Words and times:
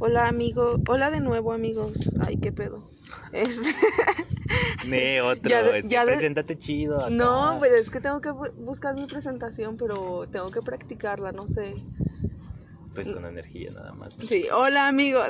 Hola 0.00 0.28
amigo, 0.28 0.80
hola 0.88 1.10
de 1.10 1.20
nuevo 1.20 1.52
amigos. 1.52 1.92
Ay, 2.20 2.36
qué 2.38 2.52
pedo. 2.52 2.82
Este... 3.32 3.68
Me 4.88 5.20
otro, 5.20 5.48
Ya 5.48 5.62
de- 5.62 5.78
es 5.78 5.84
que 5.84 5.90
ya 5.90 6.06
de- 6.06 6.12
preséntate 6.12 6.56
chido. 6.56 6.98
acá. 7.00 7.10
No, 7.10 7.56
pues 7.58 7.72
es 7.72 7.90
que 7.90 8.00
tengo 8.00 8.20
que 8.22 8.30
bu- 8.30 8.52
buscar 8.56 8.94
mi 8.94 9.06
presentación, 9.06 9.76
pero 9.76 10.26
tengo 10.32 10.50
que 10.50 10.62
practicarla, 10.62 11.32
no 11.32 11.46
sé. 11.46 11.74
Pues 12.94 13.12
con 13.12 13.24
energía 13.26 13.70
nada 13.72 13.92
más. 13.92 14.16
Sí, 14.26 14.46
hola 14.52 14.88
amigos. 14.88 15.28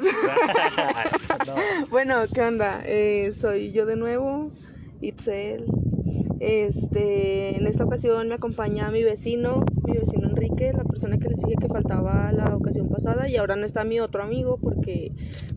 No, 1.47 1.55
bueno, 1.91 2.23
¿qué 2.33 2.41
onda? 2.41 2.81
Eh, 2.87 3.33
soy 3.33 3.73
yo 3.73 3.87
de 3.87 3.97
nuevo, 3.97 4.51
Itzel. 5.01 5.67
Este, 6.39 7.57
en 7.57 7.67
esta 7.67 7.85
ocasión 7.85 8.29
me 8.29 8.37
acompaña 8.37 8.91
mi 8.91 9.03
vecino, 9.03 9.65
mi 9.85 9.93
vecino 9.93 10.29
La 10.61 10.85
persona 10.85 11.17
que 11.19 11.29
les 11.29 11.39
dije 11.39 11.55
que 11.59 11.69
faltaba 11.69 12.31
la 12.33 12.55
ocasión 12.55 12.89
pasada 12.91 13.29
y 13.31 13.37
ahora 13.37 13.57
no 13.57 13.65
está 13.65 13.83
mi 13.83 13.99
otro 13.99 14.23
amigo 14.23 14.59
porque 14.59 15.11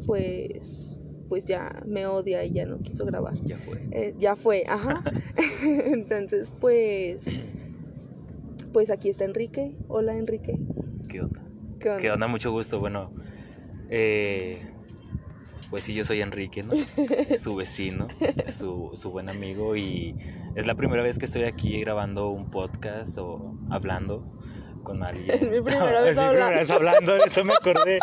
pues 0.06 1.20
pues 1.28 1.46
ya 1.46 1.84
me 1.86 2.06
odia 2.06 2.46
y 2.46 2.54
ya 2.54 2.66
no 2.66 2.80
quiso 2.80 3.06
grabar. 3.06 3.34
ya 3.44 3.58
fue. 3.58 3.86
Eh, 3.92 4.14
ya 4.18 4.36
fue, 4.36 4.64
ajá. 4.68 5.04
Entonces, 5.86 6.52
pues 6.62 7.26
pues 8.72 8.90
aquí 8.90 9.10
está 9.10 9.26
Enrique. 9.26 9.76
Hola 9.90 10.16
Enrique. 10.16 10.58
¿Qué 11.10 11.20
onda? 11.20 11.42
¿Qué 11.80 11.90
onda? 11.90 12.02
¿Qué 12.02 12.12
onda? 12.12 12.28
Mucho 12.28 12.52
gusto. 12.52 12.80
Bueno, 12.80 13.12
eh, 13.90 14.62
pues 15.70 15.84
sí, 15.84 15.94
yo 15.94 16.06
soy 16.06 16.22
Enrique, 16.22 16.64
¿no? 16.64 16.74
Su 17.38 17.56
vecino, 17.56 18.08
su, 18.52 18.92
su 18.94 19.12
buen 19.12 19.28
amigo 19.28 19.76
y 19.76 20.16
es 20.56 20.66
la 20.66 20.76
primera 20.76 21.04
vez 21.04 21.20
que 21.20 21.26
estoy 21.26 21.44
aquí 21.44 21.80
grabando 21.82 22.30
un 22.30 22.50
podcast 22.50 23.18
o 23.18 23.58
hablando 23.70 24.24
con 24.84 25.04
alguien. 25.04 25.32
Es 25.42 25.42
mi 25.50 25.62
primera 25.62 26.02
vez 26.02 26.12
es 26.12 26.18
mi 26.18 26.24
primera 26.30 26.46
hablando. 26.48 26.60
vez 26.60 26.72
hablando, 26.72 27.14
de 27.14 27.20
eso 27.26 27.44
me 27.44 27.54
acordé. 27.54 28.00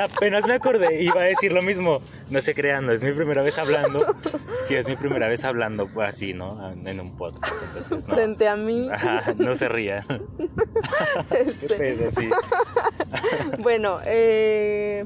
Apenas 0.00 0.46
me 0.46 0.54
acordé, 0.54 1.02
iba 1.02 1.20
a 1.20 1.24
decir 1.24 1.52
lo 1.52 1.62
mismo. 1.62 2.00
No 2.30 2.40
sé 2.40 2.54
creando, 2.54 2.92
es 2.92 3.02
mi 3.04 3.12
primera 3.12 3.42
vez 3.42 3.58
hablando. 3.58 4.04
Sí, 4.66 4.74
es 4.74 4.88
mi 4.88 4.96
primera 4.96 5.28
vez 5.28 5.44
hablando 5.44 5.86
pues, 5.86 6.08
así, 6.08 6.32
¿no? 6.34 6.72
En 6.84 6.98
un 7.00 7.14
podcast. 7.16 7.62
Entonces, 7.62 8.08
no. 8.08 8.14
Frente 8.14 8.48
a 8.48 8.56
mí. 8.56 8.88
Ajá, 8.92 9.34
no 9.36 9.54
se 9.54 9.68
ría. 9.68 10.04
Qué 11.28 11.38
Este, 11.40 11.74
pedo, 11.76 12.10
sí. 12.10 12.28
Bueno, 13.62 13.98
eh, 14.04 15.04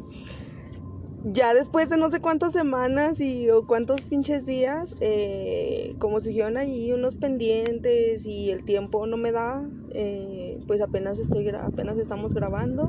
ya 1.25 1.53
después 1.55 1.91
de 1.91 1.99
no 1.99 2.11
sé 2.11 2.21
cuántas 2.21 2.53
semanas 2.53 3.21
y 3.21 3.51
o 3.51 3.67
cuántos 3.67 4.07
pinches 4.07 4.47
días, 4.47 4.97
eh, 5.01 5.95
como 5.99 6.21
surgieron 6.21 6.57
ahí 6.57 6.93
unos 6.93 7.15
pendientes 7.15 8.27
y 8.27 8.51
el 8.51 8.65
tiempo 8.65 9.07
no 9.07 9.17
me 9.19 9.31
da, 9.33 9.63
eh, 9.93 10.59
pues 10.67 10.81
apenas 10.81 11.19
estoy 11.19 11.49
apenas 11.51 11.99
estamos 11.99 12.35
grabando. 12.35 12.89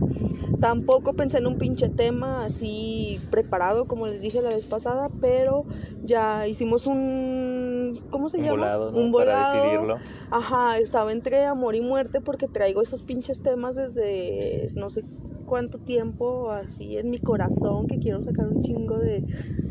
Tampoco 0.59 1.13
pensé 1.13 1.39
en 1.39 1.47
un 1.47 1.57
pinche 1.57 1.89
tema 1.89 2.45
así 2.45 3.19
preparado 3.31 3.85
como 3.85 4.07
les 4.07 4.21
dije 4.21 4.41
la 4.41 4.49
vez 4.49 4.65
pasada, 4.67 5.09
pero 5.21 5.65
ya 6.03 6.47
hicimos 6.47 6.87
un 6.87 7.99
¿cómo 8.09 8.29
se 8.29 8.37
Un 8.37 8.43
llama? 8.43 8.51
volado, 8.57 8.91
¿no? 8.91 8.97
Un 8.99 9.11
Para 9.11 9.35
volado. 9.35 9.53
decidirlo. 9.53 9.97
Ajá, 10.29 10.77
estaba 10.77 11.11
entre 11.11 11.45
amor 11.45 11.75
y 11.75 11.81
muerte 11.81 12.21
porque 12.21 12.47
traigo 12.47 12.81
esos 12.81 13.01
pinches 13.03 13.41
temas 13.41 13.75
desde 13.75 14.71
no 14.75 14.89
sé 14.89 15.03
cuánto 15.45 15.79
tiempo 15.79 16.49
así 16.51 16.97
en 16.97 17.09
mi 17.09 17.19
corazón 17.19 17.87
que 17.87 17.99
quiero 17.99 18.21
sacar 18.21 18.47
un 18.47 18.61
chingo 18.61 18.97
de, 18.99 19.21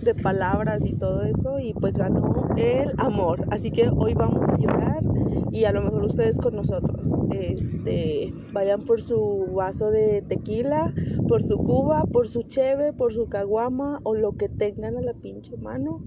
de 0.03 0.15
palabras 0.15 0.85
y 0.85 0.95
todo 0.95 1.23
eso 1.23 1.59
y 1.59 1.73
pues 1.75 1.95
ganó 1.95 2.49
el 2.57 2.93
amor. 2.99 3.47
Así 3.51 3.71
que 3.71 3.89
hoy 3.89 4.15
vamos 4.15 4.47
a 4.49 4.57
llorar 4.59 5.03
y 5.53 5.65
a 5.65 5.73
lo 5.73 5.83
mejor 5.83 6.05
ustedes 6.05 6.39
con 6.39 6.55
nosotros. 6.57 7.20
Este, 7.29 8.35
vayan 8.53 8.83
por 8.83 9.01
su 9.03 9.53
vaso 9.55 9.91
de 9.91 10.23
tequila, 10.23 10.93
por 11.29 11.43
su 11.43 11.63
cuba, 11.63 12.07
por 12.07 12.27
su 12.27 12.43
cheve, 12.43 12.93
por 12.93 13.13
su 13.13 13.29
caguama 13.29 14.01
o 14.03 14.15
lo 14.15 14.33
que 14.33 14.49
tengan 14.49 14.97
a 14.97 15.01
la 15.01 15.13
pinche 15.15 15.57
mano. 15.59 16.03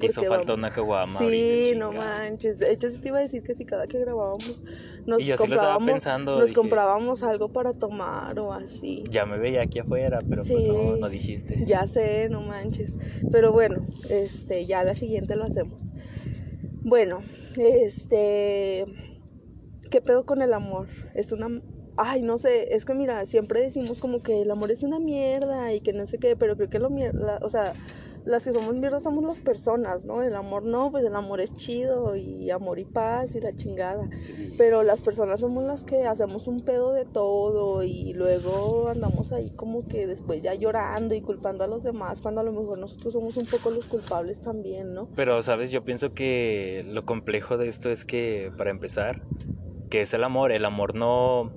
Hizo 0.00 0.22
falta 0.24 0.52
vamos- 0.52 0.58
una 0.58 0.70
caguama. 0.72 1.18
Sí, 1.18 1.24
ahorita, 1.24 1.78
no 1.78 1.92
manches. 1.92 2.58
De 2.58 2.72
hecho, 2.72 2.88
sí 2.88 2.98
te 2.98 3.08
iba 3.08 3.18
a 3.18 3.22
decir 3.22 3.42
que 3.44 3.54
si 3.54 3.64
cada 3.64 3.86
que 3.86 4.00
grabábamos 4.00 4.64
nos 5.06 5.22
Y 5.22 5.26
yo 5.26 5.36
sí 5.36 5.42
comprábamos, 5.42 5.88
pensando, 5.88 6.32
nos 6.38 6.46
dije- 6.48 6.54
comprábamos 6.56 7.22
algo 7.22 7.48
para 7.52 7.72
tomar 7.72 8.38
o 8.40 8.52
así. 8.52 9.04
Ya 9.08 9.24
me 9.26 9.38
veía 9.38 9.62
aquí 9.62 9.78
afuera, 9.78 10.18
pero 10.28 10.42
Sí. 10.42 10.54
pues 10.54 10.66
no, 10.66 10.96
no 10.96 11.08
dijiste. 11.08 11.64
Ya 11.64 11.86
sé, 11.86 12.28
no 12.30 12.40
manches. 12.40 12.96
Pero 13.30 13.52
bueno, 13.52 13.84
este, 14.10 14.66
ya 14.66 14.82
la 14.82 14.94
siguiente 14.96 15.36
lo 15.36 15.44
hacemos. 15.44 15.92
Bueno, 16.82 17.22
este, 17.56 18.84
¿qué 19.94 20.00
pedo 20.00 20.26
con 20.26 20.42
el 20.42 20.52
amor? 20.52 20.88
Es 21.14 21.30
una, 21.30 21.62
ay, 21.96 22.22
no 22.22 22.36
sé, 22.36 22.74
es 22.74 22.84
que 22.84 22.94
mira, 22.94 23.24
siempre 23.26 23.60
decimos 23.60 24.00
como 24.00 24.20
que 24.24 24.42
el 24.42 24.50
amor 24.50 24.72
es 24.72 24.82
una 24.82 24.98
mierda 24.98 25.72
y 25.72 25.80
que 25.80 25.92
no 25.92 26.04
sé 26.04 26.18
qué, 26.18 26.34
pero 26.34 26.56
creo 26.56 26.68
que 26.68 26.80
lo 26.80 26.90
mierda, 26.90 27.38
o 27.42 27.48
sea, 27.48 27.72
las 28.24 28.42
que 28.42 28.52
somos 28.52 28.74
mierda 28.74 29.00
somos 29.00 29.22
las 29.22 29.38
personas, 29.38 30.04
¿no? 30.04 30.20
El 30.24 30.34
amor 30.34 30.64
no, 30.64 30.90
pues 30.90 31.04
el 31.04 31.14
amor 31.14 31.40
es 31.40 31.54
chido 31.54 32.16
y 32.16 32.50
amor 32.50 32.80
y 32.80 32.86
paz 32.86 33.36
y 33.36 33.40
la 33.40 33.54
chingada. 33.54 34.08
Sí. 34.18 34.52
Pero 34.58 34.82
las 34.82 35.00
personas 35.00 35.38
somos 35.38 35.62
las 35.62 35.84
que 35.84 36.06
hacemos 36.06 36.48
un 36.48 36.64
pedo 36.64 36.92
de 36.92 37.04
todo 37.04 37.84
y 37.84 38.14
luego 38.14 38.88
andamos 38.88 39.30
ahí 39.30 39.50
como 39.50 39.86
que 39.86 40.08
después 40.08 40.42
ya 40.42 40.54
llorando 40.54 41.14
y 41.14 41.20
culpando 41.20 41.62
a 41.62 41.68
los 41.68 41.84
demás 41.84 42.20
cuando 42.20 42.40
a 42.40 42.44
lo 42.44 42.50
mejor 42.50 42.78
nosotros 42.78 43.12
somos 43.12 43.36
un 43.36 43.44
poco 43.44 43.70
los 43.70 43.86
culpables 43.86 44.40
también, 44.40 44.92
¿no? 44.92 45.08
Pero, 45.14 45.40
¿sabes? 45.42 45.70
Yo 45.70 45.84
pienso 45.84 46.14
que 46.14 46.84
lo 46.88 47.04
complejo 47.04 47.58
de 47.58 47.68
esto 47.68 47.90
es 47.90 48.04
que, 48.04 48.50
para 48.56 48.70
empezar, 48.70 49.22
que 49.94 50.00
es 50.00 50.12
el 50.12 50.24
amor. 50.24 50.50
El 50.50 50.64
amor 50.64 50.96
no, 50.96 51.52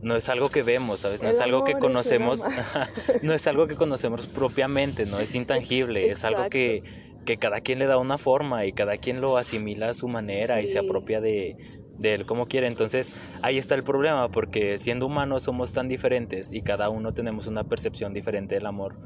no 0.00 0.16
es 0.16 0.30
algo 0.30 0.48
que 0.48 0.62
vemos, 0.62 1.00
¿sabes? 1.00 1.20
No 1.20 1.28
El 1.28 1.34
es 1.34 1.40
algo 1.42 1.64
que 1.64 1.74
conocemos, 1.74 2.44
no 3.22 3.34
es 3.34 3.46
algo 3.46 3.66
que 3.66 3.76
conocemos 3.76 4.26
propiamente, 4.26 5.04
no 5.04 5.20
es 5.20 5.34
intangible, 5.34 6.10
es 6.10 6.24
algo 6.24 6.48
que, 6.48 6.82
que 7.26 7.36
cada 7.36 7.60
quien 7.60 7.78
le 7.78 7.84
da 7.84 7.98
una 7.98 8.16
forma 8.16 8.64
y 8.64 8.72
cada 8.72 8.96
quien 8.96 9.20
lo 9.20 9.36
asimila 9.36 9.90
a 9.90 9.92
su 9.92 10.08
manera 10.08 10.62
y 10.62 10.66
se 10.66 10.78
apropia 10.78 11.20
de, 11.20 11.58
de 11.98 12.14
él 12.14 12.24
como 12.24 12.46
quiere. 12.46 12.68
Entonces 12.68 13.14
ahí 13.42 13.58
está 13.58 13.74
el 13.74 13.82
problema, 13.82 14.30
porque 14.30 14.78
siendo 14.78 15.04
humanos 15.04 15.42
somos 15.42 15.74
tan 15.74 15.88
diferentes 15.88 16.54
y 16.54 16.62
cada 16.62 16.88
uno 16.88 17.12
tenemos 17.12 17.48
una 17.48 17.64
percepción 17.64 18.14
diferente 18.14 18.54
del 18.54 18.64
amor. 18.64 18.96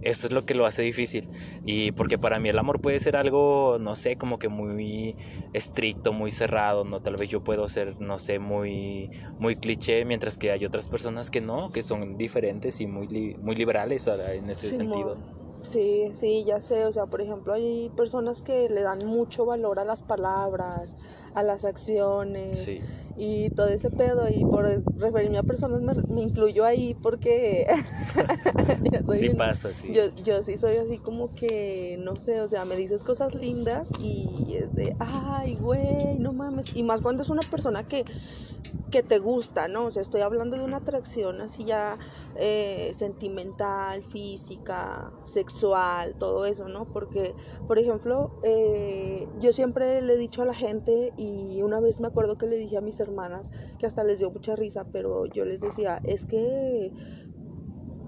Esto 0.00 0.26
es 0.28 0.32
lo 0.32 0.42
que 0.42 0.54
lo 0.54 0.66
hace 0.66 0.82
difícil. 0.82 1.28
Y 1.62 1.92
porque 1.92 2.18
para 2.18 2.38
mí 2.40 2.48
el 2.48 2.58
amor 2.58 2.80
puede 2.80 3.00
ser 3.00 3.16
algo, 3.16 3.78
no 3.80 3.96
sé, 3.96 4.16
como 4.16 4.38
que 4.38 4.48
muy 4.48 5.16
estricto, 5.52 6.12
muy 6.12 6.30
cerrado, 6.30 6.84
¿no? 6.84 7.00
Tal 7.00 7.16
vez 7.16 7.28
yo 7.30 7.40
puedo 7.40 7.68
ser, 7.68 7.94
no 7.98 8.18
sé, 8.18 8.38
muy, 8.38 9.10
muy 9.38 9.56
cliché, 9.56 10.04
mientras 10.04 10.38
que 10.38 10.50
hay 10.52 10.64
otras 10.64 10.88
personas 10.88 11.30
que 11.30 11.40
no, 11.40 11.70
que 11.70 11.82
son 11.82 12.16
diferentes 12.16 12.80
y 12.80 12.86
muy, 12.86 13.08
li- 13.08 13.34
muy 13.38 13.56
liberales 13.56 14.06
en 14.06 14.50
ese 14.50 14.72
sentido. 14.72 15.20
Sí, 15.60 16.10
sí, 16.14 16.44
ya 16.46 16.60
sé, 16.60 16.86
o 16.86 16.92
sea, 16.92 17.06
por 17.06 17.20
ejemplo, 17.20 17.52
hay 17.52 17.90
personas 17.90 18.42
que 18.42 18.68
le 18.68 18.82
dan 18.82 19.04
mucho 19.04 19.44
valor 19.44 19.78
a 19.80 19.84
las 19.84 20.02
palabras, 20.02 20.96
a 21.34 21.42
las 21.42 21.64
acciones 21.64 22.56
Sí. 22.64 22.82
Y 23.18 23.50
todo 23.50 23.68
ese 23.68 23.90
pedo 23.90 24.30
y 24.30 24.44
por 24.44 24.64
referirme 24.96 25.38
a 25.38 25.42
personas 25.42 25.80
me, 25.80 25.94
me 26.14 26.22
incluyo 26.22 26.64
ahí 26.64 26.94
porque 27.02 27.66
soy 29.06 29.18
Sí 29.18 29.30
pasa, 29.30 29.72
sí. 29.72 29.92
Yo, 29.92 30.02
yo 30.22 30.42
sí 30.42 30.56
soy 30.56 30.76
así 30.76 30.98
como 30.98 31.34
que, 31.34 31.96
no 31.98 32.16
sé, 32.16 32.40
o 32.40 32.48
sea, 32.48 32.64
me 32.64 32.76
dices 32.76 33.02
cosas 33.02 33.34
lindas 33.34 33.90
y 34.00 34.54
es 34.54 34.74
de, 34.76 34.94
ay, 35.00 35.56
güey, 35.56 36.16
no 36.18 36.32
mames. 36.32 36.70
Y 36.74 36.84
más 36.84 37.00
cuando 37.00 37.22
es 37.22 37.30
una 37.30 37.42
persona 37.42 37.82
que, 37.82 38.04
que 38.90 39.02
te 39.02 39.18
gusta, 39.18 39.68
¿no? 39.68 39.86
O 39.86 39.90
sea, 39.90 40.02
estoy 40.02 40.22
hablando 40.22 40.56
de 40.56 40.62
una 40.62 40.78
atracción 40.78 41.40
así 41.40 41.64
ya 41.64 41.98
eh, 42.36 42.90
sentimental, 42.94 44.02
física, 44.02 45.12
sexual, 45.22 46.14
todo 46.18 46.46
eso, 46.46 46.68
¿no? 46.68 46.86
Porque, 46.86 47.34
por 47.66 47.78
ejemplo, 47.78 48.30
eh, 48.42 49.26
yo 49.40 49.52
siempre 49.52 50.00
le 50.00 50.14
he 50.14 50.18
dicho 50.18 50.42
a 50.42 50.46
la 50.46 50.54
gente 50.54 51.12
y 51.16 51.60
una 51.62 51.80
vez 51.80 52.00
me 52.00 52.06
acuerdo 52.08 52.36
que 52.36 52.46
le 52.46 52.56
dije 52.56 52.76
a 52.76 52.80
mis 52.80 53.00
hermanas, 53.00 53.50
que 53.78 53.86
hasta 53.86 54.04
les 54.04 54.18
dio 54.18 54.30
mucha 54.30 54.56
risa, 54.56 54.86
pero 54.90 55.26
yo 55.26 55.44
les 55.44 55.60
decía, 55.60 56.00
es 56.04 56.24
que 56.24 56.92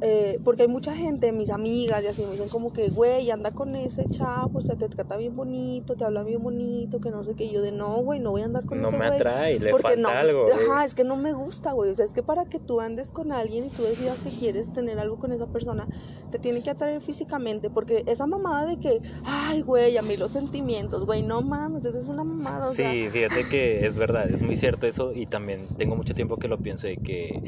eh, 0.03 0.39
porque 0.45 0.63
hay 0.63 0.69
mucha 0.69 0.95
gente, 0.95 1.31
mis 1.33 1.51
amigas 1.51 2.03
y 2.05 2.07
así, 2.09 2.25
me 2.25 2.33
dicen 2.33 2.49
como 2.49 2.73
que, 2.73 2.89
güey, 2.91 3.31
anda 3.31 3.51
con 3.53 3.77
ese 3.77 4.09
chavo, 4.09 4.59
o 4.59 4.61
sea, 4.61 4.77
te 4.77 4.89
trata 4.89 5.17
bien 5.17 5.37
bonito, 5.37 5.95
te 5.97 6.05
habla 6.05 6.23
bien 6.23 6.43
bonito, 6.43 7.01
que 7.01 7.11
no 7.11 7.23
sé 7.25 7.35
qué. 7.35 7.45
Y 7.45 7.53
yo 7.53 7.63
de, 7.63 7.73
no, 7.73 7.99
güey, 8.03 8.19
no 8.21 8.31
voy 8.31 8.43
a 8.43 8.47
andar 8.47 8.65
con 8.65 8.81
No 8.81 8.89
ese 8.89 8.97
me 8.99 9.07
güey. 9.09 9.19
atrae, 9.19 9.61
le 9.61 9.71
porque 9.71 9.83
falta 9.89 10.01
no, 10.01 10.09
algo. 10.09 10.45
güey. 10.45 10.55
Ajá, 10.55 10.85
es 10.85 10.95
que 10.95 11.05
no 11.05 11.17
me 11.17 11.33
gusta, 11.33 11.73
güey. 11.73 11.91
O 11.91 11.95
sea, 11.95 12.05
es 12.05 12.13
que 12.13 12.23
para 12.23 12.45
que 12.47 12.59
tú 12.59 12.81
andes 12.81 13.11
con 13.11 13.33
alguien 13.33 13.67
y 13.67 13.71
tú 13.71 13.83
decidas 13.83 14.21
que 14.23 14.31
quieres 14.31 14.73
tener 14.73 14.99
algo 14.99 15.19
con 15.19 15.33
esa 15.33 15.47
persona, 15.47 15.87
te 16.31 16.39
tiene 16.39 16.63
que 16.63 16.71
atraer 16.71 17.01
físicamente. 17.03 17.69
Porque 17.71 18.03
esa 18.07 18.27
mamada 18.27 18.67
de 18.67 18.79
que, 18.79 19.01
ay, 19.25 19.61
güey, 19.63 19.97
a 19.99 20.03
mí 20.03 20.17
los 20.17 20.31
sentimientos, 20.31 21.05
güey, 21.07 21.23
no 21.23 21.43
mames, 21.43 21.85
esa 21.85 21.99
es 21.99 22.07
una 22.07 22.25
mamada. 22.25 22.67
O 22.67 22.69
sea, 22.69 22.91
Sí, 22.91 23.09
fíjate 23.11 23.49
que 23.51 23.85
es 23.85 23.97
verdad, 23.99 24.31
es 24.31 24.43
muy 24.43 24.57
cierto 24.57 24.87
eso 24.87 25.13
y 25.13 25.27
también 25.27 25.61
tengo 25.77 25.95
mucho 25.97 26.15
tiempo 26.15 26.37
que 26.39 26.49
lo 26.49 26.59
pienso 26.59 26.87
de 26.87 26.97
que 26.97 27.41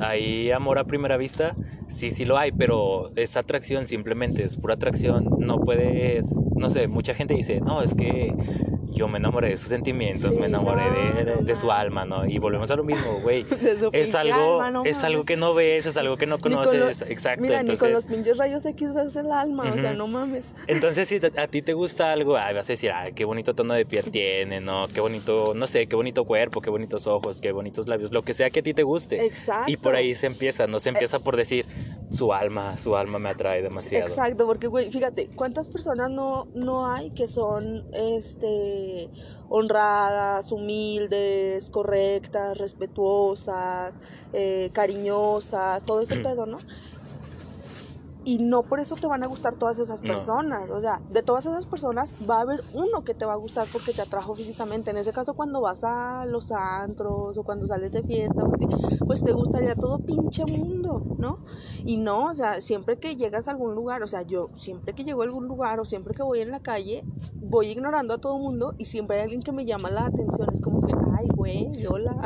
hay 0.00 0.50
amor 0.50 0.78
a 0.78 0.84
primera 0.84 1.16
vista, 1.16 1.54
sí, 1.86 2.10
sí 2.10 2.24
lo 2.24 2.38
hay, 2.38 2.52
pero 2.52 3.12
es 3.16 3.36
atracción 3.36 3.86
simplemente, 3.86 4.44
es 4.44 4.56
pura 4.56 4.74
atracción, 4.74 5.34
no 5.38 5.62
puedes, 5.62 6.42
no 6.60 6.70
sé, 6.70 6.86
mucha 6.86 7.14
gente 7.14 7.34
dice, 7.34 7.60
no, 7.60 7.82
es 7.82 7.94
que 7.94 8.34
yo 8.92 9.08
me 9.08 9.18
enamoré 9.18 9.48
de 9.48 9.56
sus 9.56 9.68
sentimientos, 9.68 10.36
me 10.36 10.46
enamoré 10.46 10.82
de, 11.42 11.56
su 11.56 11.72
alma, 11.72 12.04
¿no? 12.04 12.26
Y 12.26 12.38
volvemos 12.38 12.70
a 12.70 12.76
lo 12.76 12.84
mismo, 12.84 13.20
güey. 13.22 13.46
es 13.92 14.14
algo, 14.14 14.84
es 14.84 15.02
algo 15.04 15.24
que 15.24 15.36
no 15.36 15.54
ves, 15.54 15.86
es 15.86 15.96
algo 15.96 16.16
que 16.16 16.26
no 16.26 16.38
conoces, 16.38 17.02
exacto. 17.08 17.42
Mira, 17.42 17.62
ni 17.62 17.76
con 17.76 17.92
los 17.92 18.04
pinches 18.04 18.36
rayos 18.36 18.64
X 18.66 18.92
ves 18.92 19.16
el 19.16 19.32
alma, 19.32 19.64
o 19.70 19.80
sea, 19.80 19.94
no 19.94 20.06
mames. 20.06 20.54
Entonces, 20.66 21.08
si 21.08 21.20
a 21.36 21.46
ti 21.48 21.62
te 21.62 21.72
gusta 21.72 22.12
algo, 22.12 22.32
vas 22.32 22.68
a 22.68 22.72
decir, 22.72 22.90
ay, 22.92 23.12
qué 23.14 23.24
bonito 23.24 23.54
tono 23.54 23.74
de 23.74 23.86
piel 23.86 24.10
tiene, 24.10 24.60
¿no? 24.60 24.86
Qué 24.88 25.00
bonito, 25.00 25.54
no 25.54 25.66
sé, 25.66 25.86
qué 25.86 25.96
bonito 25.96 26.24
cuerpo, 26.24 26.60
qué 26.60 26.70
bonitos 26.70 27.06
ojos, 27.06 27.40
qué 27.40 27.52
bonitos 27.52 27.88
labios, 27.88 28.12
lo 28.12 28.22
que 28.22 28.34
sea 28.34 28.50
que 28.50 28.60
a 28.60 28.62
ti 28.62 28.74
te 28.74 28.82
guste. 28.82 29.24
Exacto. 29.24 29.70
Y 29.70 29.76
por 29.76 29.94
ahí 29.94 30.14
se 30.14 30.26
empieza, 30.26 30.66
no 30.66 30.78
se 30.78 30.90
empieza 30.90 31.18
por 31.20 31.36
decir, 31.36 31.66
su 32.10 32.32
alma, 32.32 32.76
su 32.76 32.96
alma 32.96 33.18
me 33.18 33.30
atrae 33.30 33.62
demasiado. 33.62 34.06
Exacto, 34.06 34.46
porque, 34.46 34.66
güey, 34.66 34.90
fíjate, 34.90 35.28
¿cuántas 35.34 35.68
personas 35.68 36.10
no, 36.10 36.48
no 36.54 36.86
hay 36.86 37.10
que 37.10 37.28
son, 37.28 37.84
este, 37.92 39.10
honradas, 39.48 40.52
humildes, 40.52 41.70
correctas, 41.70 42.58
respetuosas, 42.58 44.00
eh, 44.32 44.70
cariñosas, 44.72 45.84
todo 45.84 46.00
ese 46.00 46.16
pedo, 46.16 46.46
¿no? 46.46 46.58
y 48.24 48.38
no 48.38 48.62
por 48.62 48.80
eso 48.80 48.94
te 48.94 49.06
van 49.06 49.22
a 49.22 49.26
gustar 49.26 49.56
todas 49.56 49.78
esas 49.78 50.00
personas. 50.00 50.70
O 50.70 50.80
sea, 50.80 51.00
de 51.08 51.22
todas 51.22 51.46
esas 51.46 51.66
personas 51.66 52.14
va 52.28 52.38
a 52.38 52.40
haber 52.42 52.60
uno 52.74 53.02
que 53.02 53.14
te 53.14 53.24
va 53.24 53.32
a 53.32 53.36
gustar 53.36 53.66
porque 53.72 53.92
te 53.92 54.02
atrajo 54.02 54.34
físicamente. 54.34 54.90
En 54.90 54.98
ese 54.98 55.12
caso, 55.12 55.34
cuando 55.34 55.60
vas 55.60 55.82
a 55.84 56.24
los 56.26 56.52
antros 56.52 57.36
o 57.36 57.42
cuando 57.42 57.66
sales 57.66 57.92
de 57.92 58.04
fiesta 58.04 58.42
o 58.44 58.52
así, 58.52 58.66
pues 59.06 59.22
te 59.22 59.32
gustaría 59.32 59.74
todo 59.74 59.98
pinche 59.98 60.44
mundo, 60.44 60.79
¿no? 60.98 61.38
Y 61.84 61.96
no, 61.96 62.26
o 62.26 62.34
sea, 62.34 62.60
siempre 62.60 62.98
que 62.98 63.16
llegas 63.16 63.48
a 63.48 63.52
algún 63.52 63.74
lugar, 63.74 64.02
o 64.02 64.06
sea, 64.06 64.22
yo 64.22 64.50
siempre 64.54 64.94
que 64.94 65.04
llego 65.04 65.22
a 65.22 65.24
algún 65.24 65.46
lugar 65.46 65.80
o 65.80 65.84
siempre 65.84 66.14
que 66.14 66.22
voy 66.22 66.40
en 66.40 66.50
la 66.50 66.60
calle, 66.60 67.04
voy 67.34 67.68
ignorando 67.68 68.14
a 68.14 68.18
todo 68.18 68.38
mundo 68.38 68.74
y 68.78 68.84
siempre 68.86 69.16
hay 69.16 69.22
alguien 69.24 69.42
que 69.42 69.52
me 69.52 69.64
llama 69.64 69.90
la 69.90 70.06
atención. 70.06 70.48
Es 70.52 70.60
como 70.60 70.86
que, 70.86 70.92
ay, 71.16 71.28
güey, 71.34 71.86
hola. 71.86 72.16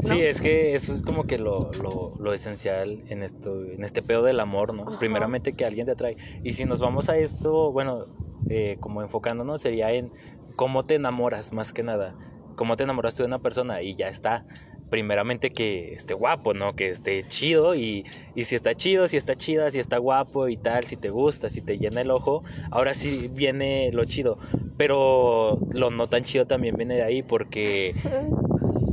Sí, 0.00 0.20
es 0.20 0.40
que 0.40 0.74
eso 0.74 0.92
es 0.92 1.02
como 1.02 1.24
que 1.24 1.38
lo, 1.38 1.70
lo, 1.82 2.14
lo, 2.18 2.32
esencial 2.32 3.02
en, 3.08 3.22
esto, 3.22 3.64
en 3.64 3.84
este 3.84 4.02
pedo 4.02 4.22
del 4.22 4.40
amor, 4.40 4.74
¿no? 4.74 4.84
Primeramente 4.98 5.52
que 5.54 5.64
alguien 5.64 5.86
te 5.86 5.92
atrae. 5.92 6.16
Y 6.42 6.52
si 6.52 6.64
nos 6.64 6.80
vamos 6.80 7.08
a 7.08 7.16
esto, 7.16 7.72
bueno, 7.72 8.06
eh, 8.48 8.76
como 8.80 9.02
enfocándonos, 9.02 9.60
sería 9.60 9.92
en 9.92 10.10
cómo 10.56 10.84
te 10.84 10.96
enamoras 10.96 11.52
más 11.52 11.72
que 11.72 11.82
nada. 11.82 12.14
Cómo 12.56 12.76
te 12.76 12.84
enamoras 12.84 13.14
tú 13.14 13.22
de 13.22 13.28
una 13.28 13.40
persona 13.40 13.82
y 13.82 13.94
ya 13.94 14.08
está 14.08 14.44
primeramente 14.92 15.48
que 15.48 15.94
esté 15.94 16.12
guapo, 16.12 16.52
¿no? 16.52 16.76
Que 16.76 16.90
esté 16.90 17.24
chido 17.26 17.74
y, 17.74 18.04
y, 18.34 18.44
si 18.44 18.54
está 18.54 18.74
chido, 18.74 19.08
si 19.08 19.16
está 19.16 19.34
chida, 19.34 19.70
si 19.70 19.78
está 19.78 19.96
guapo 19.96 20.48
y 20.48 20.58
tal, 20.58 20.84
si 20.84 20.98
te 20.98 21.08
gusta, 21.08 21.48
si 21.48 21.62
te 21.62 21.78
llena 21.78 22.02
el 22.02 22.10
ojo, 22.10 22.44
ahora 22.70 22.92
sí 22.92 23.30
viene 23.32 23.88
lo 23.94 24.04
chido. 24.04 24.36
Pero 24.76 25.58
lo 25.72 25.90
no 25.90 26.08
tan 26.08 26.24
chido 26.24 26.44
también 26.44 26.76
viene 26.76 26.96
de 26.96 27.04
ahí 27.04 27.22
porque 27.22 27.94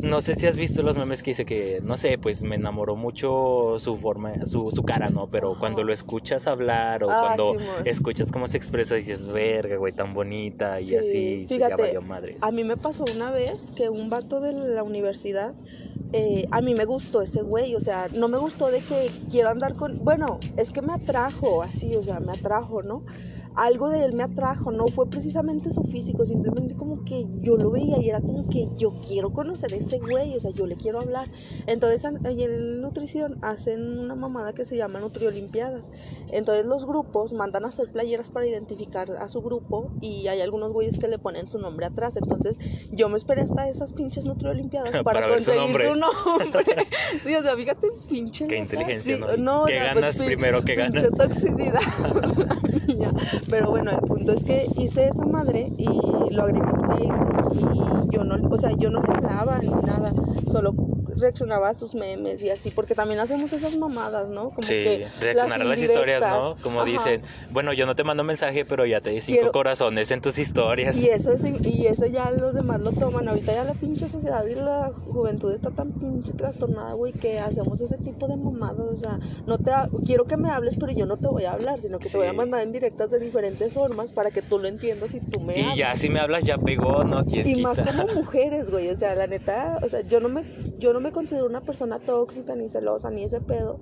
no 0.01 0.21
sé 0.21 0.35
si 0.35 0.47
has 0.47 0.57
visto 0.57 0.81
los 0.81 0.95
memes 0.95 1.23
que 1.23 1.31
dice 1.31 1.45
que, 1.45 1.81
no 1.83 1.97
sé, 1.97 2.17
pues 2.17 2.43
me 2.43 2.55
enamoró 2.55 2.95
mucho 2.95 3.75
su 3.79 3.97
forma, 3.97 4.45
su, 4.45 4.71
su 4.71 4.83
cara, 4.83 5.09
¿no? 5.09 5.27
Pero 5.27 5.57
cuando 5.59 5.83
lo 5.83 5.91
escuchas 5.91 6.47
hablar 6.47 7.03
o 7.03 7.11
ah, 7.11 7.19
cuando 7.21 7.55
escuchas 7.85 8.31
cómo 8.31 8.47
se 8.47 8.57
expresa, 8.57 8.95
dices, 8.95 9.25
verga, 9.25 9.75
güey, 9.77 9.91
tan 9.91 10.13
bonita 10.13 10.79
y 10.79 10.95
así, 10.95 11.45
Fíjate, 11.47 11.93
ya 11.93 12.01
madres. 12.01 12.37
A 12.41 12.51
mí 12.51 12.63
me 12.63 12.77
pasó 12.77 13.03
una 13.13 13.31
vez 13.31 13.71
que 13.75 13.89
un 13.89 14.09
vato 14.09 14.39
de 14.39 14.53
la 14.53 14.83
universidad, 14.83 15.53
eh, 16.13 16.45
a 16.51 16.61
mí 16.61 16.73
me 16.73 16.85
gustó 16.85 17.21
ese 17.21 17.41
güey, 17.41 17.75
o 17.75 17.79
sea, 17.79 18.09
no 18.13 18.27
me 18.29 18.37
gustó 18.37 18.71
de 18.71 18.79
que 18.79 19.11
quiera 19.29 19.51
andar 19.51 19.75
con, 19.75 20.03
bueno, 20.03 20.39
es 20.57 20.71
que 20.71 20.81
me 20.81 20.93
atrajo 20.93 21.61
así, 21.61 21.95
o 21.95 22.03
sea, 22.03 22.19
me 22.19 22.31
atrajo, 22.31 22.83
¿no? 22.83 23.03
Algo 23.55 23.89
de 23.89 24.03
él 24.03 24.13
me 24.13 24.23
atrajo, 24.23 24.71
no 24.71 24.87
fue 24.87 25.09
precisamente 25.09 25.71
su 25.71 25.83
físico, 25.83 26.25
simplemente 26.25 26.75
como 26.75 27.03
que 27.03 27.25
yo 27.41 27.57
lo 27.57 27.71
veía 27.71 27.97
y 27.99 28.09
era 28.09 28.21
como 28.21 28.47
que 28.49 28.67
yo 28.77 28.91
quiero 29.07 29.31
conocer 29.31 29.73
a 29.73 29.77
ese 29.77 29.99
güey, 29.99 30.35
o 30.35 30.39
sea, 30.39 30.51
yo 30.51 30.65
le 30.65 30.75
quiero 30.75 30.99
hablar. 30.99 31.27
Entonces, 31.67 32.03
en 32.05 32.81
nutrición 32.81 33.37
hacen 33.41 33.99
una 33.99 34.15
mamada 34.15 34.53
que 34.53 34.65
se 34.65 34.77
llama 34.77 34.99
Nutriolimpiadas. 34.99 35.91
Entonces, 36.31 36.65
los 36.65 36.85
grupos 36.85 37.33
mandan 37.33 37.65
a 37.65 37.69
hacer 37.69 37.91
playeras 37.91 38.29
para 38.29 38.45
identificar 38.45 39.09
a 39.11 39.27
su 39.27 39.41
grupo 39.41 39.91
y 40.01 40.27
hay 40.27 40.41
algunos 40.41 40.71
güeyes 40.71 40.97
que 40.99 41.07
le 41.07 41.17
ponen 41.17 41.49
su 41.49 41.59
nombre 41.59 41.85
atrás. 41.85 42.15
Entonces, 42.15 42.57
yo 42.91 43.09
me 43.09 43.17
esperé 43.17 43.41
hasta 43.41 43.67
esas 43.69 43.93
pinches 43.93 44.25
Nutriolimpiadas 44.25 44.91
para, 45.03 45.03
para 45.03 45.29
conseguir 45.29 45.61
su 45.61 45.95
nombre. 45.95 46.19
sí, 47.23 47.35
o 47.35 47.41
sea, 47.41 47.55
fíjate, 47.55 47.87
pinche. 48.07 48.47
Qué 48.47 48.57
inteligencia, 48.57 49.17
¿no? 49.37 49.65
¿Qué 49.65 49.79
pues 49.93 50.01
ganas 50.01 50.17
primero? 50.21 50.63
¿Qué 50.63 50.75
ganas? 50.75 51.03
Pinche 51.03 51.17
toxicidad. 51.17 51.81
Pero 53.49 53.71
bueno, 53.71 53.91
el 53.91 53.97
punto 53.97 54.31
es 54.31 54.43
que 54.43 54.67
hice 54.77 55.07
esa 55.07 55.25
madre 55.25 55.71
y 55.75 55.85
lo 56.33 56.43
agregué 56.43 56.65
a 56.65 56.95
Facebook 56.95 57.51
y 57.73 58.15
yo 58.15 58.23
no, 58.23 58.35
o 58.47 58.57
sea, 58.57 58.71
yo 58.77 58.91
no 58.91 59.01
le 59.01 59.21
daba 59.21 59.57
ni 59.59 59.69
nada, 59.69 60.11
solo 60.51 60.73
reaccionaba 61.21 61.69
a 61.69 61.73
sus 61.73 61.95
memes 61.95 62.43
y 62.43 62.49
así, 62.49 62.71
porque 62.71 62.95
también 62.95 63.19
hacemos 63.19 63.51
esas 63.53 63.75
mamadas, 63.75 64.29
¿no? 64.29 64.49
Como 64.51 64.63
sí, 64.63 65.03
reaccionar 65.19 65.61
a 65.61 65.65
las 65.65 65.81
historias, 65.81 66.21
¿no? 66.21 66.55
Como 66.61 66.85
dicen, 66.85 67.21
bueno, 67.51 67.73
yo 67.73 67.85
no 67.85 67.95
te 67.95 68.03
mando 68.03 68.23
mensaje, 68.23 68.65
pero 68.65 68.85
ya 68.85 69.01
te 69.01 69.11
di 69.11 69.21
cinco 69.21 69.51
corazones 69.51 70.11
en 70.11 70.21
tus 70.21 70.37
historias. 70.37 70.97
Y 70.97 71.09
eso, 71.09 71.31
es, 71.31 71.41
y 71.65 71.87
eso 71.87 72.05
ya 72.05 72.31
los 72.31 72.53
demás 72.53 72.79
lo 72.79 72.91
toman. 72.91 73.27
Ahorita 73.27 73.53
ya 73.53 73.63
la 73.63 73.73
pinche 73.73 74.07
sociedad 74.09 74.45
y 74.45 74.55
la 74.55 74.91
juventud 75.05 75.53
está 75.53 75.71
tan 75.71 75.91
pinche 75.91 76.33
trastornada, 76.33 76.93
güey, 76.93 77.13
que 77.13 77.39
hacemos 77.39 77.81
ese 77.81 77.97
tipo 77.97 78.27
de 78.27 78.37
mamadas. 78.37 78.87
O 78.91 78.95
sea, 78.95 79.19
no 79.45 79.57
te 79.57 79.71
quiero 80.05 80.25
que 80.25 80.37
me 80.37 80.49
hables, 80.49 80.75
pero 80.79 80.91
yo 80.91 81.05
no 81.05 81.17
te 81.17 81.27
voy 81.27 81.45
a 81.45 81.53
hablar, 81.53 81.79
sino 81.79 81.99
que 81.99 82.09
te 82.09 82.17
voy 82.17 82.27
a 82.27 82.33
mandar 82.33 82.61
en 82.61 82.71
directas 82.71 83.11
de 83.11 83.19
diferentes 83.19 83.73
formas 83.73 84.11
para 84.11 84.31
que 84.31 84.41
tú 84.41 84.59
lo 84.59 84.67
entiendas 84.67 85.13
y 85.13 85.21
tú 85.21 85.39
me 85.39 85.59
Y 85.59 85.75
ya, 85.75 85.95
si 85.95 86.09
me 86.09 86.19
hablas, 86.19 86.43
ya 86.43 86.57
pegó, 86.57 87.03
¿no? 87.03 87.23
y 87.31 87.61
más 87.61 87.81
como 87.81 88.05
mujeres, 88.15 88.69
güey. 88.69 88.89
O 88.89 88.95
sea, 88.95 89.15
la 89.15 89.27
neta, 89.27 89.79
o 89.81 89.89
sea, 89.89 90.01
yo 90.01 90.19
no 90.19 90.29
me, 90.29 90.43
yo 90.77 90.93
no 90.93 90.99
me 90.99 91.08
considero 91.11 91.45
una 91.45 91.61
persona 91.61 91.99
tóxica, 91.99 92.55
ni 92.55 92.69
celosa, 92.69 93.09
ni 93.09 93.23
ese 93.23 93.41
pedo. 93.41 93.79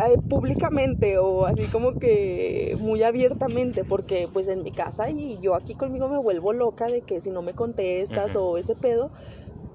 Eh, 0.00 0.18
públicamente 0.28 1.18
o 1.18 1.44
así 1.46 1.66
como 1.66 1.98
que 1.98 2.76
muy 2.80 3.02
abiertamente 3.02 3.84
porque 3.84 4.26
pues 4.32 4.48
en 4.48 4.62
mi 4.64 4.72
casa 4.72 5.10
y 5.10 5.38
yo 5.38 5.54
aquí 5.54 5.74
conmigo 5.74 6.08
me 6.08 6.18
vuelvo 6.18 6.52
loca 6.52 6.86
de 6.86 7.02
que 7.02 7.20
si 7.20 7.30
no 7.30 7.42
me 7.42 7.52
contestas 7.52 8.34
o 8.34 8.56
ese 8.56 8.74
pedo 8.74 9.10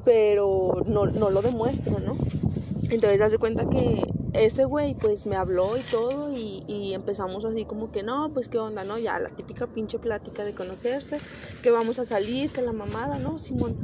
pero 0.04 0.84
no, 0.86 1.06
no 1.06 1.30
lo 1.30 1.42
demuestro, 1.42 2.00
¿no? 2.00 2.18
Entonces 2.90 3.22
hace 3.22 3.38
cuenta 3.38 3.70
que 3.70 4.02
ese 4.34 4.66
güey 4.66 4.96
pues 4.96 5.26
me 5.26 5.36
habló 5.36 5.78
y 5.78 5.82
todo 5.82 6.32
y, 6.32 6.64
y, 6.68 6.94
empezamos 6.94 7.44
así 7.44 7.66
como 7.66 7.92
que 7.92 8.04
no, 8.04 8.32
pues 8.34 8.48
qué 8.48 8.58
onda, 8.58 8.84
¿no? 8.86 8.98
Ya 8.98 9.20
la 9.20 9.30
típica 9.30 9.68
pinche 9.68 10.00
plática 10.00 10.46
de 10.46 10.54
conocerse, 10.54 11.18
que 11.62 11.72
vamos 11.72 12.00
a 12.00 12.06
salir, 12.06 12.50
que 12.52 12.62
la 12.62 12.72
mamada, 12.72 13.20
¿no? 13.20 13.38
Simón 13.38 13.76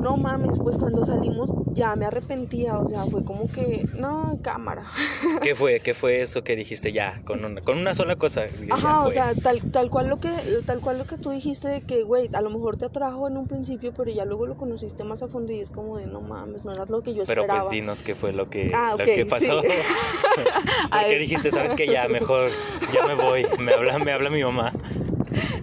no 0.00 0.16
mames, 0.16 0.58
pues 0.62 0.76
cuando 0.76 1.04
salimos 1.04 1.50
ya 1.74 1.94
me 1.96 2.06
arrepentía, 2.06 2.78
o 2.78 2.86
sea, 2.86 3.06
fue 3.06 3.22
como 3.22 3.46
que, 3.46 3.84
no, 3.96 4.38
cámara. 4.42 4.84
¿Qué 5.42 5.54
fue? 5.54 5.80
¿Qué 5.80 5.94
fue 5.94 6.20
eso 6.20 6.42
que 6.42 6.56
dijiste 6.56 6.92
ya? 6.92 7.22
Con 7.24 7.44
una, 7.44 7.60
con 7.60 7.78
una 7.78 7.94
sola 7.94 8.16
cosa. 8.16 8.46
Ajá, 8.70 9.04
o 9.04 9.10
sea, 9.10 9.34
tal, 9.34 9.62
tal 9.70 9.90
cual 9.90 10.08
lo 10.08 10.18
que, 10.18 10.30
tal 10.64 10.80
cual 10.80 10.98
lo 10.98 11.04
que 11.04 11.18
tú 11.18 11.30
dijiste, 11.30 11.82
que 11.86 12.02
güey, 12.02 12.30
a 12.32 12.40
lo 12.40 12.50
mejor 12.50 12.76
te 12.76 12.86
atrajo 12.86 13.28
en 13.28 13.36
un 13.36 13.46
principio, 13.46 13.92
pero 13.92 14.10
ya 14.10 14.24
luego 14.24 14.46
lo 14.46 14.56
conociste 14.56 15.04
más 15.04 15.22
a 15.22 15.28
fondo 15.28 15.52
y 15.52 15.60
es 15.60 15.70
como 15.70 15.98
de, 15.98 16.06
no 16.06 16.20
mames, 16.20 16.64
no 16.64 16.72
era 16.72 16.84
lo 16.88 17.02
que 17.02 17.14
yo 17.14 17.22
esperaba. 17.22 17.46
Pero 17.46 17.58
pues 17.60 17.70
dinos 17.70 18.02
qué 18.02 18.14
fue 18.14 18.32
lo 18.32 18.48
que, 18.48 18.70
ah, 18.74 18.94
lo 18.98 19.04
que 19.04 19.26
pasó. 19.26 19.62
Porque 20.90 21.18
dijiste, 21.18 21.50
sabes 21.50 21.74
que 21.74 21.86
ya 21.86 22.08
mejor, 22.08 22.50
ya 22.92 23.06
me 23.06 23.14
voy, 23.14 23.46
me 23.58 23.72
habla, 23.72 23.98
me 23.98 24.12
habla 24.12 24.30
mi 24.30 24.42
mamá. 24.42 24.72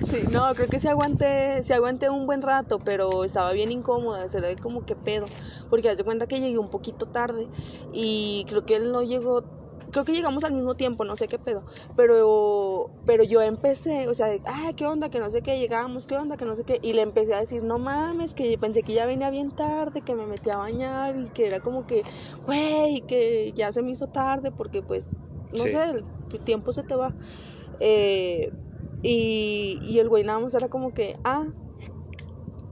Sí, 0.08 0.26
no, 0.30 0.56
creo 0.56 0.70
que 0.70 0.80
sí 0.80 0.88
aguanté, 0.88 1.62
sí 1.64 1.74
aguanté 1.74 2.10
un 2.10 2.26
buen 2.26 2.42
rato, 2.42 2.80
pero 2.80 3.26
estaba 3.26 3.52
bien 3.52 3.72
incómoda, 3.72 4.30
se 4.30 4.40
ve 4.40 4.56
como 4.56 4.82
que 4.84 4.96
pedo, 4.96 5.28
porque 5.70 5.90
hace 5.90 6.06
cuenta 6.06 6.28
que 6.28 6.40
llegué 6.40 6.58
un 6.60 6.70
poquito 6.70 7.08
tarde 7.08 7.50
y 7.92 8.46
creo 8.48 8.64
que 8.64 8.76
él 8.78 8.92
no 8.94 9.04
llegó, 9.04 9.46
creo 9.92 10.06
que 10.06 10.14
llegamos 10.14 10.46
al 10.46 10.54
mismo 10.54 10.76
tiempo, 10.76 11.04
no 11.04 11.18
sé 11.18 11.28
qué 11.28 11.40
pedo, 11.40 11.66
pero, 11.96 12.90
pero 13.04 13.24
yo 13.26 13.42
empecé, 13.42 14.08
o 14.08 14.14
sea, 14.14 14.28
ay, 14.46 14.74
qué 14.76 14.86
onda, 14.86 15.10
que 15.10 15.20
no 15.20 15.30
sé 15.30 15.42
qué, 15.42 15.60
llegamos, 15.60 16.06
qué 16.06 16.16
onda, 16.16 16.38
que 16.38 16.46
no 16.46 16.56
sé 16.56 16.64
qué, 16.64 16.80
y 16.82 16.94
le 16.94 17.02
empecé 17.02 17.34
a 17.34 17.40
decir, 17.42 17.64
no 17.64 17.78
mames, 17.78 18.34
que 18.34 18.58
pensé 18.58 18.84
que 18.84 18.94
ya 18.94 19.06
venía 19.06 19.30
bien 19.30 19.52
tarde, 19.52 20.04
que 20.04 20.16
me 20.16 20.26
metí 20.26 20.50
a 20.50 20.58
bañar 20.58 21.18
y 21.18 21.32
que 21.32 21.48
era 21.48 21.60
como 21.60 21.84
que, 21.86 22.06
güey, 22.46 23.02
que 23.04 23.52
ya 23.54 23.74
se 23.74 23.82
me 23.84 23.92
hizo 23.92 24.08
tarde 24.08 24.54
porque 24.54 24.84
pues, 24.84 25.18
no 25.52 25.68
sé, 25.68 25.84
el 26.32 26.42
tiempo 26.44 26.72
se 26.72 26.84
te 26.86 26.96
va. 26.96 27.16
Eh, 27.80 28.52
y, 29.02 29.80
y 29.82 30.00
el 30.00 30.10
güey 30.10 30.24
nada 30.24 30.40
más 30.40 30.54
era 30.54 30.70
como 30.70 30.94
que, 30.94 31.16
ah. 31.24 31.46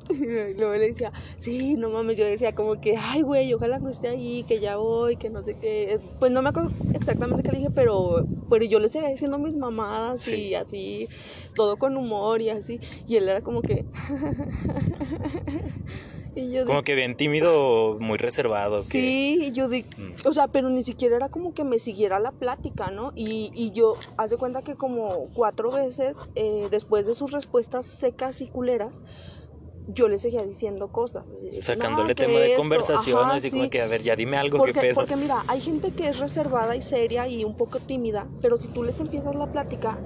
Y 0.10 0.54
luego 0.54 0.74
le 0.74 0.90
decía, 0.90 1.12
sí, 1.38 1.76
no 1.76 1.90
mames, 1.90 2.18
yo 2.18 2.26
decía 2.26 2.54
como 2.54 2.76
que, 2.76 2.96
ay, 2.98 3.22
güey, 3.22 3.54
ojalá 3.54 3.80
no 3.80 3.90
esté 3.90 4.10
ahí, 4.10 4.44
que 4.48 4.60
ya 4.60 4.78
voy, 4.78 5.18
que 5.18 5.30
no 5.30 5.44
sé 5.44 5.56
qué. 5.60 6.00
Pues 6.20 6.32
no 6.32 6.42
me 6.42 6.50
acuerdo 6.50 6.70
exactamente 6.94 7.44
qué 7.44 7.52
le 7.52 7.58
dije, 7.58 7.70
pero, 7.74 8.24
pero 8.50 8.66
yo 8.66 8.80
le 8.80 8.90
seguía 8.90 9.10
diciendo 9.10 9.40
mis 9.40 9.56
mamadas 9.56 10.28
y 10.28 10.54
así, 10.54 11.08
todo 11.56 11.78
con 11.78 11.98
humor 11.98 12.42
y 12.42 12.50
así. 12.50 12.80
Y 13.08 13.16
él 13.16 13.30
era 13.30 13.42
como 13.42 13.62
que... 13.62 13.86
como 16.66 16.82
que 16.84 16.96
bien 16.96 17.16
tímido, 17.16 17.98
muy 18.00 18.18
reservado. 18.18 18.80
Sí, 18.80 19.38
y 19.42 19.52
yo 19.54 19.70
di, 19.70 19.86
mm. 19.98 20.28
o 20.28 20.34
sea, 20.34 20.48
pero 20.48 20.70
ni 20.70 20.84
siquiera 20.84 21.16
era 21.16 21.30
como 21.30 21.54
que 21.54 21.64
me 21.64 21.80
siguiera 21.80 22.20
la 22.20 22.32
plática, 22.32 22.92
¿no? 22.92 23.12
Y, 23.16 23.52
y 23.54 23.72
yo, 23.72 23.96
haz 24.18 24.30
de 24.32 24.38
cuenta 24.38 24.62
que 24.62 24.76
como 24.76 25.30
cuatro 25.34 25.72
veces, 25.72 26.18
eh, 26.36 26.68
después 26.72 27.06
de 27.06 27.16
sus 27.16 27.32
respuestas 27.32 27.86
secas 27.86 28.42
y 28.42 28.50
culeras, 28.50 29.04
yo 29.88 30.08
le 30.08 30.18
seguía 30.18 30.44
diciendo 30.46 30.88
cosas. 30.90 31.24
así 31.30 31.46
de 31.46 31.52
que, 31.58 31.62
Sacándole 31.62 32.10
"No, 32.10 32.16
que 32.16 32.24
tema 32.26 32.40
de 32.40 32.48
esto". 32.48 32.58
conversación, 32.62 33.20
Ajá, 33.20 33.36
así 33.36 33.52
como 33.52 33.64
sí. 33.64 33.70
que, 33.70 33.82
a 33.82 33.88
ver, 33.88 34.02
ya 34.04 34.16
dime 34.16 34.38
algo, 34.38 34.58
Porque, 34.58 34.74
qué 34.74 34.82
pedo. 34.82 34.96
porque 34.96 35.16
mira, 35.16 35.44
hay 35.48 35.62
gente 35.62 35.92
que 35.92 36.08
es 36.10 36.18
reservada 36.20 36.76
y 36.76 36.82
seria 36.82 37.28
y 37.28 37.44
un 37.44 37.56
poco 37.56 37.80
tímida, 37.80 38.28
pero 38.42 38.58
si 38.58 38.68
tú 38.70 38.84
les 38.84 39.00
empiezas 39.00 39.36
la 39.36 39.48
plática, 39.48 40.04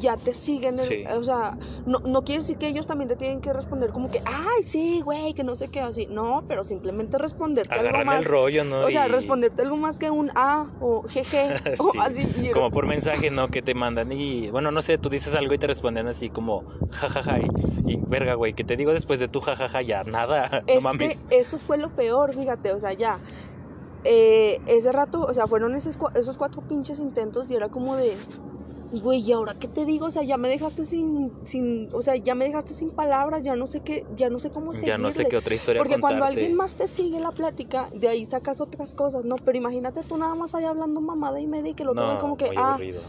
ya 0.00 0.16
te 0.16 0.34
siguen, 0.34 0.78
el- 0.78 0.88
Sí. 0.88 1.04
o 1.06 1.22
sea, 1.22 1.56
no, 1.84 2.00
no 2.04 2.22
quiere 2.22 2.40
decir 2.40 2.56
que 2.58 2.68
ellos 2.68 2.86
también 2.86 3.08
te 3.08 3.16
tienen 3.16 3.40
que 3.40 3.52
responder 3.52 3.90
como 3.92 4.08
que, 4.10 4.20
ay, 4.24 4.62
sí, 4.64 5.00
güey, 5.04 5.34
que 5.34 5.44
no 5.44 5.54
sé 5.54 5.68
qué, 5.68 5.80
así, 5.80 6.06
no, 6.10 6.42
pero 6.48 6.64
simplemente 6.64 7.18
responderte 7.18 7.78
algo 7.78 8.04
más, 8.04 8.18
el 8.18 8.24
rollo, 8.24 8.64
¿no? 8.64 8.80
o 8.80 8.90
sea, 8.90 9.06
Y- 9.06 9.10
responderte 9.10 9.62
algo 9.62 9.76
más 9.76 9.98
que 9.98 10.10
un 10.10 10.30
ah 10.34 10.72
o 10.80 11.02
jeje 11.08 11.48
o 11.80 11.92
Sí, 11.92 11.98
así. 12.00 12.26
y 12.48 12.50
Como 12.50 12.70
por 12.70 12.86
mensaje, 12.86 13.30
¿no? 13.30 13.48
Que 13.48 13.62
te 13.62 13.74
mandan 13.74 14.10
y, 14.12 14.50
bueno, 14.50 14.70
no 14.72 14.82
sé, 14.82 14.98
tú 14.98 15.08
dices 15.08 15.34
algo 15.34 15.54
y 15.54 15.58
te 15.58 15.66
responden 15.66 16.08
así 16.08 16.30
como, 16.30 16.64
jajaja, 16.90 17.40
y, 17.40 17.52
y, 17.86 17.96
verga, 18.08 18.34
güey, 18.34 18.52
¿qué 18.54 18.64
te 18.64 18.76
digo 18.76 18.92
después 18.92 19.20
de 19.20 19.28
tu 19.28 19.40
jajaja? 19.40 19.82
Ya, 19.82 20.02
nada, 20.04 20.48
no 20.66 20.74
Es 20.74 20.82
mames. 20.82 21.24
que 21.28 21.38
eso 21.40 21.58
fue 21.58 21.78
lo 21.78 21.90
peor, 21.90 22.34
fíjate, 22.34 22.72
o 22.72 22.80
sea, 22.80 22.92
ya. 22.94 23.20
eh, 24.04 24.58
ese 24.66 24.92
rato, 24.92 25.20
o 25.22 25.34
sea, 25.34 25.46
fueron 25.46 25.74
esos 25.76 25.96
cuatro 26.38 26.62
pinches 26.62 26.98
intentos 27.00 27.50
y 27.50 27.54
era 27.54 27.68
como 27.68 27.96
de, 27.96 28.16
güey, 28.90 29.20
¿y 29.20 29.32
ahora 29.32 29.54
qué 29.54 29.68
te 29.68 29.84
digo? 29.84 30.06
O 30.06 30.10
sea, 30.10 30.22
ya 30.22 30.36
me 30.36 30.48
dejaste 30.48 30.84
sin, 30.84 31.32
sin, 31.44 31.88
o 31.92 32.02
sea, 32.02 32.16
ya 32.16 32.34
me 32.34 32.44
dejaste 32.44 32.74
sin 32.74 32.90
palabras, 32.90 33.42
ya 33.42 33.56
no 33.56 33.66
sé 33.66 33.80
qué, 33.80 34.04
ya 34.16 34.30
no 34.30 34.38
sé 34.38 34.50
cómo 34.50 34.72
seguirle. 34.72 34.96
Ya 34.96 34.98
no 34.98 35.12
sé 35.12 35.26
qué 35.26 35.36
otra 35.36 35.54
historia 35.54 35.80
Porque 35.80 36.00
cuando 36.00 36.24
alguien 36.24 36.54
más 36.54 36.74
te 36.74 36.88
sigue 36.88 37.20
la 37.20 37.30
plática, 37.30 37.88
de 37.92 38.08
ahí 38.08 38.26
sacas 38.26 38.60
otras 38.60 38.92
cosas, 38.92 39.24
¿no? 39.24 39.36
Pero 39.44 39.56
imagínate 39.58 40.02
tú 40.02 40.16
nada 40.16 40.34
más 40.34 40.54
ahí 40.54 40.64
hablando 40.64 41.00
mamada 41.00 41.40
y 41.40 41.46
media 41.46 41.70
y 41.70 41.74
que 41.74 41.84
otro 41.84 41.94
no, 41.94 42.18
como 42.18 42.36
que, 42.36 42.50
ah, 42.56 42.74
aburrido. 42.74 43.02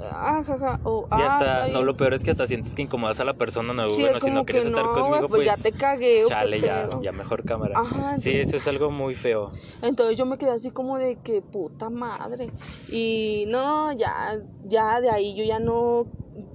Ah, 0.00 0.42
jaja, 0.46 0.80
o 0.84 1.02
Y 1.02 1.06
ah, 1.10 1.26
hasta, 1.26 1.44
está 1.44 1.66
no, 1.68 1.72
bien". 1.74 1.86
lo 1.86 1.96
peor 1.96 2.14
es 2.14 2.22
que 2.24 2.30
hasta 2.30 2.46
sientes 2.46 2.74
que 2.74 2.82
incomodas 2.82 3.20
a 3.20 3.24
la 3.24 3.34
persona, 3.34 3.72
no, 3.72 3.90
Sí, 3.90 4.02
bueno, 4.02 4.20
si 4.20 4.30
no 4.30 4.44
quieres 4.44 4.66
estar 4.66 4.84
no, 4.84 4.92
conmigo, 4.92 5.28
pues, 5.28 5.46
pues 5.46 5.46
ya 5.46 5.56
te 5.56 5.72
cagué, 5.72 6.24
chale, 6.28 6.60
ya, 6.60 6.88
ya 7.02 7.12
mejor 7.12 7.44
cámara. 7.44 7.78
Ajá, 7.78 8.18
sí, 8.18 8.36
eso 8.36 8.56
es 8.56 8.66
algo 8.68 8.90
muy 8.90 9.14
feo. 9.14 9.52
Entonces 9.82 10.16
yo 10.16 10.26
me 10.26 10.38
quedé 10.38 10.50
así 10.50 10.70
como 10.70 10.98
de 10.98 11.16
que 11.16 11.42
puta 11.42 11.90
madre. 11.90 12.48
Y 12.90 13.44
no, 13.48 13.92
ya, 13.92 14.12
ya 14.64 15.00
de 15.00 15.10
ahí 15.10 15.34
yo 15.36 15.44
ya 15.44 15.58
no, 15.58 16.06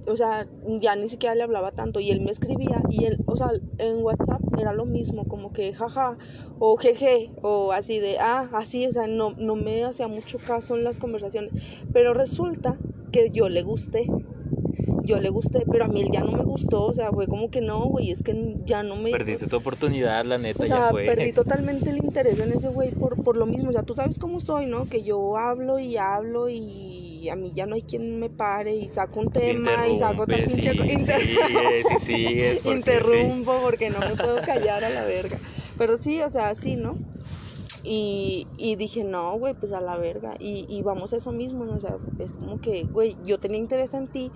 o 0.06 0.16
sea, 0.16 0.46
ya 0.80 0.96
ni 0.96 1.08
siquiera 1.08 1.34
le 1.34 1.42
hablaba 1.42 1.72
tanto. 1.72 2.00
Y 2.00 2.10
él 2.10 2.20
me 2.20 2.30
escribía 2.30 2.82
y 2.90 3.04
él, 3.04 3.20
o 3.26 3.36
sea, 3.36 3.50
en 3.78 4.02
WhatsApp 4.02 4.40
era 4.58 4.72
lo 4.72 4.84
mismo, 4.84 5.26
como 5.26 5.52
que 5.52 5.72
jaja, 5.72 6.18
o 6.58 6.76
jeje, 6.76 7.30
o 7.42 7.72
así 7.72 7.98
de, 7.98 8.18
ah, 8.20 8.48
así, 8.52 8.86
o 8.86 8.92
sea, 8.92 9.06
no, 9.06 9.34
no 9.36 9.56
me 9.56 9.84
hacía 9.84 10.08
mucho 10.08 10.38
caso 10.38 10.76
en 10.76 10.84
las 10.84 10.98
conversaciones. 10.98 11.52
Pero 11.92 12.14
resulta 12.14 12.76
que 13.12 13.30
yo 13.30 13.48
le 13.48 13.62
gusté. 13.62 14.06
Yo 15.04 15.20
le 15.20 15.30
gusté, 15.30 15.64
pero 15.70 15.84
a 15.84 15.88
mí 15.88 16.00
él 16.00 16.10
ya 16.12 16.22
no 16.22 16.30
me 16.30 16.44
gustó, 16.44 16.84
o 16.84 16.92
sea, 16.92 17.10
fue 17.10 17.26
como 17.26 17.50
que 17.50 17.60
no, 17.60 17.86
güey, 17.86 18.12
es 18.12 18.22
que 18.22 18.56
ya 18.64 18.84
no 18.84 18.94
me... 18.96 19.10
Perdiste 19.10 19.48
tu 19.48 19.56
oportunidad, 19.56 20.24
la 20.24 20.38
neta, 20.38 20.62
O 20.62 20.66
ya 20.66 20.76
sea, 20.76 20.90
fue. 20.90 21.06
perdí 21.06 21.32
totalmente 21.32 21.90
el 21.90 21.96
interés 21.96 22.38
en 22.38 22.52
ese 22.52 22.68
güey 22.68 22.92
por, 22.92 23.22
por 23.24 23.36
lo 23.36 23.46
mismo. 23.46 23.70
O 23.70 23.72
sea, 23.72 23.82
tú 23.82 23.94
sabes 23.94 24.16
cómo 24.18 24.38
soy, 24.38 24.66
¿no? 24.66 24.86
Que 24.88 25.02
yo 25.02 25.36
hablo 25.36 25.80
y 25.80 25.96
hablo 25.96 26.48
y 26.48 27.28
a 27.28 27.36
mí 27.36 27.52
ya 27.52 27.66
no 27.66 27.74
hay 27.74 27.82
quien 27.82 28.20
me 28.20 28.30
pare 28.30 28.74
y 28.76 28.86
saco 28.88 29.20
un 29.20 29.30
tema 29.30 29.88
y 29.88 29.96
saco 29.96 30.22
otra 30.22 30.38
pinche... 30.38 30.72
sí, 30.72 30.92
inter- 30.92 31.20
sí, 31.20 31.36
sí, 31.82 31.98
sí, 31.98 32.40
es 32.40 32.60
porque 32.62 32.76
Interrumpo 32.76 33.60
porque 33.60 33.90
no 33.90 33.98
me 34.00 34.14
puedo 34.14 34.40
callar 34.42 34.84
a 34.84 34.90
la 34.90 35.02
verga. 35.02 35.38
Pero 35.76 35.96
sí, 35.96 36.20
o 36.22 36.30
sea, 36.30 36.48
así, 36.50 36.76
¿no? 36.76 36.96
Y, 37.84 38.48
y 38.56 38.76
dije, 38.76 39.04
no, 39.04 39.36
güey, 39.36 39.54
pues 39.54 39.72
a 39.72 39.80
la 39.80 39.96
verga. 39.96 40.36
Y, 40.38 40.66
y 40.68 40.82
vamos 40.82 41.12
a 41.12 41.16
eso 41.16 41.32
mismo, 41.32 41.64
¿no? 41.64 41.76
O 41.76 41.80
sea, 41.80 41.96
es 42.18 42.36
como 42.36 42.58
que, 42.60 42.84
güey, 42.92 43.16
yo 43.24 43.38
tenía 43.38 43.58
interés 43.58 43.92
en 43.94 44.08
ti, 44.08 44.32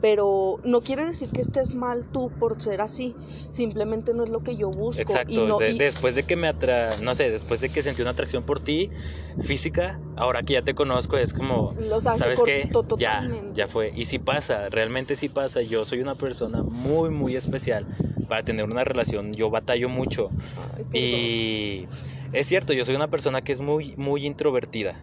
pero 0.00 0.60
no 0.62 0.82
quiere 0.82 1.04
decir 1.04 1.30
que 1.30 1.40
estés 1.40 1.74
mal 1.74 2.06
tú 2.06 2.30
por 2.38 2.60
ser 2.60 2.80
así. 2.80 3.16
Simplemente 3.50 4.14
no 4.14 4.24
es 4.24 4.30
lo 4.30 4.40
que 4.40 4.56
yo 4.56 4.70
busco. 4.70 5.00
Exacto, 5.02 5.32
Y 5.32 5.46
no, 5.46 5.58
de- 5.58 5.72
y- 5.72 5.78
después 5.78 6.14
de 6.14 6.22
que 6.24 6.36
me 6.36 6.48
atra, 6.48 6.96
no 7.00 7.14
sé, 7.14 7.30
después 7.30 7.60
de 7.60 7.70
que 7.70 7.82
sentí 7.82 8.02
una 8.02 8.10
atracción 8.12 8.44
por 8.44 8.60
ti 8.60 8.90
física, 9.38 10.00
ahora 10.14 10.42
que 10.42 10.54
ya 10.54 10.62
te 10.62 10.74
conozco 10.74 11.16
es 11.16 11.32
como, 11.32 11.74
se 11.74 12.18
¿sabes 12.18 12.40
qué? 12.44 12.70
Ya, 12.98 13.20
ya 13.54 13.68
fue. 13.68 13.92
Y 13.94 14.04
sí 14.04 14.18
pasa, 14.18 14.68
realmente 14.68 15.16
sí 15.16 15.28
pasa. 15.28 15.62
Yo 15.62 15.84
soy 15.84 16.00
una 16.00 16.14
persona 16.14 16.62
muy, 16.62 17.10
muy 17.10 17.36
especial 17.36 17.86
para 18.28 18.42
tener 18.42 18.64
una 18.64 18.84
relación. 18.84 19.32
Yo 19.34 19.50
batallo 19.50 19.88
mucho. 19.88 20.30
Ay. 20.74 20.86
Y 20.92 21.86
es 22.32 22.46
cierto, 22.46 22.72
yo 22.72 22.84
soy 22.84 22.96
una 22.96 23.08
persona 23.08 23.40
que 23.42 23.52
es 23.52 23.60
muy, 23.60 23.94
muy 23.96 24.26
introvertida. 24.26 24.96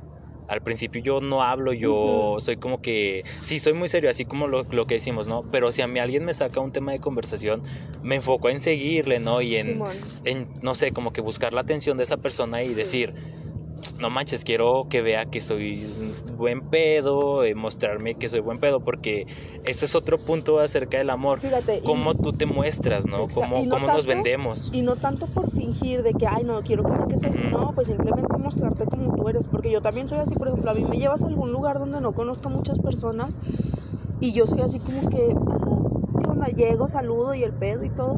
Al 0.48 0.62
principio 0.62 1.01
yo 1.01 1.22
no 1.22 1.42
hablo, 1.42 1.72
yo 1.72 2.36
soy 2.39 2.58
como 2.58 2.77
que, 2.82 3.24
sí, 3.42 3.60
soy 3.60 3.74
muy 3.74 3.88
serio, 3.88 4.10
así 4.10 4.25
como 4.25 4.48
lo, 4.48 4.65
lo 4.72 4.86
que 4.86 4.96
decimos, 4.96 5.25
¿no? 5.25 5.44
Pero 5.51 5.72
si 5.72 5.82
a 5.82 5.88
mí 5.88 6.00
alguien 6.00 6.25
me 6.25 6.34
saca 6.34 6.60
un 6.60 6.72
tema 6.74 6.92
de 6.92 7.00
conversación, 7.00 7.63
me 8.01 8.15
enfoco 8.15 8.50
en 8.50 8.60
seguirle, 8.60 9.20
¿no? 9.20 9.42
Y 9.42 9.56
en, 9.56 9.80
en, 10.25 10.50
no 10.62 10.75
sé, 10.75 10.92
como 10.92 11.12
que 11.12 11.22
buscar 11.22 11.53
la 11.53 11.62
atención 11.62 11.96
de 11.96 12.03
esa 12.03 12.18
persona 12.18 12.62
y 12.62 12.70
Sí. 12.70 12.75
decir, 12.75 13.15
no 14.00 14.10
manches, 14.10 14.44
quiero 14.44 14.86
que 14.90 15.02
vea 15.02 15.25
que 15.25 15.42
soy 15.42 15.86
buen 16.36 16.62
pedo, 16.62 17.44
eh, 17.44 17.56
mostrarme 17.56 18.16
que 18.16 18.30
soy 18.30 18.40
buen 18.40 18.60
pedo, 18.60 18.80
porque 18.82 19.25
ese 19.63 19.86
es 19.86 19.96
otro 19.96 20.18
punto 20.24 20.60
acerca 20.60 20.98
del 20.98 21.10
amor. 21.10 21.40
Fíjate. 21.40 21.78
y- 21.78 21.86
Cómo 21.86 22.13
tú 22.16 22.34
te 22.34 22.46
muestras, 22.46 23.06
¿no? 23.06 23.28
Cómo, 23.28 23.63
no 23.66 23.75
cómo 23.75 23.88
nos 23.88 24.06
vendemos. 24.06 24.70
Y 24.72 24.82
no 24.82 24.96
tanto 24.96 25.28
por 25.28 25.50
fingir 25.52 26.02
de 26.04 26.13
que, 26.13 26.25
ay, 26.28 26.44
no, 26.44 26.62
quiero 26.63 26.84
que 26.84 26.92
me 26.92 27.18
seas 27.18 27.24
así. 27.25 27.42
Ujú. 27.42 27.50
No, 27.52 27.72
pues 27.74 27.88
simplemente 27.88 28.38
mostrarte 28.38 28.86
como 28.88 29.16
tú 29.16 29.28
eres. 29.30 29.48
Porque 29.48 29.72
yo 29.72 29.82
también 29.82 30.08
soy 30.08 30.20
así, 30.20 30.36
por 30.36 30.48
ejemplo, 30.48 30.72
a 30.72 30.74
mí 30.74 30.84
me 30.84 30.98
llevas 30.98 31.24
a 31.24 31.28
algún 31.28 31.52
lugar 31.52 31.80
donde 31.80 32.02
no 32.02 32.13
conozco 32.13 32.50
a 32.50 32.52
muchas 32.52 32.80
personas 32.80 33.38
y 34.20 34.34
yo 34.34 34.46
soy 34.48 34.62
así 34.62 34.80
como 34.80 35.08
que, 35.10 35.18
ah, 35.36 35.78
¿qué 36.22 36.28
onda? 36.28 36.48
Llego, 36.48 36.88
saludo 36.88 37.34
y 37.36 37.44
el 37.44 37.54
pedo 37.54 37.84
y 37.84 37.90
todo. 37.90 38.16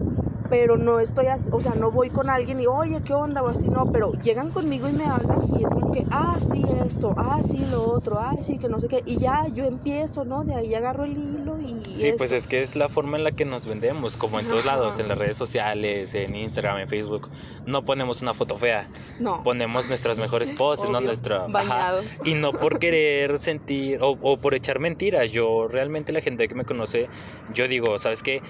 Pero 0.58 0.78
no 0.78 1.02
estoy 1.02 1.28
así, 1.28 1.50
o 1.52 1.60
sea, 1.60 1.76
no 1.76 1.92
voy 1.92 2.10
con 2.10 2.30
alguien 2.30 2.62
y, 2.62 2.66
oye, 2.66 3.02
¿qué 3.04 3.14
onda? 3.14 3.44
O 3.44 3.50
así, 3.50 3.68
no. 3.68 3.92
Pero 3.92 4.14
llegan 4.14 4.52
conmigo 4.52 4.88
y 4.88 4.94
me 4.94 5.04
hablan 5.06 5.42
y 5.54 5.62
es 5.66 5.70
como 5.70 5.92
que, 5.92 6.06
ah, 6.12 6.38
sí, 6.40 6.66
esto, 6.88 7.14
ah, 7.18 7.42
sí, 7.46 7.66
lo 7.70 7.84
otro, 7.92 8.20
ah, 8.20 8.36
sí, 8.42 8.58
que 8.58 8.70
no 8.70 8.80
sé 8.80 8.88
qué. 8.88 9.04
Y 9.06 9.18
ya 9.18 9.48
yo 9.50 9.66
empiezo, 9.66 10.24
¿no? 10.24 10.46
De 10.46 10.56
ahí 10.56 10.74
agarro 10.74 11.04
el 11.04 11.18
hilo 11.18 11.60
y. 11.60 11.84
Sí, 11.94 12.14
pues 12.18 12.32
esto. 12.32 12.36
es 12.38 12.48
que 12.48 12.62
es 12.62 12.78
la 12.78 12.88
forma 12.88 13.18
en 13.18 13.26
la 13.26 13.34
que 13.34 13.44
nos 13.44 13.66
vendemos, 13.68 14.16
como 14.16 14.40
en 14.40 14.48
todos 14.48 14.66
Ajá. 14.66 14.78
lados, 14.78 14.98
en 14.98 15.10
las 15.10 15.18
redes 15.18 15.36
sociales, 15.36 16.16
en 16.16 16.34
Instagram, 16.34 16.78
en 16.78 16.88
Facebook. 16.88 17.30
No 17.66 17.84
ponemos 17.84 18.22
una 18.22 18.34
foto 18.34 18.56
fea, 18.58 18.88
No. 19.20 19.44
ponemos 19.44 19.90
nuestras 19.90 20.18
mejores 20.20 20.52
poses, 20.58 20.90
no 20.90 21.00
Obvio, 21.00 21.08
nuestra... 21.08 21.36
ajá. 21.44 21.48
Bañados. 21.50 22.06
Y 22.24 22.36
no 22.36 22.54
por 22.54 22.80
querer 22.80 23.40
sentir 23.40 24.00
o, 24.02 24.12
o 24.22 24.38
por 24.38 24.56
echar 24.56 24.80
mentiras. 24.80 25.30
Yo 25.32 25.68
realmente 25.68 26.14
la 26.14 26.22
gente 26.22 26.48
que 26.48 26.56
me 26.56 26.64
conoce, 26.64 27.10
yo 27.54 27.68
digo, 27.68 27.98
¿sabes 27.98 28.24
qué? 28.24 28.42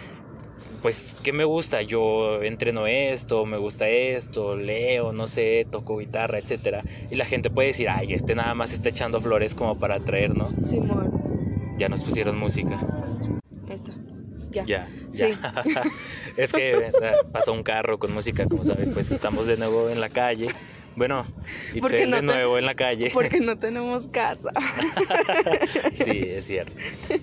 Pues, 0.82 1.16
¿qué 1.24 1.34
me 1.34 1.44
gusta? 1.44 1.82
Yo 1.82 2.42
entreno 2.44 2.88
esto, 2.88 3.46
me 3.46 3.58
gusta 3.58 3.88
esto, 3.90 4.56
leo, 4.56 5.14
no 5.14 5.28
sé, 5.28 5.66
toco 5.70 5.98
guitarra, 5.98 6.38
etcétera. 6.38 6.84
Y 7.10 7.16
la 7.16 7.26
gente 7.26 7.50
puede 7.50 7.70
decir, 7.70 7.90
ay, 7.90 8.14
este 8.14 8.36
nada 8.36 8.54
más 8.54 8.74
está 8.74 8.90
echando 8.90 9.20
flores 9.22 9.56
como 9.56 9.78
para 9.80 9.96
atraer, 9.96 10.36
¿no? 10.36 10.50
Simón. 10.62 11.12
Ya 11.78 11.90
nos 11.90 12.04
pusieron 12.04 12.38
música. 12.38 12.80
Esta. 13.70 13.92
Ya. 14.52 14.64
Ya, 14.66 14.88
Sí. 15.12 15.24
ya. 15.32 15.54
es 16.38 16.52
que 16.54 16.92
pasó 17.32 17.52
un 17.52 17.64
carro 17.64 17.98
con 17.98 18.14
música, 18.14 18.46
como 18.46 18.64
saben, 18.64 18.94
pues 18.94 19.12
estamos 19.12 19.48
de 19.48 19.58
nuevo 19.58 19.90
en 19.90 20.00
la 20.00 20.10
calle. 20.10 20.48
Bueno, 20.96 21.26
y 21.74 21.82
no 21.82 21.90
de 21.90 22.06
te- 22.06 22.22
nuevo 22.22 22.58
en 22.58 22.66
la 22.66 22.76
calle. 22.76 23.10
Porque 23.14 23.40
no 23.40 23.56
tenemos 23.58 24.08
casa. 24.08 24.50
Sí, 25.96 26.30
es 26.30 26.46
cierto. 26.46 26.74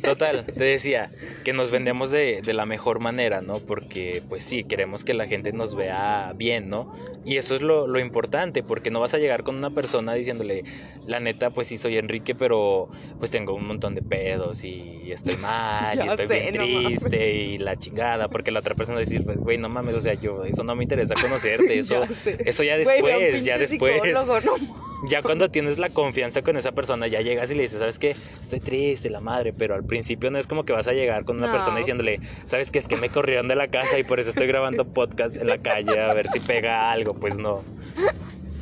Total, 0.03 0.47
te 0.57 0.65
decía 0.65 1.11
que 1.45 1.53
nos 1.53 1.71
vendemos 1.71 2.11
de, 2.11 2.43
de 2.43 2.53
la 2.53 2.67
mejor 2.67 3.01
manera, 3.01 3.41
¿no? 3.41 3.61
Porque, 3.61 4.23
pues 4.29 4.45
sí, 4.45 4.65
queremos 4.65 5.05
que 5.05 5.15
la 5.15 5.27
gente 5.27 5.53
nos 5.53 5.75
vea 5.75 6.33
bien, 6.37 6.69
¿no? 6.69 6.89
Y 7.25 7.37
eso 7.37 7.55
es 7.55 7.63
lo, 7.63 7.87
lo 7.87 8.01
importante, 8.01 8.63
porque 8.63 8.91
no 8.91 9.01
vas 9.01 9.15
a 9.15 9.19
llegar 9.19 9.43
con 9.45 9.57
una 9.57 9.71
persona 9.71 10.15
diciéndole, 10.15 10.65
la 11.05 11.21
neta, 11.21 11.51
pues 11.51 11.69
sí, 11.69 11.79
soy 11.79 11.97
Enrique, 11.99 12.35
pero 12.35 12.89
pues 13.19 13.31
tengo 13.31 13.55
un 13.55 13.65
montón 13.67 13.95
de 13.95 14.03
pedos 14.03 14.65
y 14.65 15.13
estoy 15.13 15.37
mal, 15.37 15.97
y 16.05 16.09
estoy 16.09 16.27
sé, 16.27 16.41
bien 16.41 16.57
no 16.57 16.67
mames. 16.67 17.01
triste 17.01 17.33
y 17.33 17.59
la 17.59 17.77
chingada, 17.77 18.29
porque 18.29 18.51
la 18.51 18.59
otra 18.61 18.75
persona 18.75 18.97
va 18.97 19.01
a 19.01 19.03
decir, 19.03 19.23
güey, 19.41 19.57
no 19.59 19.69
mames, 19.69 19.95
o 19.95 20.01
sea, 20.01 20.15
yo, 20.15 20.45
eso 20.45 20.65
no 20.65 20.75
me 20.75 20.83
interesa 20.83 21.15
conocerte, 21.15 21.79
eso, 21.79 22.01
Ya 22.25 22.33
eso 22.45 22.63
ya 22.65 22.77
después, 22.77 23.45
ya 23.45 23.57
después. 23.71 24.03
no 24.13 24.57
Ya 25.05 25.21
cuando 25.21 25.49
tienes 25.51 25.81
la 25.81 25.89
confianza 25.91 26.43
con 26.43 26.57
esa 26.57 26.71
persona, 26.71 27.09
ya 27.09 27.21
llegas 27.23 27.51
y 27.51 27.55
le 27.57 27.63
dices, 27.63 27.81
¿sabes 27.81 27.99
qué? 27.99 28.11
Estoy 28.11 28.61
triste, 28.61 29.11
la 29.11 29.21
madre, 29.21 29.53
pero 29.53 29.75
al 29.75 29.83
principio 29.83 30.31
no 30.31 30.39
es 30.39 30.47
como 30.47 30.63
que 30.63 30.73
vas 30.73 30.87
a 30.87 30.93
llegar 30.93 31.25
con 31.25 31.39
una 31.39 31.49
No. 31.49 31.53
persona 31.53 31.77
diciéndole, 31.79 32.21
¿sabes 32.45 32.71
qué? 32.71 32.79
Es 32.79 32.87
que 32.87 32.97
me 32.97 33.09
corrieron 33.09 33.49
de 33.49 33.57
la 33.57 33.67
casa 33.67 33.99
y 33.99 34.05
por 34.05 34.21
eso 34.21 34.31
estoy 34.31 34.47
grabando 34.47 34.85
podcast 34.85 35.39
en 35.39 35.49
la 35.49 35.59
calle 35.59 36.01
a 36.01 36.15
ver 36.15 36.29
si 36.29 36.39
pega 36.39 36.93
algo. 36.93 37.15
Pues 37.15 37.39
no. 37.39 37.65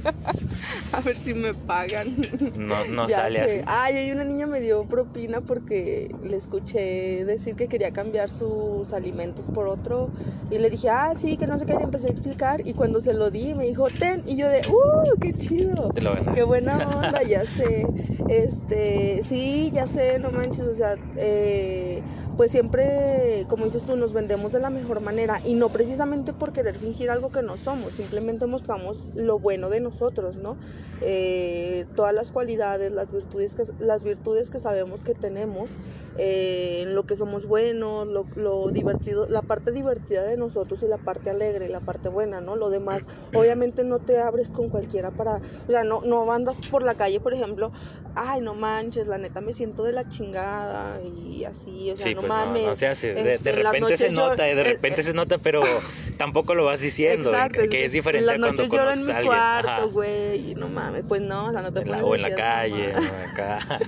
A 0.92 1.00
ver 1.00 1.16
si 1.16 1.34
me 1.34 1.54
pagan. 1.54 2.16
No, 2.56 2.84
no 2.86 3.08
Ya 3.08 3.18
sale 3.18 3.38
sé. 3.38 3.44
así. 3.44 3.64
Ay, 3.66 3.94
hay 3.96 4.10
una 4.12 4.24
niña 4.24 4.46
me 4.46 4.60
dio 4.60 4.84
propina 4.84 5.40
porque 5.40 6.08
le 6.22 6.36
escuché 6.36 7.24
decir 7.24 7.54
que 7.54 7.68
quería 7.68 7.92
cambiar 7.92 8.28
sus 8.28 8.92
alimentos 8.92 9.46
por 9.52 9.68
otro. 9.68 10.10
Y 10.50 10.58
le 10.58 10.68
dije, 10.70 10.88
ah, 10.90 11.12
sí, 11.14 11.36
que 11.36 11.46
no 11.46 11.58
sé 11.58 11.66
qué. 11.66 11.74
Le 11.74 11.82
empecé 11.84 12.08
a 12.08 12.10
explicar. 12.10 12.66
Y 12.66 12.74
cuando 12.74 13.00
se 13.00 13.14
lo 13.14 13.30
di, 13.30 13.54
me 13.54 13.64
dijo, 13.66 13.86
ten. 13.88 14.22
Y 14.26 14.36
yo 14.36 14.48
de, 14.48 14.62
uh, 14.66 15.18
qué 15.20 15.32
chido. 15.36 15.90
Te 15.90 16.00
lo. 16.00 16.14
Qué 16.34 16.42
buena 16.42 16.76
onda, 16.96 17.22
ya 17.22 17.44
sé. 17.44 17.86
Este, 18.28 19.22
sí, 19.22 19.70
ya 19.72 19.86
sé, 19.86 20.18
no 20.18 20.30
manches, 20.30 20.60
o 20.66 20.74
sea, 20.74 20.96
eh, 21.16 22.02
pues 22.40 22.52
siempre, 22.52 23.44
como 23.48 23.66
dices 23.66 23.84
tú, 23.84 23.96
nos 23.96 24.14
vendemos 24.14 24.52
de 24.52 24.60
la 24.60 24.70
mejor 24.70 25.02
manera 25.02 25.42
y 25.44 25.52
no 25.52 25.68
precisamente 25.68 26.32
por 26.32 26.54
querer 26.54 26.74
fingir 26.74 27.10
algo 27.10 27.30
que 27.30 27.42
no 27.42 27.58
somos, 27.58 27.92
simplemente 27.92 28.46
mostramos 28.46 29.04
lo 29.14 29.38
bueno 29.38 29.68
de 29.68 29.80
nosotros, 29.80 30.36
¿no? 30.36 30.56
Eh, 31.02 31.84
todas 31.94 32.14
las 32.14 32.30
cualidades, 32.30 32.92
las 32.92 33.12
virtudes 33.12 33.54
que, 33.54 33.64
las 33.78 34.04
virtudes 34.04 34.48
que 34.48 34.58
sabemos 34.58 35.02
que 35.02 35.12
tenemos, 35.12 35.72
eh, 36.16 36.84
lo 36.86 37.04
que 37.04 37.14
somos 37.14 37.44
buenos, 37.44 38.06
lo, 38.06 38.24
lo 38.36 38.70
divertido, 38.70 39.26
la 39.28 39.42
parte 39.42 39.70
divertida 39.70 40.22
de 40.22 40.38
nosotros 40.38 40.82
y 40.82 40.86
la 40.88 40.96
parte 40.96 41.28
alegre, 41.28 41.68
la 41.68 41.80
parte 41.80 42.08
buena, 42.08 42.40
¿no? 42.40 42.56
Lo 42.56 42.70
demás, 42.70 43.02
obviamente 43.34 43.84
no 43.84 43.98
te 43.98 44.18
abres 44.18 44.50
con 44.50 44.70
cualquiera 44.70 45.10
para, 45.10 45.42
o 45.68 45.70
sea, 45.70 45.84
no, 45.84 46.00
no 46.06 46.32
andas 46.32 46.68
por 46.68 46.84
la 46.84 46.94
calle, 46.94 47.20
por 47.20 47.34
ejemplo, 47.34 47.70
ay, 48.14 48.40
no 48.40 48.54
manches, 48.54 49.08
la 49.08 49.18
neta 49.18 49.42
me 49.42 49.52
siento 49.52 49.82
de 49.84 49.92
la 49.92 50.08
chingada 50.08 51.02
y 51.02 51.44
así, 51.44 51.90
o 51.90 51.96
sea, 51.98 52.06
Sí, 52.06 52.14
no 52.14 52.22
pues 52.22 52.29
mames. 52.34 52.62
no, 52.62 52.68
no 52.70 52.74
se 52.76 52.86
hace. 52.86 53.14
De, 53.14 53.30
este, 53.32 53.52
de 53.52 53.62
repente 53.62 53.96
se 53.96 54.10
yo- 54.10 54.28
nota, 54.28 54.42
de 54.44 54.52
el- 54.52 54.64
repente 54.64 55.02
se 55.02 55.12
nota, 55.12 55.38
pero 55.38 55.60
tampoco 56.18 56.54
lo 56.54 56.64
vas 56.64 56.80
diciendo. 56.80 57.30
Exacto, 57.30 57.62
que 57.70 57.84
es 57.84 57.92
diferente 57.92 58.26
cuando 58.38 58.64
lloro 58.64 58.92
en 58.92 59.04
mi 59.04 59.10
alguien. 59.12 59.26
Cuarto, 59.26 59.90
güey, 59.90 60.54
no 60.54 60.68
mames, 60.68 61.04
pues 61.06 61.20
no, 61.22 61.46
o 61.46 61.52
sea, 61.52 61.62
no 61.62 61.72
te 61.72 61.82
pones 61.82 62.02
o 62.02 62.14
en 62.14 62.22
la 62.22 62.34
calle, 62.34 62.92
acá. 62.92 63.60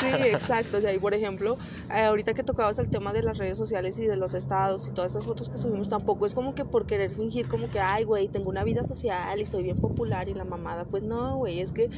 Sí, 0.00 0.06
exacto. 0.28 0.78
O 0.78 0.80
sea, 0.80 0.92
y 0.92 0.98
por 0.98 1.14
ejemplo, 1.14 1.56
eh, 1.94 2.02
ahorita 2.02 2.34
que 2.34 2.42
tocabas 2.42 2.78
el 2.78 2.88
tema 2.88 3.12
de 3.12 3.22
las 3.22 3.38
redes 3.38 3.56
sociales 3.58 3.98
y 3.98 4.06
de 4.06 4.16
los 4.16 4.34
estados 4.34 4.86
y 4.86 4.92
todas 4.92 5.12
esas 5.12 5.24
fotos 5.24 5.48
que 5.48 5.58
subimos, 5.58 5.88
tampoco 5.88 6.26
es 6.26 6.34
como 6.34 6.54
que 6.54 6.64
por 6.64 6.86
querer 6.86 7.10
fingir 7.10 7.48
como 7.48 7.68
que, 7.70 7.80
ay, 7.80 8.04
güey, 8.04 8.28
tengo 8.28 8.48
una 8.50 8.64
vida 8.64 8.84
social 8.84 9.40
y 9.40 9.46
soy 9.46 9.62
bien 9.62 9.78
popular 9.78 10.28
y 10.28 10.34
la 10.34 10.44
mamada. 10.44 10.84
Pues 10.84 11.02
no, 11.02 11.36
güey, 11.36 11.60
es 11.60 11.72
que, 11.72 11.88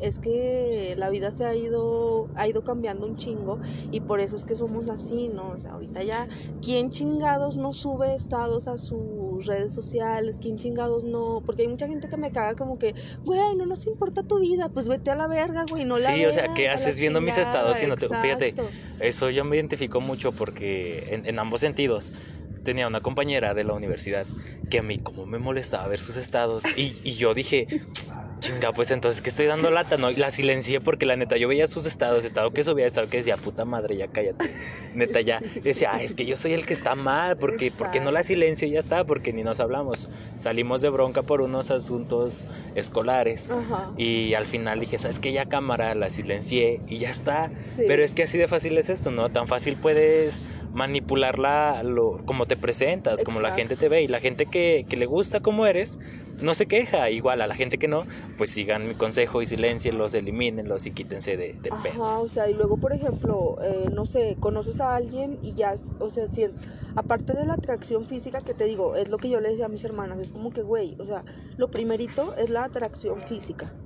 es 0.00 0.18
que 0.18 0.94
la 0.96 1.08
vida 1.10 1.30
se 1.32 1.44
ha 1.44 1.54
ido, 1.54 2.28
ha 2.34 2.46
ido 2.48 2.62
cambiando 2.62 3.06
un 3.06 3.16
chingo 3.16 3.58
y 3.90 4.00
por 4.00 4.20
eso 4.20 4.36
es 4.36 4.44
que 4.44 4.56
somos 4.56 4.88
así, 4.90 5.28
¿no? 5.30 5.50
O 5.50 5.58
sea, 5.58 5.72
ahorita 5.72 6.02
ya, 6.02 6.28
¿quién 6.60 6.90
chingados 6.90 7.56
no 7.56 7.72
sube 7.72 8.14
estados 8.14 8.68
a 8.68 8.76
sus 8.78 9.46
redes 9.46 9.72
sociales? 9.72 10.38
¿Quién 10.40 10.56
chingados 10.58 11.04
no? 11.04 11.42
Porque 11.46 11.62
hay 11.62 11.68
mucha 11.68 11.86
gente 11.86 12.08
que 12.08 12.16
me 12.16 12.30
caga 12.30 12.54
como 12.54 12.78
que, 12.78 12.94
güey, 13.24 13.40
no 13.56 13.66
nos 13.66 13.86
importa 13.86 14.22
tu 14.22 14.38
vida, 14.40 14.68
pues 14.68 14.88
vete 14.88 15.10
a 15.10 15.16
la 15.16 15.26
verga, 15.26 15.64
güey, 15.68 15.84
no 15.84 15.98
la 15.98 16.12
Sí, 16.12 16.24
o 16.26 16.32
sea, 16.32 16.54
¿qué 16.54 16.68
haces 16.68 16.98
viendo 16.98 17.20
mis 17.20 17.38
estados 17.38 17.82
y 17.82 17.86
no 17.86 17.96
te- 17.96 18.08
fíjate. 18.08 18.54
Eso 18.98 19.30
yo 19.30 19.44
me 19.44 19.56
identifico 19.56 20.00
mucho 20.00 20.32
porque 20.32 21.04
en, 21.08 21.24
en 21.26 21.38
ambos 21.38 21.60
sentidos 21.60 22.12
tenía 22.62 22.86
una 22.86 23.00
compañera 23.00 23.54
de 23.54 23.64
la 23.64 23.72
universidad 23.72 24.26
que 24.68 24.78
a 24.80 24.82
mí 24.82 24.98
como 24.98 25.24
me 25.26 25.38
molestaba 25.38 25.88
ver 25.88 25.98
sus 25.98 26.16
estados 26.16 26.62
y, 26.76 26.94
y 27.02 27.14
yo 27.16 27.32
dije, 27.34 27.66
chinga, 28.40 28.72
pues 28.72 28.90
entonces 28.90 29.22
que 29.22 29.30
estoy 29.30 29.46
dando 29.46 29.70
lata, 29.70 29.96
¿no? 29.96 30.10
Y 30.10 30.16
la 30.16 30.30
silencié 30.30 30.80
porque 30.80 31.06
la 31.06 31.16
neta 31.16 31.36
yo 31.36 31.46
veía 31.46 31.66
sus 31.66 31.86
estados, 31.86 32.24
estado 32.24 32.50
que 32.50 32.64
subía, 32.64 32.86
estado 32.86 33.08
que 33.08 33.18
decía, 33.18 33.36
puta 33.36 33.64
madre, 33.64 33.96
ya 33.96 34.08
cállate. 34.08 34.46
Neta 34.94 35.20
ya, 35.20 35.38
decía, 35.62 35.90
"Ah, 35.92 36.02
es 36.02 36.14
que 36.14 36.26
yo 36.26 36.36
soy 36.36 36.54
el 36.54 36.66
que 36.66 36.72
está 36.74 36.94
mal, 36.94 37.36
porque, 37.36 37.70
porque 37.78 38.00
no 38.00 38.10
la 38.10 38.22
silencio 38.22 38.66
y 38.66 38.72
ya 38.72 38.80
está, 38.80 39.04
porque 39.04 39.32
ni 39.32 39.44
nos 39.44 39.60
hablamos. 39.60 40.08
Salimos 40.38 40.80
de 40.82 40.88
bronca 40.88 41.22
por 41.22 41.40
unos 41.40 41.70
asuntos 41.70 42.44
escolares. 42.74 43.50
Ajá. 43.50 43.92
Y 43.96 44.34
al 44.34 44.46
final 44.46 44.80
dije, 44.80 44.98
¿sabes 44.98 45.18
qué? 45.18 45.32
Ya 45.32 45.44
cámara, 45.46 45.94
la 45.94 46.10
silencié 46.10 46.80
y 46.88 46.98
ya 46.98 47.10
está. 47.10 47.50
Sí. 47.62 47.82
Pero 47.86 48.02
es 48.02 48.14
que 48.14 48.24
así 48.24 48.38
de 48.38 48.48
fácil 48.48 48.76
es 48.78 48.90
esto, 48.90 49.10
¿no? 49.10 49.28
Tan 49.28 49.46
fácil 49.46 49.76
puedes 49.76 50.44
manipularla 50.72 51.82
lo, 51.82 52.18
como 52.24 52.46
te 52.46 52.56
presentas, 52.56 53.24
como 53.24 53.40
la 53.40 53.52
gente 53.52 53.76
te 53.76 53.88
ve. 53.88 54.02
Y 54.02 54.08
la 54.08 54.20
gente 54.20 54.46
que, 54.46 54.84
que 54.88 54.96
le 54.96 55.06
gusta 55.06 55.40
como 55.40 55.66
eres, 55.66 55.98
no 56.40 56.54
se 56.54 56.66
queja. 56.66 57.10
Igual 57.10 57.42
a 57.42 57.46
la 57.46 57.54
gente 57.54 57.78
que 57.78 57.88
no, 57.88 58.04
pues 58.40 58.50
sigan 58.52 58.88
mi 58.88 58.94
consejo 58.94 59.42
y 59.42 59.46
silencienlos, 59.46 60.14
elimínenlos 60.14 60.86
y 60.86 60.92
quítense 60.92 61.36
de, 61.36 61.58
de 61.62 61.72
Ajá, 61.72 61.82
pedos. 61.82 62.18
o 62.18 62.28
sea, 62.28 62.48
y 62.48 62.54
luego, 62.54 62.78
por 62.78 62.92
ejemplo, 62.92 63.54
eh, 63.62 63.88
no 63.90 64.04
sé, 64.04 64.38
conoces 64.40 64.80
a 64.80 64.96
alguien 64.96 65.38
y 65.40 65.54
ya, 65.54 65.74
o 65.98 66.10
sea, 66.10 66.26
si, 66.26 66.44
aparte 66.96 67.32
de 67.32 67.44
la 67.46 67.54
atracción 67.54 68.06
física 68.06 68.42
que 68.42 68.54
te 68.54 68.64
digo, 68.64 68.96
es 68.96 69.08
lo 69.08 69.20
que 69.20 69.30
yo 69.30 69.38
le 69.38 69.50
decía 69.50 69.66
a 69.66 69.68
mis 69.68 69.84
hermanas, 69.84 70.18
es 70.18 70.30
como 70.32 70.52
que, 70.52 70.62
güey, 70.62 70.96
o 70.98 71.06
sea, 71.06 71.24
lo 71.56 71.70
primerito 71.70 72.34
es 72.34 72.50
la 72.50 72.64
atracción 72.64 73.22
física. 73.22 73.76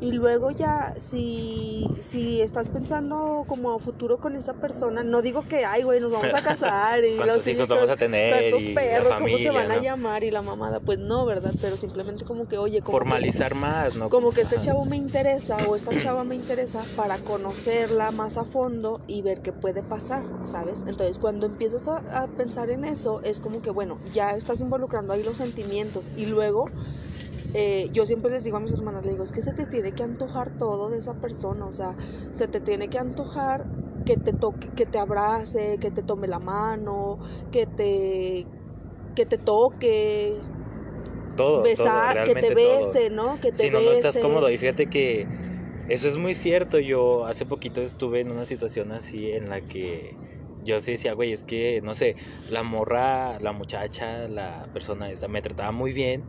Y 0.00 0.12
luego 0.12 0.50
ya, 0.50 0.94
si, 0.96 1.90
si 2.00 2.40
estás 2.40 2.68
pensando 2.68 3.44
como 3.46 3.72
a 3.74 3.78
futuro 3.78 4.16
con 4.18 4.34
esa 4.34 4.54
persona, 4.54 5.02
no 5.02 5.20
digo 5.20 5.42
que, 5.42 5.66
ay, 5.66 5.82
güey, 5.82 6.00
nos 6.00 6.10
vamos 6.10 6.32
a 6.32 6.40
casar 6.42 7.04
y 7.04 7.16
¿Cuántos 7.16 7.36
los 7.36 7.46
hijos 7.48 7.68
vamos 7.68 7.90
a 7.90 7.96
tener 7.96 8.50
la 8.50 8.74
perros, 8.74 9.14
cómo 9.18 9.36
se 9.36 9.50
van 9.50 9.70
a 9.70 9.76
llamar 9.76 10.24
y 10.24 10.30
la 10.30 10.40
mamada, 10.40 10.80
pues 10.80 10.98
no, 10.98 11.26
¿verdad? 11.26 11.54
Pero 11.60 11.76
simplemente 11.76 12.24
como 12.24 12.46
que, 12.46 12.56
oye, 12.56 12.80
como 12.80 12.96
que- 12.98 13.04
Formalizar 13.04 13.54
más, 13.54 13.96
¿no? 13.96 14.08
como 14.08 14.32
que 14.32 14.40
este 14.40 14.58
chavo 14.60 14.86
me 14.86 14.96
interesa 14.96 15.58
o 15.68 15.76
esta 15.76 15.90
chava 16.14 16.24
me 16.24 16.34
interesa 16.34 16.82
para 16.96 17.18
conocerla 17.18 18.10
más 18.10 18.38
a 18.38 18.44
fondo 18.46 19.00
y 19.06 19.20
ver 19.20 19.40
qué 19.42 19.52
puede 19.52 19.82
pasar, 19.82 20.24
¿sabes? 20.42 20.82
Entonces 20.86 21.18
cuando 21.18 21.44
empiezas 21.44 21.86
a, 21.88 21.98
a 22.22 22.26
pensar 22.28 22.70
en 22.70 22.84
eso 22.84 23.20
es 23.22 23.38
como 23.38 23.60
que, 23.60 23.70
bueno, 23.70 23.98
ya 24.12 24.34
estás 24.34 24.60
involucrando 24.60 25.12
ahí 25.12 25.22
los 25.22 25.36
sentimientos 25.36 26.10
y 26.16 26.24
luego 26.26 26.64
eh, 27.54 27.88
yo 27.92 28.06
siempre 28.06 28.30
les 28.30 28.44
digo 28.44 28.56
a 28.56 28.60
mis 28.60 28.72
hermanas, 28.72 29.04
le 29.04 29.12
digo, 29.12 29.24
es 29.24 29.32
que 29.32 29.42
se 29.42 29.52
te 29.54 29.66
tiene 29.66 29.92
que 29.92 30.02
antojar 30.02 30.56
todo 30.58 30.90
de 30.90 30.98
esa 30.98 31.14
persona, 31.14 31.66
o 31.66 31.72
sea, 31.72 31.94
se 32.30 32.48
te 32.48 32.60
tiene 32.60 32.88
que 32.88 32.98
antojar 32.98 33.66
que 34.04 34.16
te 34.16 34.32
toque, 34.32 34.68
que 34.76 34.86
te 34.86 34.98
abrace, 34.98 35.78
que 35.80 35.90
te 35.90 36.02
tome 36.02 36.28
la 36.28 36.38
mano, 36.38 37.18
que 37.50 37.66
te 37.66 38.46
que 39.14 39.26
te 39.26 39.38
toque, 39.38 40.40
todo, 41.36 41.62
besar, 41.62 42.16
todo, 42.16 42.24
que 42.24 42.34
te 42.34 42.40
realmente 42.40 42.54
todo. 42.54 42.92
bese, 42.92 43.10
¿no? 43.10 43.36
Que 43.40 43.50
te 43.52 43.62
Si 43.62 43.70
no, 43.70 43.78
bese. 43.78 43.86
no 43.86 43.92
estás 43.92 44.16
cómodo. 44.18 44.50
Y 44.50 44.58
fíjate 44.58 44.86
que 44.86 45.26
eso 45.88 46.08
es 46.08 46.16
muy 46.16 46.34
cierto. 46.34 46.78
Yo 46.78 47.26
hace 47.26 47.44
poquito 47.46 47.82
estuve 47.82 48.20
en 48.20 48.30
una 48.30 48.44
situación 48.44 48.92
así 48.92 49.30
en 49.30 49.48
la 49.48 49.60
que 49.60 50.16
yo 50.64 50.80
sí 50.80 50.92
decía, 50.92 51.14
güey, 51.14 51.32
es 51.32 51.42
que, 51.42 51.80
no 51.82 51.94
sé, 51.94 52.16
la 52.50 52.62
morra, 52.62 53.38
la 53.40 53.52
muchacha, 53.52 54.28
la 54.28 54.68
persona 54.72 55.10
esta 55.10 55.28
me 55.28 55.42
trataba 55.42 55.72
muy 55.72 55.92
bien, 55.92 56.26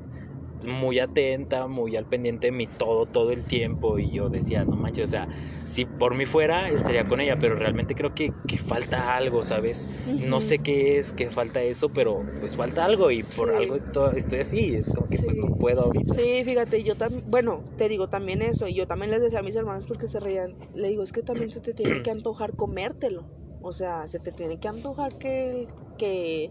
muy 0.65 1.00
atenta, 1.00 1.67
muy 1.67 1.95
al 1.95 2.06
pendiente 2.06 2.47
de 2.47 2.52
mí 2.52 2.67
todo, 2.67 3.06
todo 3.06 3.32
el 3.32 3.45
tiempo. 3.45 4.00
Y 4.00 4.12
yo 4.13 4.30
decía, 4.30 4.65
no 4.65 4.76
manches, 4.76 5.06
o 5.06 5.08
sea, 5.08 5.28
si 5.65 5.86
por 5.86 6.15
mí 6.15 6.26
fuera, 6.26 6.69
estaría 6.69 7.06
con 7.06 7.19
ella, 7.19 7.38
pero 7.39 7.56
realmente 7.56 7.95
creo 7.95 8.12
que, 8.12 8.34
que 8.45 8.58
falta 8.58 9.15
algo, 9.15 9.43
¿sabes? 9.43 9.88
No 10.06 10.41
sé 10.41 10.60
qué 10.60 10.97
es, 10.97 11.12
que 11.13 11.32
falta 11.32 11.62
eso, 11.63 11.89
pero 11.89 12.26
pues 12.39 12.56
falta 12.56 12.86
algo 12.86 13.12
y 13.12 13.24
por 13.24 13.50
Sí. 13.50 13.56
algo 13.56 13.76
esto- 13.76 14.13
estoy 14.13 14.39
así. 14.39 14.76
Es 14.76 14.91
como 14.91 15.08
que 15.08 15.17
pues, 15.19 15.36
no 15.36 15.50
puedo 15.60 15.82
ahorita. 15.84 16.12
Sí, 16.13 16.43
fíjate, 16.43 16.84
yo 16.84 16.95
también, 16.95 17.24
bueno, 17.26 17.63
te 17.76 17.89
digo 17.89 18.08
también 18.08 18.41
eso, 18.41 18.67
y 18.67 18.74
yo 18.76 18.86
también 18.88 19.12
les 19.12 19.21
decía 19.21 19.39
a 19.39 19.43
mis 19.43 19.56
hermanos 19.56 19.86
porque 19.88 20.08
se 20.08 20.19
reían, 20.19 20.56
le 20.74 20.89
digo, 20.89 21.04
es 21.04 21.12
que 21.12 21.24
también 21.24 21.52
se 21.52 21.62
te 21.62 21.74
tiene 21.74 22.02
que 22.04 22.12
antojar 22.12 22.56
comértelo, 22.56 23.30
o 23.60 23.71
sea, 23.71 24.08
se 24.08 24.19
te 24.19 24.32
tiene 24.32 24.58
que 24.58 24.67
antojar 24.67 25.15
que, 25.17 25.67
que 25.97 26.50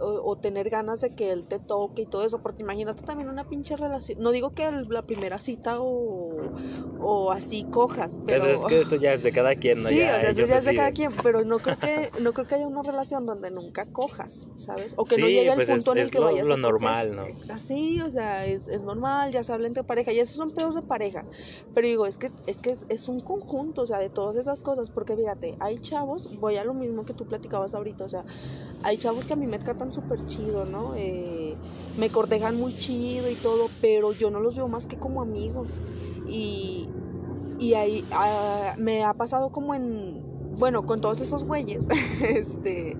o, 0.00 0.22
o 0.30 0.36
tener 0.36 0.70
ganas 0.70 1.00
de 1.00 1.10
que 1.10 1.30
él 1.32 1.46
te 1.46 1.58
toque 1.58 2.02
y 2.02 2.06
todo 2.06 2.24
eso, 2.24 2.38
porque 2.40 2.62
imagínate 2.62 3.02
también 3.04 3.28
una 3.28 3.44
pinche 3.44 3.76
relación, 3.76 4.18
no 4.20 4.30
digo 4.32 4.50
que 4.50 4.64
el- 4.66 4.86
la 4.88 5.02
primera 5.02 5.38
cita 5.38 5.76
o, 5.80 6.52
o 6.98 7.32
así 7.32 7.64
cojas, 7.70 8.20
pero... 8.24 8.44
Pero 8.44 8.54
es 8.54 8.64
que 8.64 8.80
eso 8.80 8.96
ya 8.96 9.12
es 9.12 9.22
de 9.22 9.32
cada 9.32 9.54
quien, 9.56 9.82
¿no? 9.82 9.88
Sí, 9.88 9.98
ya 9.98 10.16
o 10.16 10.20
sea, 10.20 10.30
eso 10.30 10.44
ya 10.46 10.56
es 10.58 10.64
de 10.64 10.74
cada 10.74 10.92
quien, 10.92 11.12
pero 11.22 11.44
no 11.44 11.58
creo 11.58 11.76
que 11.78 12.10
no 12.20 12.32
creo 12.32 12.46
que 12.46 12.54
haya 12.56 12.66
una 12.66 12.82
relación 12.82 13.26
donde 13.26 13.50
nunca 13.50 13.86
cojas, 13.86 14.48
¿sabes? 14.56 14.94
O 14.96 15.04
que 15.04 15.18
no 15.18 15.26
Sí, 15.26 15.32
llegue 15.34 15.50
al 15.50 15.56
pues 15.56 15.68
es- 15.68 15.74
punto 15.76 15.92
en 15.92 15.98
el 15.98 16.04
es 16.04 16.10
que 16.10 16.18
lo- 16.18 16.24
vayas 16.26 16.46
lo 16.46 16.54
a 16.54 16.56
coger. 16.56 16.60
normal, 16.72 17.16
¿no? 17.16 17.26
Así, 17.48 18.00
o 18.00 18.10
sea, 18.10 18.46
es, 18.46 18.68
es 18.68 18.82
normal, 18.82 19.30
ya 19.32 19.44
se 19.44 19.52
habla 19.52 19.66
entre 19.68 19.84
pareja, 19.84 20.12
y 20.12 20.18
esos 20.20 20.36
son 20.36 20.50
pedos 20.50 20.74
de 20.74 20.82
pareja. 20.82 21.22
Pero 21.74 21.86
digo, 21.86 22.06
es 22.06 22.16
que 22.16 22.30
es 22.46 22.60
que 22.60 22.70
es, 22.70 22.86
es 22.88 23.08
un 23.08 23.20
conjunto, 23.20 23.82
o 23.82 23.86
sea, 23.86 23.98
de 23.98 24.10
todas 24.10 24.36
esas 24.36 24.62
cosas, 24.62 24.90
porque 24.90 25.14
fíjate, 25.16 25.54
hay 25.60 25.78
chavos, 25.78 26.28
voy 26.40 26.56
a 26.56 26.64
lo 26.64 26.74
mismo 26.74 27.04
que 27.04 27.14
tú 27.14 27.26
platicabas 27.26 27.74
ahorita, 27.74 28.04
o 28.04 28.08
sea, 28.08 28.24
hay 28.84 28.96
chavos 28.98 29.26
que 29.26 29.32
a 29.34 29.36
mí 29.36 29.46
me 29.46 29.58
tratan 29.58 29.83
súper 29.92 30.24
chido, 30.26 30.64
¿no? 30.66 30.94
Eh, 30.96 31.56
me 31.96 32.10
cortejan 32.10 32.56
muy 32.56 32.74
chido 32.74 33.28
y 33.28 33.36
todo, 33.36 33.70
pero 33.80 34.12
yo 34.12 34.30
no 34.30 34.40
los 34.40 34.56
veo 34.56 34.68
más 34.68 34.86
que 34.86 34.96
como 34.96 35.22
amigos. 35.22 35.80
Y, 36.28 36.88
y 37.58 37.74
ahí 37.74 38.04
ah, 38.12 38.74
me 38.78 39.04
ha 39.04 39.14
pasado 39.14 39.50
como 39.50 39.74
en, 39.74 40.22
bueno, 40.58 40.84
con 40.86 41.00
todos 41.00 41.20
esos 41.20 41.44
güeyes, 41.44 41.86
este, 42.22 42.96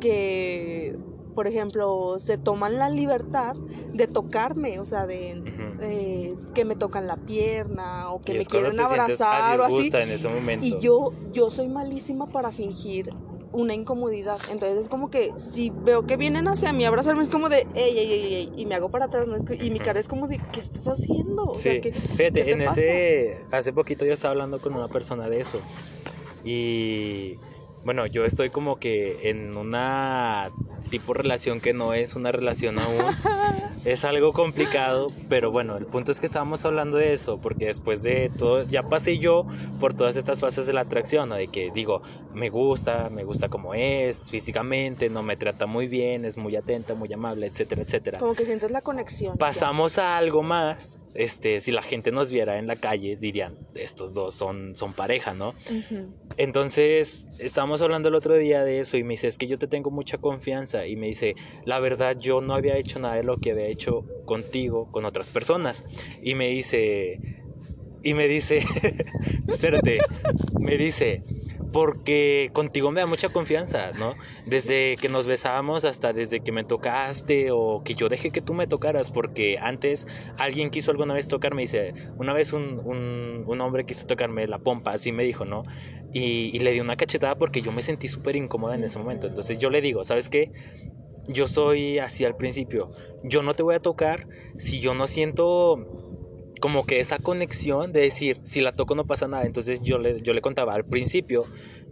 que, 0.00 0.96
por 1.34 1.46
ejemplo, 1.46 2.18
se 2.18 2.38
toman 2.38 2.78
la 2.78 2.90
libertad 2.90 3.54
de 3.94 4.06
tocarme, 4.06 4.78
o 4.80 4.84
sea, 4.84 5.06
de 5.06 5.42
eh, 5.80 6.36
que 6.54 6.64
me 6.64 6.76
tocan 6.76 7.06
la 7.06 7.16
pierna 7.16 8.10
o 8.10 8.20
que 8.20 8.34
me 8.34 8.44
quieren 8.44 8.78
abrazar 8.78 9.60
o 9.60 9.64
así. 9.64 9.74
disgusto 9.76 9.98
en 9.98 10.10
ese 10.10 10.28
momento. 10.28 10.66
Y 10.66 10.78
yo, 10.80 11.12
yo 11.32 11.50
soy 11.50 11.68
malísima 11.68 12.26
para 12.26 12.50
fingir 12.50 13.10
una 13.50 13.74
incomodidad. 13.74 14.42
Entonces 14.46 14.78
es 14.78 14.88
como 14.88 15.10
que 15.10 15.32
si 15.36 15.70
veo 15.70 16.04
que 16.06 16.16
vienen 16.16 16.46
hacia 16.48 16.72
mí 16.72 16.84
a 16.84 16.88
abrazarme, 16.88 17.22
es 17.22 17.30
como 17.30 17.48
de, 17.48 17.66
ey, 17.74 17.98
ey, 17.98 18.12
ey, 18.12 18.34
ey, 18.34 18.52
y 18.54 18.66
me 18.66 18.74
hago 18.74 18.90
para 18.90 19.06
atrás, 19.06 19.26
¿no? 19.26 19.36
Y 19.58 19.70
mi 19.70 19.80
cara 19.80 20.00
es 20.00 20.08
como 20.08 20.28
de, 20.28 20.38
¿qué 20.50 20.60
estás 20.60 20.86
haciendo? 20.86 21.46
O 21.48 21.54
sea, 21.54 21.74
Sí, 21.74 21.80
¿qué- 21.80 21.92
fíjate, 21.92 22.32
qué 22.32 22.44
te 22.44 22.50
en 22.52 22.60
pasa? 22.60 22.80
ese, 22.80 23.46
hace 23.50 23.72
poquito 23.72 24.04
yo 24.04 24.12
estaba 24.12 24.32
hablando 24.32 24.60
con 24.60 24.74
una 24.74 24.88
persona 24.88 25.28
de 25.28 25.40
eso 25.40 25.66
y 26.42 27.40
bueno, 27.84 28.06
yo 28.06 28.24
estoy 28.24 28.50
como 28.50 28.76
que 28.76 29.30
en 29.30 29.56
una 29.56 30.50
tipo 30.90 31.12
relación 31.12 31.60
que 31.60 31.72
no 31.72 31.94
es 31.94 32.16
una 32.16 32.32
relación 32.32 32.78
aún, 32.78 33.04
es 33.84 34.04
algo 34.04 34.32
complicado, 34.32 35.08
pero 35.28 35.50
bueno, 35.50 35.76
el 35.76 35.86
punto 35.86 36.10
es 36.10 36.20
que 36.20 36.26
estábamos 36.26 36.64
hablando 36.64 36.96
de 36.96 37.12
eso, 37.12 37.38
porque 37.40 37.66
después 37.66 38.02
de 38.02 38.30
todo, 38.36 38.62
ya 38.62 38.82
pasé 38.82 39.18
yo 39.18 39.46
por 39.80 39.94
todas 39.94 40.16
estas 40.16 40.40
fases 40.40 40.66
de 40.66 40.72
la 40.72 40.82
atracción, 40.82 41.28
¿no? 41.28 41.36
de 41.36 41.48
que 41.48 41.70
digo, 41.70 42.02
me 42.32 42.48
gusta, 42.48 43.08
me 43.10 43.24
gusta 43.24 43.48
como 43.48 43.74
es, 43.74 44.30
físicamente, 44.30 45.08
no 45.10 45.22
me 45.22 45.36
trata 45.36 45.66
muy 45.66 45.86
bien, 45.86 46.24
es 46.24 46.36
muy 46.36 46.56
atenta, 46.56 46.94
muy 46.94 47.12
amable, 47.12 47.46
etcétera, 47.46 47.82
etcétera 47.82 48.18
Como 48.18 48.34
que 48.34 48.44
sientes 48.44 48.70
la 48.70 48.80
conexión. 48.80 49.34
ya. 49.34 49.38
pasamos 49.38 49.98
a 49.98 50.16
algo 50.16 50.42
más. 50.42 51.00
Este, 51.14 51.60
si 51.60 51.72
la 51.72 51.82
gente 51.82 52.12
nos 52.12 52.30
viera 52.30 52.58
en 52.58 52.66
la 52.66 52.76
calle, 52.76 53.16
dirían, 53.16 53.58
estos 53.74 54.14
dos 54.14 54.34
son, 54.34 54.76
son 54.76 54.92
pareja, 54.92 55.34
¿no? 55.34 55.54
Entonces, 56.36 57.26
estábamos 57.40 57.82
hablando 57.82 58.08
el 58.08 58.14
otro 58.14 58.36
día 58.36 58.62
de 58.62 58.80
eso 58.80 58.96
y 58.96 59.02
me 59.02 59.14
dice, 59.14 59.26
es 59.26 59.38
que 59.38 59.48
yo 59.48 59.58
te 59.58 59.66
tengo 59.66 59.90
mucha 59.90 60.18
confianza. 60.18 60.86
Y 60.86 60.94
me 60.94 61.08
dice, 61.08 61.34
la 61.64 61.80
verdad, 61.80 62.16
yo 62.16 62.40
no 62.40 62.54
había 62.54 62.76
hecho 62.76 63.00
nada 63.00 63.16
de 63.16 63.24
lo 63.24 63.38
que 63.38 63.50
había 63.52 63.66
hecho 63.66 64.04
contigo, 64.24 64.90
con 64.92 65.04
otras 65.04 65.30
personas. 65.30 65.84
Y 66.22 66.34
me 66.36 66.48
dice, 66.48 67.20
y 68.02 68.14
me 68.14 68.28
dice, 68.28 68.62
espérate, 69.48 69.98
me 70.60 70.76
dice, 70.76 71.22
porque 71.72 72.50
contigo 72.52 72.90
me 72.90 73.00
da 73.00 73.06
mucha 73.06 73.28
confianza, 73.28 73.90
¿no? 73.98 74.14
Desde 74.46 74.96
que 75.00 75.08
nos 75.08 75.26
besábamos 75.26 75.84
hasta 75.84 76.12
desde 76.12 76.40
que 76.40 76.52
me 76.52 76.64
tocaste 76.64 77.50
o 77.50 77.82
que 77.84 77.94
yo 77.94 78.08
dejé 78.08 78.30
que 78.30 78.40
tú 78.40 78.54
me 78.54 78.66
tocaras, 78.66 79.10
porque 79.10 79.58
antes 79.60 80.06
alguien 80.38 80.70
quiso 80.70 80.90
alguna 80.90 81.14
vez 81.14 81.28
tocarme, 81.28 81.62
dice, 81.62 81.94
una 82.16 82.32
vez 82.32 82.52
un, 82.52 82.80
un, 82.84 83.44
un 83.46 83.60
hombre 83.60 83.84
quiso 83.84 84.06
tocarme 84.06 84.46
la 84.46 84.58
pompa, 84.58 84.92
así 84.92 85.12
me 85.12 85.24
dijo, 85.24 85.44
¿no? 85.44 85.64
Y, 86.12 86.50
y 86.54 86.58
le 86.60 86.72
di 86.72 86.80
una 86.80 86.96
cachetada 86.96 87.36
porque 87.36 87.60
yo 87.60 87.72
me 87.72 87.82
sentí 87.82 88.08
súper 88.08 88.36
incómoda 88.36 88.74
en 88.74 88.84
ese 88.84 88.98
momento. 88.98 89.26
Entonces 89.26 89.58
yo 89.58 89.70
le 89.70 89.80
digo, 89.80 90.04
¿sabes 90.04 90.28
qué? 90.28 90.50
Yo 91.26 91.46
soy 91.46 91.98
así 91.98 92.24
al 92.24 92.36
principio. 92.36 92.90
Yo 93.22 93.42
no 93.42 93.52
te 93.52 93.62
voy 93.62 93.74
a 93.74 93.80
tocar 93.80 94.26
si 94.56 94.80
yo 94.80 94.94
no 94.94 95.06
siento 95.06 96.07
como 96.58 96.86
que 96.86 97.00
esa 97.00 97.18
conexión 97.18 97.92
de 97.92 98.00
decir, 98.00 98.40
si 98.44 98.60
la 98.60 98.72
toco 98.72 98.94
no 98.94 99.06
pasa 99.06 99.28
nada. 99.28 99.44
Entonces 99.44 99.82
yo 99.82 99.98
le, 99.98 100.20
yo 100.20 100.32
le 100.32 100.40
contaba 100.40 100.74
al 100.74 100.84
principio, 100.84 101.44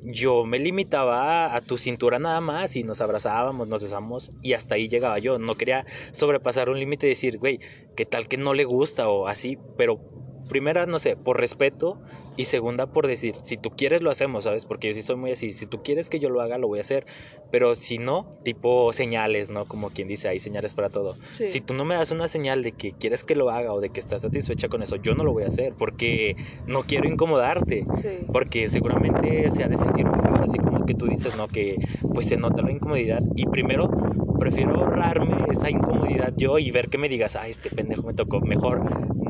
yo 0.03 0.45
me 0.45 0.59
limitaba 0.59 1.47
a, 1.47 1.57
a 1.57 1.61
tu 1.61 1.79
cintura 1.79 2.19
nada 2.19 2.41
más 2.41 2.77
y 2.77 2.85
nos 2.85 3.01
abrazábamos, 3.01 3.69
nos 3.69 3.83
besamos 3.83 4.31
y 4.43 4.53
hasta 4.53 4.77
ahí 4.77 4.89
llegaba 4.89 5.19
yo. 5.19 5.39
No 5.39 5.55
quería 5.55 5.85
sobrepasar 6.13 6.69
un 6.69 6.79
límite 6.79 7.07
y 7.07 7.11
decir, 7.11 7.39
güey, 7.39 7.61
¿qué 7.97 8.07
tal 8.07 8.29
que 8.29 8.37
no 8.37 8.55
le 8.55 8.65
gusta 8.65 9.09
o 9.09 9.29
así? 9.29 9.59
Pero 9.77 10.01
primera, 10.49 10.87
no 10.87 10.99
sé, 10.99 11.17
por 11.17 11.39
respeto 11.39 12.01
y 12.37 12.45
segunda 12.45 12.87
por 12.87 13.07
decir, 13.07 13.35
si 13.43 13.57
tú 13.57 13.71
quieres 13.71 14.03
lo 14.03 14.11
hacemos, 14.11 14.45
¿sabes? 14.45 14.67
Porque 14.67 14.89
yo 14.89 14.95
sí 14.95 15.03
soy 15.03 15.17
muy 15.17 15.33
así, 15.33 15.53
si 15.53 15.67
tú 15.67 15.83
quieres 15.83 16.09
que 16.09 16.19
yo 16.19 16.29
lo 16.29 16.41
haga, 16.41 16.59
lo 16.59 16.69
voy 16.69 16.79
a 16.79 16.83
hacer, 16.83 17.07
pero 17.51 17.75
si 17.75 17.99
no, 17.99 18.39
tipo 18.43 18.93
señales, 18.93 19.51
¿no? 19.51 19.65
Como 19.65 19.91
quien 19.91 20.09
dice, 20.09 20.29
hay 20.29 20.41
señales 20.41 20.75
para 20.75 20.89
todo. 20.89 21.17
Sí. 21.33 21.49
Si 21.49 21.61
tú 21.61 21.75
no 21.75 21.85
me 21.85 21.95
das 21.95 22.11
una 22.11 22.29
señal 22.29 22.63
de 22.63 22.73
que 22.73 22.93
quieres 22.93 23.25
que 23.25 23.35
lo 23.35 23.51
haga 23.51 23.73
o 23.73 23.81
de 23.81 23.91
que 23.91 24.01
estás 24.01 24.23
satisfecha 24.23 24.69
con 24.69 24.83
eso, 24.83 24.97
yo 24.97 25.15
no 25.15 25.25
lo 25.25 25.33
voy 25.33 25.45
a 25.45 25.49
hacer 25.49 25.75
porque 25.79 26.37
no 26.67 26.83
quiero 26.83 27.09
incomodarte. 27.09 27.85
Sí. 28.01 28.27
Porque 28.33 28.69
seguramente 28.69 29.51
se 29.51 29.65
ha 29.65 29.69
de 29.69 29.77
sentir 29.77 30.07
muy 30.07 30.21
feo, 30.21 30.43
así 30.43 30.59
como 30.59 30.85
que 30.85 30.95
tú 30.95 31.07
dices, 31.07 31.37
¿no? 31.37 31.49
Que 31.49 31.77
pues 32.13 32.27
se 32.27 32.37
nota 32.37 32.63
la 32.63 32.73
incomodidad. 32.73 33.23
Y 33.35 33.47
primero, 33.47 33.91
prefiero 34.39 34.75
ahorrarme 34.77 35.47
esa 35.51 35.71
incomodidad 35.71 36.33
yo 36.37 36.59
y 36.59 36.71
ver 36.71 36.89
que 36.89 36.99
me 36.99 37.09
digas, 37.09 37.37
ah, 37.37 37.49
este 37.49 37.71
pendejo 37.71 38.03
me 38.03 38.15
tocó. 38.15 38.41
Mejor 38.41 38.83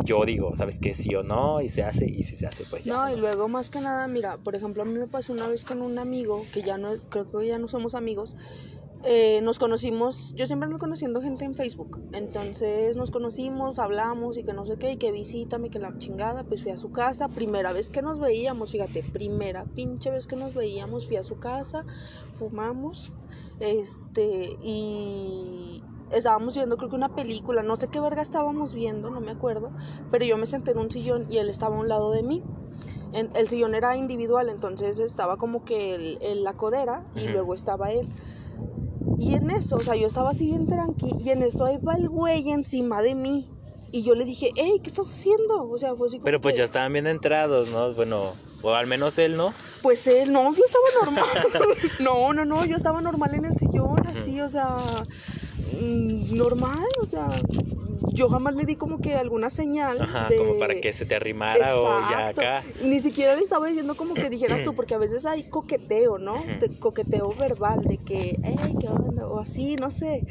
yo 0.04 0.24
digo, 0.24 0.54
¿sabes 0.54 0.78
qué? 0.78 0.94
Sí 0.94 1.14
o 1.14 1.22
no, 1.22 1.60
y 1.60 1.68
se 1.68 1.82
hace, 1.82 2.06
y 2.06 2.22
si 2.22 2.36
se 2.36 2.46
hace, 2.46 2.64
pues 2.70 2.84
ya. 2.84 2.94
No, 2.94 2.95
y 3.12 3.16
luego 3.16 3.48
más 3.48 3.70
que 3.70 3.80
nada, 3.80 4.09
mira, 4.09 4.38
por 4.38 4.54
ejemplo, 4.56 4.82
a 4.82 4.87
mí 4.87 4.94
me 4.98 5.06
pasó 5.09 5.32
una 5.32 5.48
vez 5.48 5.64
con 5.64 5.82
un 5.82 5.98
amigo 5.98 6.48
que 6.52 6.62
ya 6.62 6.78
no, 6.78 6.88
creo 7.11 7.28
que 7.30 7.46
ya 7.46 7.59
no 7.59 7.68
somos 7.68 7.94
amigos. 7.94 8.37
eh, 9.04 9.40
nos 9.42 9.59
conocimos, 9.59 10.32
yo 10.37 10.46
siempre 10.46 10.66
ando 10.66 10.78
conociendo 10.78 11.20
gente 11.22 11.44
en 11.44 11.54
Facebook, 11.54 12.00
entonces 12.12 12.96
nos 12.96 13.11
conocimos, 13.12 13.78
hablamos 13.78 14.38
y 14.38 14.44
que 14.44 14.52
no 14.54 14.66
sé 14.66 14.78
qué, 14.78 14.92
y 14.92 14.96
que 14.98 15.12
visítame, 15.12 15.70
que 15.70 15.78
la 15.80 15.96
chingada, 15.98 16.44
pues 16.44 16.62
fui 16.62 16.72
a 16.72 16.76
su 16.78 16.90
casa, 16.90 17.28
primera 17.28 17.72
vez 17.72 17.90
que 17.90 18.02
nos 18.02 18.18
veíamos, 18.20 18.72
fíjate, 18.72 19.04
primera 19.04 19.66
pinche 19.74 20.11
vez 20.11 20.26
que 20.26 20.37
nos 20.37 20.54
veíamos, 20.54 21.06
fui 21.06 21.16
a 21.18 21.22
su 21.24 21.38
casa, 21.38 21.85
fumamos, 22.30 23.14
este, 23.61 24.56
y 24.61 25.87
estábamos 26.11 26.54
viendo 26.54 26.76
creo 26.76 26.90
que 26.90 26.96
una 26.96 27.14
película, 27.14 27.62
no 27.62 27.76
sé 27.76 27.88
qué 27.88 28.00
verga 28.00 28.22
estábamos 28.22 28.74
viendo, 28.74 29.11
no 29.11 29.20
me 29.20 29.32
acuerdo, 29.32 29.74
pero 30.11 30.24
yo 30.24 30.37
me 30.38 30.46
senté 30.46 30.72
en 30.72 30.78
un 30.78 30.90
sillón 30.90 31.26
y 31.28 31.38
él 31.38 31.48
estaba 31.50 31.76
a 31.76 31.80
un 31.80 31.88
lado 31.88 32.11
de 32.12 32.22
mí. 32.22 32.44
En- 33.16 33.31
el 33.35 33.48
sillón 33.48 33.74
era 33.74 33.96
individual, 33.96 34.48
entonces 34.50 35.00
estaba 35.00 35.37
como 35.38 35.64
que 35.64 35.94
el- 35.94 36.18
el- 36.20 36.44
la 36.44 36.52
codera 36.52 37.02
y 37.14 37.29
luego 37.29 37.55
estaba 37.55 37.90
él. 37.90 38.09
Y 39.18 39.35
en 39.35 39.50
eso, 39.50 39.76
o 39.76 39.81
sea, 39.81 39.96
yo 39.96 40.07
estaba 40.07 40.31
así 40.31 40.46
bien 40.46 40.68
tranqui 40.68 41.16
y 41.18 41.31
en 41.31 41.42
eso 41.42 41.64
ahí 41.64 41.79
va 41.79 41.96
el 41.96 42.09
güey 42.11 42.50
encima 42.50 43.00
de 43.00 43.14
mí. 43.14 43.48
Y 43.90 44.02
yo 44.02 44.14
le 44.14 44.26
dije, 44.26 44.50
hey, 44.57 44.79
¿qué 44.83 44.90
estás 44.90 45.09
haciendo? 45.11 45.70
O 45.70 45.79
sea, 45.79 45.94
fue 45.96 46.09
así 46.09 46.16
como 46.16 46.24
Pero 46.26 46.40
pues 46.40 46.52
que, 46.55 46.59
ya 46.59 46.64
estaban 46.64 46.92
bien 46.92 47.07
entrados, 47.07 47.70
¿no? 47.70 47.94
Bueno, 47.94 48.35
o 48.62 48.74
al 48.74 48.87
menos 48.87 49.16
él, 49.18 49.37
¿no? 49.38 49.55
Pues 49.81 50.07
él, 50.07 50.33
no, 50.33 50.55
yo 50.55 50.62
estaba 50.64 50.85
normal. 51.02 51.24
no, 52.00 52.35
no, 52.35 52.44
no, 52.44 52.66
yo 52.66 52.76
estaba 52.76 53.00
normal 53.00 53.35
en 53.35 53.46
el 53.46 53.57
sillón, 53.57 54.07
así, 54.07 54.38
o 54.42 54.48
sea, 54.50 54.76
mm, 55.81 56.37
normal, 56.37 56.85
o 57.02 57.07
sea, 57.07 57.31
yo 58.04 58.28
jamás 58.28 58.54
le 58.54 58.66
di 58.66 58.76
como 58.76 59.00
que 59.00 59.16
alguna 59.16 59.50
señal. 59.50 60.00
Ajá, 60.00 60.28
de... 60.28 60.38
como 60.38 60.59
para 60.59 60.80
que 60.80 60.92
se 60.92 61.06
te 61.06 61.14
arrimara 61.14 61.76
o 61.76 62.00
ya 62.11 62.26
acá. 62.26 62.62
Ni 62.82 63.00
siquiera 63.00 63.35
le 63.35 63.42
estaba 63.42 63.66
diciendo 63.66 63.94
como 63.96 64.14
que 64.14 64.30
dijeras 64.30 64.62
tú, 64.64 64.74
porque 64.74 64.94
a 64.94 64.98
veces 64.98 65.24
hay 65.26 65.44
coqueteo, 65.44 66.18
¿no? 66.18 66.35
De 66.61 66.70
coqueteo 66.78 67.35
verbal, 67.35 67.87
de 67.87 67.98
que, 67.98 68.38
hey, 68.42 68.76
¿qué 68.80 68.88
onda? 68.88 69.26
O 69.26 69.38
así, 69.38 69.76
no 69.76 69.90
sé. 69.90 70.24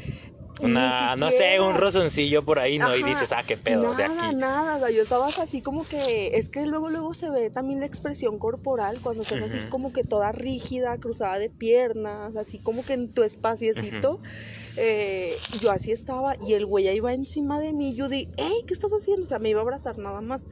Una, 0.60 1.16
no 1.16 1.30
sé, 1.30 1.60
un 1.60 1.74
rozoncillo 1.74 2.42
por 2.42 2.58
ahí, 2.58 2.78
¿no? 2.78 2.96
Y 2.96 3.02
dices, 3.02 3.32
ah, 3.32 3.42
qué 3.46 3.56
pedo, 3.56 3.94
de 3.94 4.08
Nada, 4.08 4.28
aquí. 4.28 4.36
nada, 4.36 4.76
o 4.76 4.78
sea, 4.80 4.90
yo 4.90 5.02
estaba 5.02 5.28
así 5.28 5.60
como 5.60 5.84
que, 5.84 6.36
es 6.38 6.48
que 6.48 6.64
luego, 6.66 6.88
luego 6.88 7.12
se 7.14 7.30
ve 7.30 7.50
también 7.50 7.80
la 7.80 7.86
expresión 7.86 8.38
corporal, 8.38 9.00
cuando 9.02 9.22
estás 9.22 9.42
así 9.42 9.58
como 9.68 9.92
que 9.92 10.02
toda 10.02 10.32
rígida, 10.32 10.96
cruzada 10.98 11.38
de 11.38 11.50
piernas, 11.50 12.36
así 12.36 12.58
como 12.58 12.84
que 12.84 12.94
en 12.94 13.12
tu 13.12 13.22
espaciecito, 13.22 14.20
eh, 14.76 15.36
yo 15.60 15.70
así 15.70 15.92
estaba, 15.92 16.36
y 16.46 16.54
el 16.54 16.64
güey 16.64 16.88
ahí 16.88 17.00
va 17.00 17.12
encima 17.12 17.60
de 17.60 17.72
mí, 17.72 17.94
yo 17.94 18.08
di, 18.08 18.28
hey, 18.36 18.54
¿qué 18.66 18.72
estás 18.72 18.92
haciendo? 18.92 19.24
O 19.24 19.28
sea, 19.28 19.38
me 19.38 19.50
iba 19.50 19.60
a 19.60 19.62
abrazar 19.62 19.98
nada 19.98 20.22
más, 20.22 20.46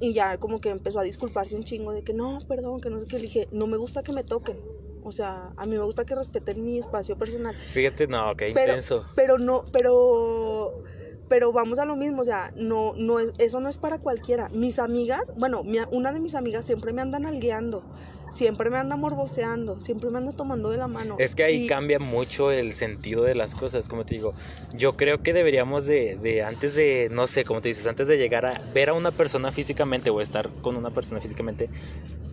y 0.00 0.12
ya 0.12 0.38
como 0.38 0.60
que 0.60 0.70
empezó 0.70 0.98
a 1.00 1.04
disculparse 1.04 1.54
un 1.54 1.64
chingo 1.64 1.92
de 1.92 2.02
que 2.02 2.12
no, 2.12 2.40
perdón, 2.48 2.80
que 2.80 2.90
no 2.90 2.98
sé 2.98 3.06
qué, 3.06 3.16
le 3.16 3.22
dije, 3.22 3.48
no 3.52 3.66
me 3.66 3.76
gusta 3.76 4.02
que 4.02 4.12
me 4.12 4.24
toquen, 4.24 4.60
o 5.08 5.12
sea, 5.12 5.52
a 5.56 5.66
mí 5.66 5.76
me 5.76 5.82
gusta 5.84 6.04
que 6.04 6.14
respeten 6.14 6.64
mi 6.64 6.78
espacio 6.78 7.16
personal, 7.16 7.54
Fíjate, 7.54 8.06
no, 8.06 8.34
qué 8.36 8.52
Pero- 8.54 8.72
intenso. 8.72 9.04
pero 9.14 9.38
no, 9.38 9.64
pero, 9.72 10.72
pero 11.28 11.52
vamos 11.52 11.78
a 11.78 11.84
lo 11.84 11.96
mismo, 11.96 12.22
o 12.22 12.24
sea, 12.24 12.52
no, 12.56 12.94
no 12.96 13.18
es, 13.20 13.32
eso 13.38 13.60
no 13.60 13.68
es 13.68 13.76
para 13.78 13.98
cualquiera. 13.98 14.48
Mis 14.50 14.78
amigas, 14.78 15.32
bueno, 15.36 15.62
mi- 15.64 15.78
una 15.90 16.12
de 16.12 16.20
mis 16.20 16.34
amigas 16.34 16.64
siempre 16.64 16.92
me 16.92 17.02
andan 17.02 17.26
algueando, 17.26 17.84
siempre 18.30 18.70
me 18.70 18.78
anda 18.78 18.96
morboseando, 18.96 19.80
siempre 19.80 20.10
me 20.10 20.18
anda 20.18 20.32
tomando 20.32 20.70
de 20.70 20.76
la 20.78 20.88
mano. 20.88 21.16
Es 21.18 21.34
que 21.34 21.44
ahí 21.44 21.64
Y- 21.64 21.66
cambia 21.66 21.98
mucho 21.98 22.50
el 22.50 22.72
sentido 22.74 23.24
de 23.24 23.34
las 23.34 23.54
cosas, 23.54 23.88
como 23.88 24.04
te 24.04 24.14
digo. 24.14 24.32
Yo 24.72 24.94
creo 24.96 25.22
que 25.22 25.32
deberíamos 25.34 25.86
de, 25.86 26.16
de, 26.16 26.42
antes 26.42 26.74
de, 26.74 27.08
no 27.10 27.26
sé, 27.26 27.44
como 27.44 27.60
te 27.60 27.68
dices, 27.68 27.86
antes 27.86 28.08
de 28.08 28.16
llegar 28.18 28.46
a 28.46 28.58
ver 28.72 28.88
a 28.90 28.94
una 28.94 29.10
persona 29.10 29.52
físicamente 29.52 30.08
o 30.10 30.20
estar 30.22 30.50
con 30.62 30.76
una 30.76 30.90
persona 30.90 31.20
físicamente 31.20 31.68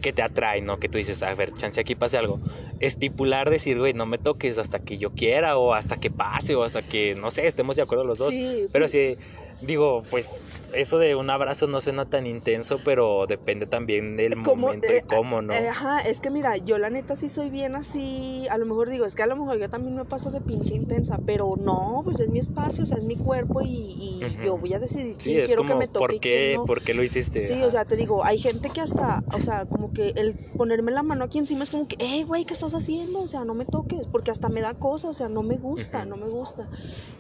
que 0.06 0.14
te 0.14 0.22
atrae, 0.22 0.62
¿no? 0.62 0.78
Que 0.78 0.88
tú 0.88 1.00
dices, 1.00 1.24
a 1.24 1.34
ver, 1.34 1.52
chance 1.52 1.82
aquí 1.82 1.96
pase 1.96 2.16
algo. 2.16 2.40
Estipular, 2.80 3.50
decir, 3.50 3.80
güey, 3.80 3.96
no 3.96 4.06
me 4.06 4.20
toques 4.20 4.60
hasta 4.60 4.78
que 4.78 5.00
yo 5.00 5.10
quiera 5.10 5.58
o 5.58 5.74
hasta 5.74 5.98
que 5.98 6.12
pase 6.12 6.54
o 6.54 6.62
hasta 6.62 6.84
que, 6.84 7.16
no 7.16 7.32
sé, 7.32 7.48
estemos 7.48 7.76
de 7.76 7.82
acuerdo 7.82 8.04
los 8.04 8.20
dos. 8.20 8.32
Sí, 8.32 8.68
Pero 8.72 8.88
sí, 8.88 9.18
digo, 9.62 10.02
pues 10.10 10.42
eso 10.74 10.98
de 10.98 11.16
un 11.16 11.30
abrazo 11.30 11.68
no 11.68 11.82
suena 11.82 12.06
tan 12.06 12.28
intenso, 12.28 12.80
pero 12.84 13.26
depende 13.28 13.66
también 13.66 14.18
del 14.18 14.36
¿Cómo? 14.44 14.68
momento 14.68 14.88
Eh, 14.92 15.02
y 15.04 15.08
cómo, 15.08 15.42
¿no? 15.42 15.54
Eh, 15.54 15.70
Ajá, 15.70 16.02
es 16.02 16.20
que 16.20 16.30
mira, 16.30 16.58
yo 16.58 16.78
la 16.78 16.90
neta 16.90 17.16
sí 17.16 17.30
soy 17.30 17.50
bien 17.50 17.76
así, 17.76 18.48
a 18.52 18.58
lo 18.58 18.66
mejor 18.66 18.90
digo, 18.90 19.06
es 19.06 19.16
que 19.16 19.24
a 19.24 19.28
lo 19.28 19.36
mejor 19.36 19.58
yo 19.60 19.70
también 19.70 19.96
me 19.96 20.06
paso 20.06 20.32
de 20.32 20.42
pinche 20.42 20.76
intensa, 20.76 21.20
pero 21.26 21.56
no, 21.58 22.02
pues 22.04 22.20
es 22.20 22.30
mi 22.30 22.40
espacio, 22.40 22.84
o 22.84 22.88
sea, 22.88 22.98
es 22.98 23.04
mi 23.06 23.16
cuerpo 23.16 23.62
y, 23.64 24.22
yo 24.44 24.58
voy 24.58 24.74
a 24.74 24.80
decidir 24.80 25.16
Sí, 25.18 25.30
quién 25.30 25.40
es 25.40 25.48
quiero 25.48 25.62
como, 25.64 25.74
que 25.74 25.80
me 25.80 25.88
toque 25.88 26.00
¿por 26.00 26.14
y 26.14 26.20
qué, 26.20 26.56
no. 26.58 26.66
¿por 26.66 26.82
qué 26.82 26.94
lo 26.94 27.04
hiciste? 27.04 27.40
Sí, 27.40 27.54
Ajá. 27.54 27.66
o 27.68 27.72
sea, 27.72 27.86
te 27.86 27.96
digo, 27.96 28.24
hay 28.26 28.38
gente 28.38 28.70
que 28.70 28.82
hasta, 28.82 29.24
o 29.34 29.40
sea, 29.40 29.66
como 29.66 29.92
que 29.94 30.14
el 30.16 30.36
ponerme 30.58 30.92
la 30.92 31.04
mano 31.04 31.24
aquí 31.26 31.38
encima 31.38 31.64
es 31.64 31.72
como 31.72 31.88
que, 31.88 31.96
hey, 32.00 32.24
güey, 32.24 32.46
¿qué 32.46 32.54
estás 32.54 32.74
haciendo? 32.74 33.22
O 33.22 33.28
sea, 33.28 33.46
no 33.46 33.54
me 33.54 33.66
toques, 33.66 34.08
porque 34.12 34.32
hasta 34.32 34.50
me 34.50 34.62
da 34.62 34.74
cosa, 34.74 35.10
o 35.10 35.14
sea, 35.14 35.30
no 35.30 35.44
me 35.44 35.58
gusta, 35.58 36.06
no 36.06 36.18
me 36.18 36.28
gusta. 36.28 36.70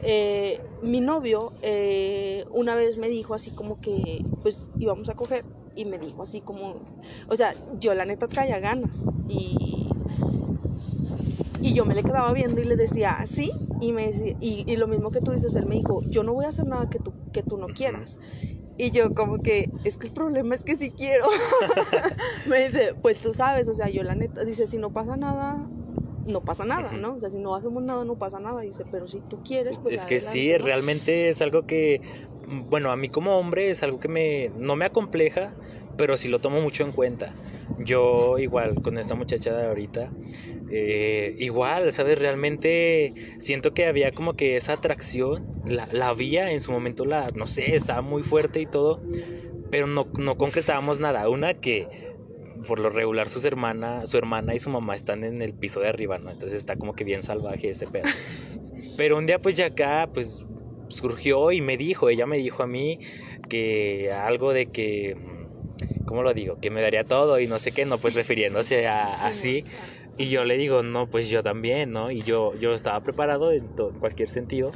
Eh, 0.04 0.60
mi 0.82 1.02
novio 1.02 1.52
eh, 1.62 2.24
una 2.51 2.75
vez 2.75 2.97
me 2.97 3.09
dijo 3.09 3.33
así 3.33 3.51
como 3.51 3.79
que, 3.81 4.23
pues 4.43 4.67
íbamos 4.79 5.09
a 5.09 5.15
coger, 5.15 5.43
y 5.75 5.85
me 5.85 5.97
dijo 5.97 6.23
así 6.23 6.41
como, 6.41 6.75
o 7.29 7.35
sea, 7.35 7.53
yo 7.79 7.93
la 7.93 8.05
neta 8.05 8.27
traía 8.27 8.59
ganas, 8.59 9.11
y 9.27 9.49
Y 11.61 11.73
yo 11.73 11.83
me 11.83 11.95
le 11.95 12.03
quedaba 12.03 12.31
viendo 12.31 12.61
y 12.61 12.65
le 12.65 12.75
decía, 12.75 13.15
sí, 13.25 13.49
y, 13.81 13.91
me 13.91 14.05
decía, 14.05 14.35
y, 14.39 14.63
y 14.71 14.77
lo 14.77 14.88
mismo 14.88 15.09
que 15.09 15.19
tú 15.19 15.31
dices, 15.31 15.55
él 15.55 15.65
me 15.65 15.75
dijo, 15.75 16.01
yo 16.11 16.23
no 16.23 16.33
voy 16.33 16.45
a 16.45 16.49
hacer 16.49 16.65
nada 16.67 16.88
que 16.88 16.99
tú, 16.99 17.11
que 17.33 17.41
tú 17.41 17.57
no 17.57 17.65
quieras. 17.67 18.19
Y 18.77 18.91
yo 18.91 19.13
como 19.13 19.39
que, 19.39 19.69
es 19.85 19.97
que 19.97 20.07
el 20.07 20.13
problema 20.13 20.53
es 20.55 20.63
que 20.63 20.75
sí 20.75 20.91
quiero. 20.91 21.25
me 22.47 22.65
dice, 22.65 22.95
pues 23.01 23.21
tú 23.21 23.33
sabes, 23.33 23.69
o 23.69 23.73
sea, 23.73 23.89
yo 23.89 24.03
la 24.03 24.15
neta, 24.15 24.43
dice, 24.43 24.67
si 24.67 24.77
no 24.77 24.91
pasa 24.91 25.15
nada, 25.15 25.69
no 26.25 26.41
pasa 26.41 26.65
nada, 26.65 26.91
¿no? 26.91 27.13
O 27.13 27.19
sea, 27.19 27.29
si 27.29 27.39
no 27.39 27.55
hacemos 27.55 27.83
nada, 27.83 28.03
no 28.03 28.15
pasa 28.15 28.39
nada. 28.39 28.61
Dice, 28.61 28.83
pero 28.91 29.07
si 29.07 29.21
tú 29.21 29.41
quieres, 29.43 29.77
pues... 29.81 29.95
Es 29.95 30.05
que 30.05 30.19
sí, 30.19 30.57
realmente 30.57 31.29
es 31.29 31.41
algo 31.41 31.63
que, 31.63 32.01
bueno, 32.47 32.91
a 32.91 32.95
mí 32.95 33.09
como 33.09 33.39
hombre 33.39 33.69
es 33.69 33.83
algo 33.83 33.99
que 33.99 34.09
me, 34.09 34.49
no 34.55 34.75
me 34.75 34.85
acompleja, 34.85 35.55
pero 35.97 36.17
sí 36.17 36.27
lo 36.27 36.39
tomo 36.39 36.61
mucho 36.61 36.83
en 36.83 36.91
cuenta. 36.91 37.33
Yo 37.77 38.38
igual 38.39 38.81
con 38.81 38.97
esta 38.97 39.15
muchacha 39.15 39.53
de 39.53 39.67
ahorita, 39.67 40.09
eh, 40.71 41.35
igual, 41.39 41.91
¿sabes? 41.91 42.19
Realmente 42.19 43.13
siento 43.38 43.73
que 43.73 43.85
había 43.85 44.11
como 44.11 44.33
que 44.33 44.55
esa 44.55 44.73
atracción, 44.73 45.45
la, 45.65 45.88
la 45.91 46.09
había 46.09 46.51
en 46.51 46.61
su 46.61 46.71
momento, 46.71 47.05
la, 47.05 47.27
no 47.35 47.47
sé, 47.47 47.75
estaba 47.75 48.01
muy 48.01 48.23
fuerte 48.23 48.61
y 48.61 48.65
todo, 48.65 49.01
pero 49.71 49.88
no, 49.88 50.07
no 50.17 50.38
concretábamos 50.38 50.99
nada. 50.99 51.27
Una 51.29 51.53
que 51.53 51.88
por 52.67 52.79
lo 52.79 52.89
regular 52.89 53.29
sus 53.29 53.45
hermana, 53.45 54.05
su 54.05 54.17
hermana 54.17 54.55
y 54.55 54.59
su 54.59 54.69
mamá 54.69 54.95
están 54.95 55.23
en 55.23 55.41
el 55.41 55.53
piso 55.53 55.79
de 55.81 55.89
arriba, 55.89 56.17
¿no? 56.17 56.31
Entonces 56.31 56.57
está 56.57 56.75
como 56.75 56.93
que 56.93 57.03
bien 57.03 57.23
salvaje 57.23 57.69
ese 57.69 57.88
pedo. 57.88 58.05
Pero 58.97 59.17
un 59.17 59.25
día 59.25 59.39
pues 59.39 59.55
ya 59.55 59.67
acá 59.67 60.09
pues 60.13 60.45
surgió 60.88 61.51
y 61.51 61.61
me 61.61 61.77
dijo, 61.77 62.09
ella 62.09 62.25
me 62.25 62.38
dijo 62.38 62.63
a 62.63 62.67
mí 62.67 62.99
que 63.49 64.11
algo 64.11 64.53
de 64.53 64.67
que, 64.67 65.15
¿cómo 66.05 66.23
lo 66.23 66.33
digo? 66.33 66.57
Que 66.59 66.69
me 66.69 66.81
daría 66.81 67.03
todo 67.03 67.39
y 67.39 67.47
no 67.47 67.59
sé 67.59 67.71
qué, 67.71 67.85
no, 67.85 67.97
pues 67.97 68.13
refiriéndose 68.15 68.87
a 68.87 69.05
así. 69.05 69.63
Y 70.17 70.29
yo 70.29 70.45
le 70.45 70.57
digo, 70.57 70.81
no, 70.81 71.07
pues 71.09 71.27
yo 71.27 71.43
también, 71.43 71.91
¿no? 71.91 72.09
Y 72.11 72.21
yo, 72.21 72.55
yo 72.55 72.73
estaba 72.73 73.01
preparado 73.01 73.51
en, 73.51 73.65
en 73.77 73.99
cualquier 73.99 74.29
sentido, 74.29 74.71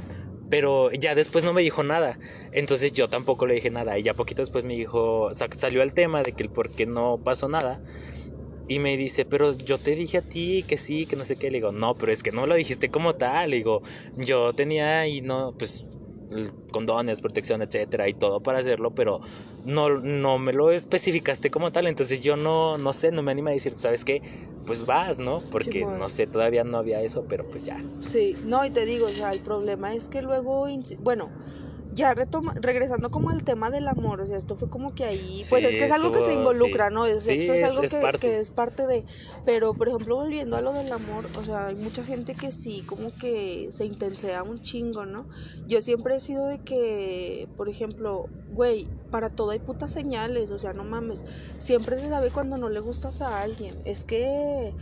pero 0.50 0.92
ya 0.92 1.16
después 1.16 1.46
no 1.46 1.54
me 1.54 1.62
dijo 1.62 1.84
nada. 1.84 2.20
Entonces 2.52 2.92
yo 2.92 3.08
tampoco 3.08 3.46
le 3.48 3.54
dije 3.54 3.70
nada. 3.70 3.98
Y 3.98 4.04
ya 4.04 4.14
poquito 4.14 4.42
después 4.42 4.66
me 4.66 4.76
dijo, 4.76 5.30
salió 5.32 5.82
el 5.82 5.94
tema 5.94 6.24
de 6.24 6.34
que 6.34 6.44
el 6.44 6.50
por 6.50 6.70
qué 6.70 6.86
no 6.86 7.20
pasó 7.24 7.48
nada. 7.48 7.80
Y 8.68 8.80
me 8.80 8.98
dice, 8.98 9.26
pero 9.26 9.58
yo 9.58 9.78
te 9.78 9.96
dije 9.96 10.20
a 10.20 10.22
ti 10.22 10.64
que 10.68 10.78
sí, 10.78 11.06
que 11.08 11.16
no 11.16 11.24
sé 11.24 11.38
qué. 11.38 11.50
Le 11.50 11.58
digo, 11.58 11.72
no, 11.72 11.96
pero 11.96 12.12
es 12.12 12.22
que 12.22 12.32
no 12.32 12.46
lo 12.46 12.56
dijiste 12.56 12.90
como 12.90 13.16
tal. 13.16 13.52
Le 13.52 13.58
digo, 13.58 13.82
yo 14.16 14.54
tenía 14.54 15.08
y 15.08 15.22
no, 15.22 15.56
pues 15.58 15.86
condones, 16.72 17.22
protección, 17.22 17.62
etcétera, 17.62 18.08
y 18.08 18.14
todo 18.14 18.42
para 18.42 18.60
hacerlo, 18.60 18.92
pero 18.92 19.20
no, 19.64 19.90
no 19.90 20.40
me 20.40 20.54
lo 20.54 20.72
especificaste 20.72 21.50
como 21.50 21.72
tal, 21.72 21.88
entonces 21.88 22.22
yo 22.22 22.36
no, 22.36 22.78
no 22.78 22.94
sé, 22.94 23.12
no 23.12 23.22
me 23.24 23.32
anima 23.32 23.52
a 23.52 23.54
decir, 23.54 23.74
¿sabes 23.78 24.06
qué? 24.06 24.22
Pues 24.66 24.86
vas, 24.86 25.20
¿no? 25.20 25.42
Porque 25.50 25.84
no 25.84 26.08
sé, 26.10 26.28
todavía 26.28 26.64
no 26.64 26.78
había 26.78 27.02
eso, 27.02 27.26
pero 27.28 27.44
pues 27.50 27.64
ya. 27.64 27.78
Sí, 27.98 28.38
no, 28.44 28.64
y 28.66 28.70
te 28.70 28.86
digo, 28.86 29.08
o 29.08 29.14
sea, 29.14 29.32
el 29.32 29.40
problema 29.40 29.94
es 29.94 30.08
que 30.08 30.22
luego, 30.22 30.68
bueno, 31.00 31.32
ya 31.92 32.14
retoma, 32.14 32.54
regresando 32.62 33.10
como 33.10 33.30
al 33.30 33.44
tema 33.44 33.70
del 33.70 33.88
amor, 33.88 34.22
o 34.22 34.28
sea, 34.28 34.38
esto 34.38 34.56
fue 34.56 34.70
como 34.70 34.94
que 34.94 35.06
ahí, 35.06 35.44
pues 35.50 35.64
es 35.64 35.76
que 35.76 35.86
es 35.86 35.92
algo 35.92 36.12
que 36.12 36.22
se 36.22 36.34
involucra, 36.34 36.90
¿no? 36.90 37.06
El 37.06 37.20
sexo 37.20 37.54
es, 37.54 37.64
algo 37.64 37.82
que, 37.82 38.20
que, 38.20 38.40
es 38.40 38.52
parte 38.52 38.86
de, 38.86 39.06
pero 39.46 39.74
por 39.74 39.88
ejemplo, 39.88 40.16
volviendo 40.16 40.56
a 40.56 40.62
lo 40.62 40.72
del 40.74 40.92
amor, 40.92 41.26
o 41.38 41.44
sea, 41.44 41.68
hay 41.68 41.76
mucha 41.76 42.04
gente 42.04 42.36
que 42.36 42.52
sí, 42.52 42.84
como 42.88 43.12
que 43.20 43.70
se 43.72 43.86
intensea 43.86 44.44
un 44.44 44.62
chingo, 44.62 45.06
¿no? 45.06 45.28
Yo 45.68 45.82
siempre 45.82 46.16
he 46.16 46.20
sido 46.20 46.46
de 46.48 46.60
que, 46.60 47.48
por 47.58 47.70
ejemplo, 47.70 48.26
güey, 48.52 48.88
para 49.10 49.30
todo 49.30 49.52
hay 49.52 49.60
putas 49.60 49.92
señales, 49.92 50.52
o 50.52 50.60
sea, 50.60 50.74
no 50.74 50.84
mames, 50.84 51.24
siempre 51.58 51.98
se 51.98 52.10
sabe 52.10 52.30
cuando 52.30 52.58
no 52.58 52.70
le 52.70 52.80
gustas 52.80 53.22
a 53.22 53.42
alguien, 53.42 53.76
es 53.86 54.04
que 54.04 54.76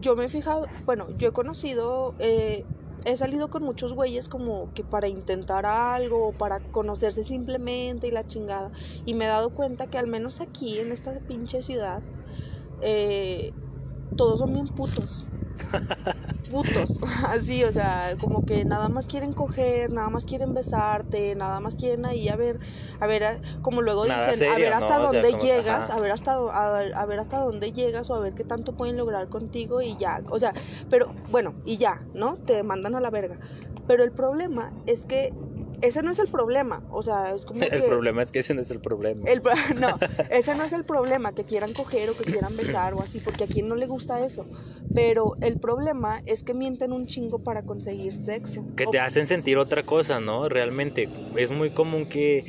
yo 0.00 0.14
me 0.14 0.26
he 0.26 0.28
fijado, 0.28 0.66
bueno, 0.86 1.08
yo 1.18 1.28
he 1.28 1.32
conocido... 1.32 2.14
Eh, 2.18 2.64
he 3.04 3.16
salido 3.16 3.48
con 3.50 3.62
muchos 3.64 3.92
güeyes 3.94 4.28
como 4.28 4.72
que 4.74 4.84
para 4.84 5.08
intentar 5.08 5.66
algo, 5.66 6.32
para 6.34 6.60
conocerse 6.60 7.24
simplemente 7.24 8.08
y 8.08 8.10
la 8.10 8.24
chingada. 8.24 8.72
Y 9.04 9.14
me 9.14 9.26
he 9.26 9.28
dado 9.28 9.50
cuenta 9.52 9.86
que 9.88 9.98
al 9.98 10.06
menos 10.08 10.40
aquí, 10.40 10.78
en 10.80 10.92
esta 10.92 11.20
pinche 11.20 11.62
ciudad, 11.62 12.04
eh, 12.80 13.54
todos 14.16 14.40
son 14.40 14.52
bien 14.54 14.68
putos. 14.68 15.29
Putos, 16.50 17.00
así, 17.28 17.64
o 17.64 17.72
sea, 17.72 18.16
como 18.18 18.44
que 18.44 18.64
nada 18.64 18.88
más 18.88 19.06
quieren 19.06 19.32
coger, 19.32 19.90
nada 19.90 20.10
más 20.10 20.24
quieren 20.24 20.54
besarte, 20.54 21.34
nada 21.36 21.60
más 21.60 21.76
quieren 21.76 22.04
ahí 22.04 22.28
a 22.28 22.36
ver, 22.36 22.58
a 22.98 23.06
ver, 23.06 23.40
como 23.62 23.82
luego 23.82 24.04
dicen, 24.04 24.50
a 24.50 24.56
ver 24.56 24.72
hasta 24.72 24.98
dónde 24.98 25.32
llegas, 25.34 25.90
a 25.90 26.00
ver 26.00 26.12
hasta 26.12 26.34
a 26.34 27.06
ver, 27.06 27.18
hasta 27.18 27.38
dónde 27.38 27.72
llegas 27.72 28.10
o 28.10 28.14
a 28.14 28.20
ver 28.20 28.34
qué 28.34 28.44
tanto 28.44 28.72
pueden 28.72 28.96
lograr 28.96 29.28
contigo 29.28 29.80
y 29.80 29.96
ya, 29.96 30.22
o 30.30 30.38
sea, 30.38 30.52
pero 30.88 31.12
bueno, 31.28 31.54
y 31.64 31.78
ya, 31.78 32.02
¿no? 32.12 32.36
Te 32.36 32.62
mandan 32.62 32.94
a 32.96 33.00
la 33.00 33.10
verga. 33.10 33.38
Pero 33.86 34.04
el 34.04 34.12
problema 34.12 34.72
es 34.86 35.04
que 35.04 35.32
ese 35.82 36.02
no 36.02 36.10
es 36.10 36.18
el 36.18 36.28
problema, 36.28 36.82
o 36.90 37.02
sea, 37.02 37.34
es 37.34 37.44
como 37.44 37.62
El 37.62 37.82
problema 37.84 38.22
es 38.22 38.32
que 38.32 38.40
ese 38.40 38.54
no 38.54 38.60
es 38.60 38.70
el 38.70 38.80
problema. 38.80 39.20
no, 39.80 39.98
ese 40.30 40.54
no 40.54 40.64
es 40.64 40.72
el 40.72 40.84
problema, 40.84 41.32
que 41.32 41.44
quieran 41.44 41.72
coger 41.72 42.10
o 42.10 42.14
que 42.14 42.24
quieran 42.24 42.56
besar 42.56 42.94
o 42.94 43.02
así, 43.02 43.20
porque 43.20 43.44
a 43.44 43.46
quien 43.46 43.68
no 43.68 43.74
le 43.74 43.86
gusta 43.86 44.24
eso. 44.24 44.46
Pero 44.94 45.34
el 45.40 45.58
problema 45.58 46.20
es 46.26 46.42
que 46.42 46.54
mienten 46.54 46.92
un 46.92 47.06
chingo 47.06 47.38
para 47.38 47.62
conseguir 47.62 48.14
sexo. 48.14 48.64
Que 48.76 48.86
te 48.86 48.98
hacen 48.98 49.26
sentir 49.26 49.58
otra 49.58 49.82
cosa, 49.82 50.20
¿no? 50.20 50.48
Realmente, 50.48 51.08
es 51.36 51.52
muy 51.52 51.70
común 51.70 52.06
que 52.06 52.44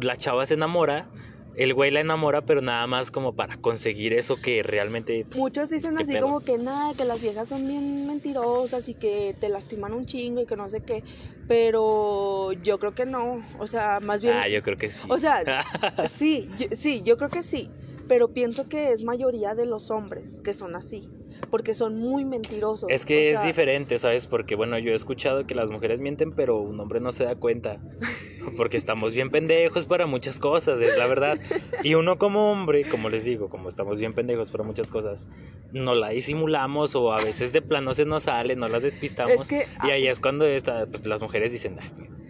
la 0.00 0.16
chava 0.16 0.46
se 0.46 0.54
enamora 0.54 1.10
el 1.58 1.74
güey 1.74 1.90
la 1.90 2.00
enamora, 2.00 2.42
pero 2.42 2.62
nada 2.62 2.86
más 2.86 3.10
como 3.10 3.34
para 3.34 3.56
conseguir 3.56 4.12
eso 4.12 4.40
que 4.40 4.62
realmente... 4.62 5.24
Pues, 5.26 5.38
Muchos 5.38 5.70
dicen 5.70 5.98
así 5.98 6.16
como 6.18 6.40
que 6.40 6.56
nada, 6.56 6.94
que 6.94 7.04
las 7.04 7.20
viejas 7.20 7.48
son 7.48 7.66
bien 7.66 8.06
mentirosas 8.06 8.88
y 8.88 8.94
que 8.94 9.34
te 9.40 9.48
lastiman 9.48 9.92
un 9.92 10.06
chingo 10.06 10.40
y 10.40 10.46
que 10.46 10.54
no 10.54 10.70
sé 10.70 10.82
qué, 10.82 11.02
pero 11.48 12.52
yo 12.62 12.78
creo 12.78 12.92
que 12.92 13.06
no, 13.06 13.42
o 13.58 13.66
sea, 13.66 13.98
más 14.00 14.22
bien... 14.22 14.36
Ah, 14.36 14.48
yo 14.48 14.62
creo 14.62 14.76
que 14.76 14.88
sí. 14.88 15.08
O 15.10 15.18
sea, 15.18 15.42
sí, 16.08 16.48
sí, 16.70 17.02
yo 17.04 17.18
creo 17.18 17.28
que 17.28 17.42
sí, 17.42 17.68
pero 18.06 18.28
pienso 18.28 18.68
que 18.68 18.92
es 18.92 19.02
mayoría 19.02 19.56
de 19.56 19.66
los 19.66 19.90
hombres 19.90 20.40
que 20.44 20.54
son 20.54 20.76
así 20.76 21.08
porque 21.50 21.72
son 21.72 21.98
muy 21.98 22.24
mentirosos. 22.24 22.90
Es 22.90 23.06
que 23.06 23.30
es 23.30 23.42
diferente, 23.42 23.98
¿sabes? 23.98 24.26
Porque 24.26 24.54
bueno, 24.54 24.78
yo 24.78 24.90
he 24.90 24.94
escuchado 24.94 25.46
que 25.46 25.54
las 25.54 25.70
mujeres 25.70 26.00
mienten, 26.00 26.32
pero 26.32 26.60
un 26.60 26.78
hombre 26.80 27.00
no 27.00 27.12
se 27.12 27.24
da 27.24 27.36
cuenta. 27.36 27.80
Porque 28.56 28.76
estamos 28.76 29.14
bien 29.14 29.30
pendejos 29.30 29.86
para 29.86 30.06
muchas 30.06 30.38
cosas, 30.38 30.80
es 30.80 30.96
la 30.96 31.06
verdad. 31.06 31.38
Y 31.82 31.94
uno 31.94 32.18
como 32.18 32.50
hombre, 32.50 32.84
como 32.84 33.08
les 33.08 33.24
digo, 33.24 33.48
como 33.48 33.68
estamos 33.68 33.98
bien 34.00 34.12
pendejos 34.12 34.50
para 34.50 34.64
muchas 34.64 34.90
cosas, 34.90 35.28
no 35.72 35.94
la 35.94 36.10
disimulamos 36.10 36.94
o 36.94 37.12
a 37.12 37.22
veces 37.22 37.52
de 37.52 37.62
plano 37.62 37.94
se 37.94 38.04
nos 38.04 38.24
sale, 38.24 38.56
no 38.56 38.68
las 38.68 38.82
despistamos. 38.82 39.50
y 39.50 39.90
ahí 39.90 40.06
es 40.06 40.20
cuando 40.20 40.46
pues, 40.90 41.06
las 41.06 41.22
mujeres 41.22 41.52
dicen, 41.52 41.78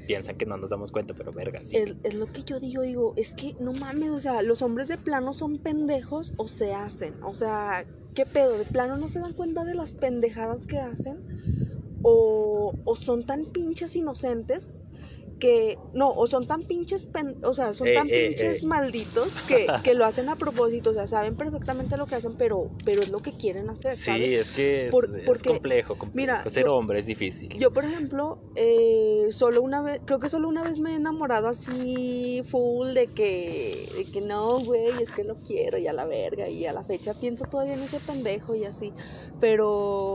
piensan 0.06 0.36
que 0.36 0.46
no 0.46 0.56
nos 0.56 0.70
damos 0.70 0.90
cuenta, 0.90 1.14
pero 1.14 1.30
verga, 1.32 1.62
sí. 1.62 1.76
Es, 1.76 2.14
lo 2.14 2.32
que 2.32 2.42
yo 2.42 2.58
digo, 2.58 2.82
digo, 2.82 3.14
es 3.16 3.32
que 3.32 3.54
no 3.60 3.72
mames, 3.72 4.10
o 4.10 4.20
sea, 4.20 4.42
los 4.42 4.62
hombres 4.62 4.88
de 4.88 4.96
plano 4.96 5.32
son 5.32 5.58
pendejos 5.58 6.32
o 6.36 6.48
se 6.48 6.74
hacen. 6.74 7.14
O 7.22 7.34
sea, 7.34 7.86
¿qué 8.14 8.24
pedo? 8.24 8.58
¿De 8.58 8.64
plano 8.64 8.96
no 8.96 9.08
se 9.08 9.20
dan 9.20 9.34
cuenta 9.34 9.64
de 9.64 9.74
las 9.74 9.92
pendejadas 9.92 10.66
que 10.66 10.78
hacen? 10.78 11.18
O, 12.02 12.74
o 12.84 12.94
son 12.94 13.24
tan 13.24 13.44
pinches 13.46 13.96
inocentes 13.96 14.70
que 15.38 15.78
no, 15.94 16.10
o 16.10 16.26
son 16.26 16.46
tan 16.46 16.62
pinches, 16.62 17.08
o 17.42 17.54
sea, 17.54 17.72
son 17.74 17.88
eh, 17.88 17.94
tan 17.94 18.08
eh, 18.10 18.28
pinches 18.28 18.62
eh. 18.62 18.66
malditos 18.66 19.42
que, 19.42 19.66
que, 19.84 19.94
lo 19.94 20.04
hacen 20.04 20.28
a 20.28 20.36
propósito, 20.36 20.90
o 20.90 20.92
sea, 20.92 21.06
saben 21.06 21.36
perfectamente 21.36 21.96
lo 21.96 22.06
que 22.06 22.16
hacen, 22.16 22.34
pero, 22.36 22.70
pero 22.84 23.02
es 23.02 23.08
lo 23.10 23.18
que 23.18 23.32
quieren 23.32 23.70
hacer. 23.70 23.94
¿sabes? 23.94 24.28
Sí, 24.28 24.34
es 24.34 24.50
que 24.50 24.86
es, 24.86 25.42
complejo, 25.42 25.96
Mira, 26.12 26.48
ser 26.48 26.68
hombre 26.68 26.98
es 26.98 27.06
difícil. 27.06 27.48
Yo, 27.58 27.72
por 27.72 27.84
ejemplo, 27.84 28.38
solo 29.30 29.62
una 29.62 29.82
vez, 29.82 30.00
creo 30.04 30.18
que 30.18 30.28
solo 30.28 30.48
una 30.48 30.62
vez 30.62 30.78
me 30.78 30.92
he 30.92 30.94
enamorado 30.94 31.48
así 31.48 32.42
full 32.48 32.92
de 32.92 33.06
que, 33.08 33.88
de 33.96 34.04
que 34.04 34.20
no, 34.20 34.60
güey, 34.60 34.88
es 35.02 35.10
que 35.10 35.24
lo 35.24 35.36
quiero 35.36 35.78
y 35.78 35.86
a 35.86 35.92
la 35.92 36.04
verga, 36.04 36.48
y 36.48 36.66
a 36.66 36.72
la 36.72 36.82
fecha 36.82 37.14
pienso 37.14 37.44
todavía 37.44 37.74
en 37.74 37.82
ese 37.82 38.00
pendejo 38.00 38.54
y 38.54 38.64
así, 38.64 38.92
pero 39.40 40.14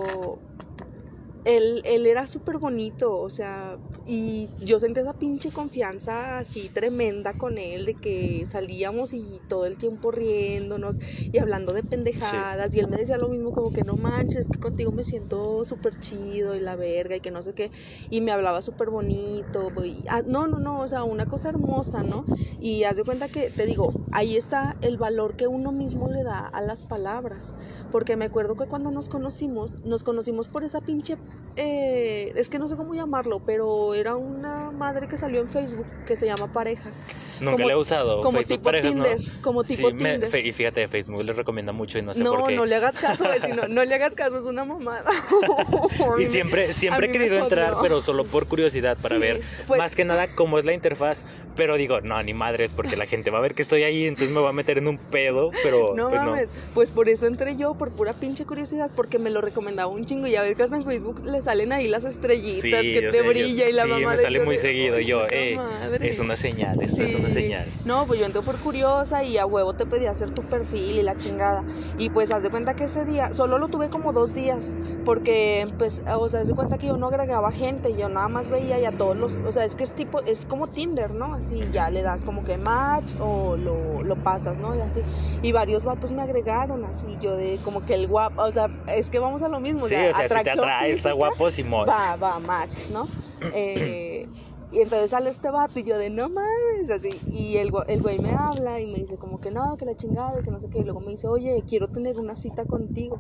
él, 1.46 1.82
él 1.86 2.06
era 2.06 2.26
súper 2.28 2.58
bonito, 2.60 3.18
o 3.18 3.30
sea, 3.30 3.78
y 4.06 4.50
yo 4.60 4.80
sentí 4.80 5.00
esa 5.02 5.14
pinche 5.14 5.52
confianza 5.52 6.40
así 6.40 6.70
tremenda 6.70 7.34
con 7.34 7.58
él, 7.58 7.86
de 7.86 7.96
que 7.96 8.46
salíamos 8.48 9.14
y 9.14 9.42
todo 9.48 9.66
el 9.66 9.78
tiempo 9.78 10.12
riéndonos 10.12 10.98
y 11.32 11.40
hablando 11.40 11.74
de 11.74 11.84
pendejadas, 11.84 12.74
y 12.76 12.80
él 12.80 12.88
me 12.88 12.98
decía 12.98 13.18
lo 13.18 13.30
mismo 13.30 13.52
como 13.52 13.72
que 13.72 13.84
no 13.84 13.98
manches, 13.98 14.50
que 14.50 14.60
contigo 14.60 14.92
me 14.92 15.04
siento 15.04 15.66
súper 15.66 15.96
chido 15.96 16.56
y 16.56 16.60
la 16.62 16.76
verga 16.76 17.16
y 17.18 17.22
que 17.22 17.32
no 17.32 17.42
sé 17.42 17.54
qué, 17.54 17.72
y 18.10 18.22
me 18.22 18.32
hablaba 18.32 18.62
súper 18.62 18.90
bonito, 18.90 19.72
y, 19.86 20.06
ah, 20.10 20.22
no, 20.26 20.48
no, 20.48 20.60
no, 20.60 20.82
o 20.82 20.88
sea, 20.88 21.04
una 21.04 21.26
cosa 21.26 21.50
hermosa, 21.50 22.04
¿no? 22.04 22.26
Y 22.60 22.84
haz 22.84 22.98
de 22.98 23.04
cuenta 23.04 23.30
que, 23.30 23.52
te 23.52 23.66
digo, 23.66 23.96
ahí 24.12 24.38
está 24.38 24.78
el 24.82 24.98
valor 24.98 25.36
que 25.36 25.48
uno 25.48 25.72
mismo 25.72 26.08
le 26.10 26.24
da 26.24 26.48
a 26.48 26.62
las 26.62 26.84
palabras, 26.84 27.56
porque 27.90 28.16
me 28.18 28.26
acuerdo 28.26 28.56
que 28.56 28.68
cuando 28.68 28.92
nos 28.92 29.10
conocimos, 29.10 29.72
nos 29.84 30.04
conocimos 30.04 30.48
por 30.50 30.64
esa 30.64 30.82
pinche 30.82 31.18
eh, 31.56 32.32
es 32.36 32.50
que 32.50 32.58
no 32.58 32.68
sé 32.68 32.76
cómo 32.76 32.96
llamarlo, 32.96 33.40
pero 33.46 33.94
era 33.94 34.16
una 34.16 34.72
madre 34.72 35.08
que 35.08 35.18
salió 35.18 35.40
en 35.42 35.50
Facebook 35.50 35.86
que 36.08 36.16
se 36.16 36.26
llama 36.26 36.52
Parejas. 36.52 37.06
Nunca 37.42 37.58
como- 37.58 37.70
he 37.70 37.76
usado. 37.76 38.22
como 38.22 38.38
Facebook 38.40 38.56
tipo 38.58 38.64
parejas, 38.64 38.96
¿no? 38.96 39.04
Tinder, 39.04 39.42
como 39.42 39.64
tipo 39.64 39.90
Sí, 39.90 39.96
Tinder. 39.98 40.46
y 40.46 40.52
fíjate, 40.52 40.88
Facebook 40.88 41.24
les 41.24 41.36
recomienda 41.38 41.72
mucho 41.72 42.00
y 42.00 42.02
no 42.02 42.14
sé 42.14 42.24
por 42.24 42.40
No, 42.40 42.46
qué. 42.48 42.56
no 42.56 42.66
le 42.66 42.76
hagas 42.76 43.00
caso, 43.00 43.28
vecino, 43.30 43.68
no 43.68 43.84
le 43.86 43.94
hagas 43.96 44.16
caso, 44.16 44.38
es 44.40 44.46
una 44.46 44.66
mamada. 44.66 45.10
Y 46.20 46.26
siempre, 46.28 46.74
siempre 46.74 47.08
he 47.08 47.12
querido 47.12 47.38
entrar, 47.38 47.76
pero 47.82 48.02
solo 48.02 48.24
por 48.26 48.48
curiosidad, 48.48 48.98
para 49.02 49.16
Sí, 49.16 49.22
ver 49.22 49.42
pues- 49.68 49.78
más 49.78 49.96
que 49.96 50.06
nada 50.06 50.28
cómo 50.36 50.58
es 50.60 50.66
la 50.66 50.74
interfaz. 50.74 51.26
Pero 51.56 51.76
digo, 51.76 52.02
no, 52.02 52.22
ni 52.24 52.34
madres, 52.34 52.74
porque 52.74 52.96
la 52.96 53.06
gente 53.06 53.30
va 53.30 53.38
a 53.38 53.42
ver 53.42 53.54
que 53.54 53.62
estoy 53.62 53.84
ahí, 53.84 54.06
entonces 54.06 54.34
me 54.34 54.42
va 54.42 54.50
a 54.50 54.54
meter 54.54 54.80
en 54.80 54.88
un 54.88 54.98
pedo, 54.98 55.52
pero 55.62 55.94
No 55.96 56.10
pues 56.10 56.22
no. 56.22 56.32
mames, 56.32 56.50
pues 56.74 56.90
por 56.92 57.10
eso 57.10 57.28
entré 57.28 57.56
yo, 57.58 57.76
por 57.76 57.92
pura 57.92 58.14
pinche 58.14 58.46
curiosidad, 58.46 58.90
porque 58.96 59.20
me 59.20 59.30
lo 59.30 59.40
recomendaba 59.42 59.88
un 59.92 60.04
chingo 60.06 60.26
y 60.26 60.36
a 60.36 60.42
ver 60.42 60.56
que 60.56 60.64
hasta 60.64 60.78
en 60.78 60.84
Facebook 60.84 61.22
le 61.24 61.42
salen 61.42 61.72
ahí 61.74 61.88
las 61.88 62.04
estrellitas 62.04 62.62
Sí, 62.82 62.92
que 62.94 63.02
yo 63.02 63.10
te 63.12 63.18
sé, 63.20 63.24
yo- 63.24 63.30
brilla 63.30 63.70
y 63.70 63.74
la 63.74 63.84
sí, 63.84 63.90
mamá 63.90 64.10
me 64.12 64.16
de 64.18 64.22
sale 64.24 64.40
yo 64.40 64.46
muy 64.46 64.56
de, 64.56 64.62
seguido. 64.62 64.96
"Ay, 64.98 65.06
Yo, 65.06 65.26
eh, 65.32 65.56
madre". 65.56 66.08
es 66.08 66.20
una 66.20 66.36
señal, 66.36 66.82
esto 66.82 67.04
es 67.04 67.16
una 67.16 67.30
Sí. 67.30 67.36
señal. 67.42 67.74
No, 67.84 68.06
pues 68.08 68.20
yo 68.20 68.26
entré 68.26 68.42
por 68.44 68.60
curiosa 68.60 69.24
y 69.24 69.38
a 69.38 69.46
huevo 69.46 69.74
te 69.74 69.86
pedí 69.86 70.06
hacer 70.06 70.32
tu 70.32 70.44
perfil 70.44 71.00
y 71.00 71.04
la 71.04 71.16
chingada. 71.16 71.66
Y 71.98 72.10
pues 72.10 72.32
haz 72.32 72.44
de 72.44 72.50
cuenta 72.50 72.74
que 72.76 72.86
ese 72.86 73.06
día, 73.06 73.30
solo 73.34 73.58
lo 73.58 73.70
tuve 73.70 73.90
como 73.90 74.12
dos 74.14 74.34
días, 74.34 74.76
porque 75.04 75.68
pues, 75.78 76.02
o 76.08 76.30
sea, 76.30 76.44
de 76.44 76.54
cuenta 76.54 76.78
que 76.78 76.88
yo 76.88 76.98
no 76.98 77.08
agregaba 77.08 77.52
gente, 77.52 77.96
yo 77.96 78.10
nada 78.10 78.28
más 78.28 78.48
veía 78.48 78.80
y 78.80 78.86
a 78.86 78.92
todos 78.92 79.18
los, 79.18 79.42
o 79.42 79.52
sea, 79.52 79.66
es 79.66 79.76
que 79.76 79.84
es 79.84 79.94
tipo, 79.94 80.22
es 80.26 80.46
como 80.46 80.68
Tinder, 80.68 81.14
¿no? 81.14 81.34
Así 81.34 81.68
ya 81.72 81.90
le 81.90 82.02
das 82.02 82.24
como 82.24 82.44
que 82.44 82.58
match 82.58 83.14
o 83.20 83.58
lo, 83.58 84.04
lo 84.04 84.16
pasas, 84.24 84.58
¿no? 84.58 84.76
Y 84.76 84.82
así. 84.82 85.02
Y 85.42 85.52
varios 85.52 85.84
vatos 85.84 86.12
me 86.12 86.22
agregaron, 86.22 86.86
así, 86.86 87.18
yo 87.22 87.36
de 87.36 87.60
como 87.64 87.86
que 87.86 87.96
el 87.96 88.08
guapo, 88.08 88.42
o 88.42 88.52
sea, 88.52 88.70
es 88.88 89.10
que 89.10 89.20
vamos 89.20 89.42
a 89.42 89.50
lo 89.50 89.60
mismo. 89.60 89.88
Sí, 89.88 89.96
o 89.96 90.14
sea, 90.14 90.28
si 90.28 90.44
te 90.44 90.52
atrae, 90.52 90.92
está 90.92 91.12
guapo, 91.14 91.50
Simón. 91.52 91.88
va, 91.88 92.16
va, 92.16 92.40
match, 92.40 92.90
¿no? 92.92 93.08
Eh, 93.56 94.26
y 94.74 94.82
entonces 94.82 95.12
sale 95.12 95.30
este 95.30 95.50
vato 95.52 95.80
y 95.80 95.84
yo 95.84 95.98
de 95.98 96.10
no 96.10 96.30
mames, 96.30 96.90
así. 96.92 97.10
Y 97.32 97.58
el, 97.58 97.72
el 97.88 98.02
güey 98.02 98.20
me 98.20 98.34
habla 98.34 98.80
y 98.80 98.88
me 98.88 99.00
dice 99.00 99.18
como 99.18 99.40
que 99.40 99.52
no, 99.52 99.76
que 99.78 99.86
la 99.86 99.96
chingada, 99.96 100.42
que 100.42 100.52
no 100.52 100.60
sé 100.60 100.68
qué. 100.70 100.80
Y 100.80 100.84
luego 100.84 101.00
me 101.02 101.12
dice, 101.12 101.28
oye, 101.28 101.64
quiero 101.68 101.88
tener 101.88 102.18
una 102.20 102.36
cita 102.36 102.66
contigo. 102.66 103.20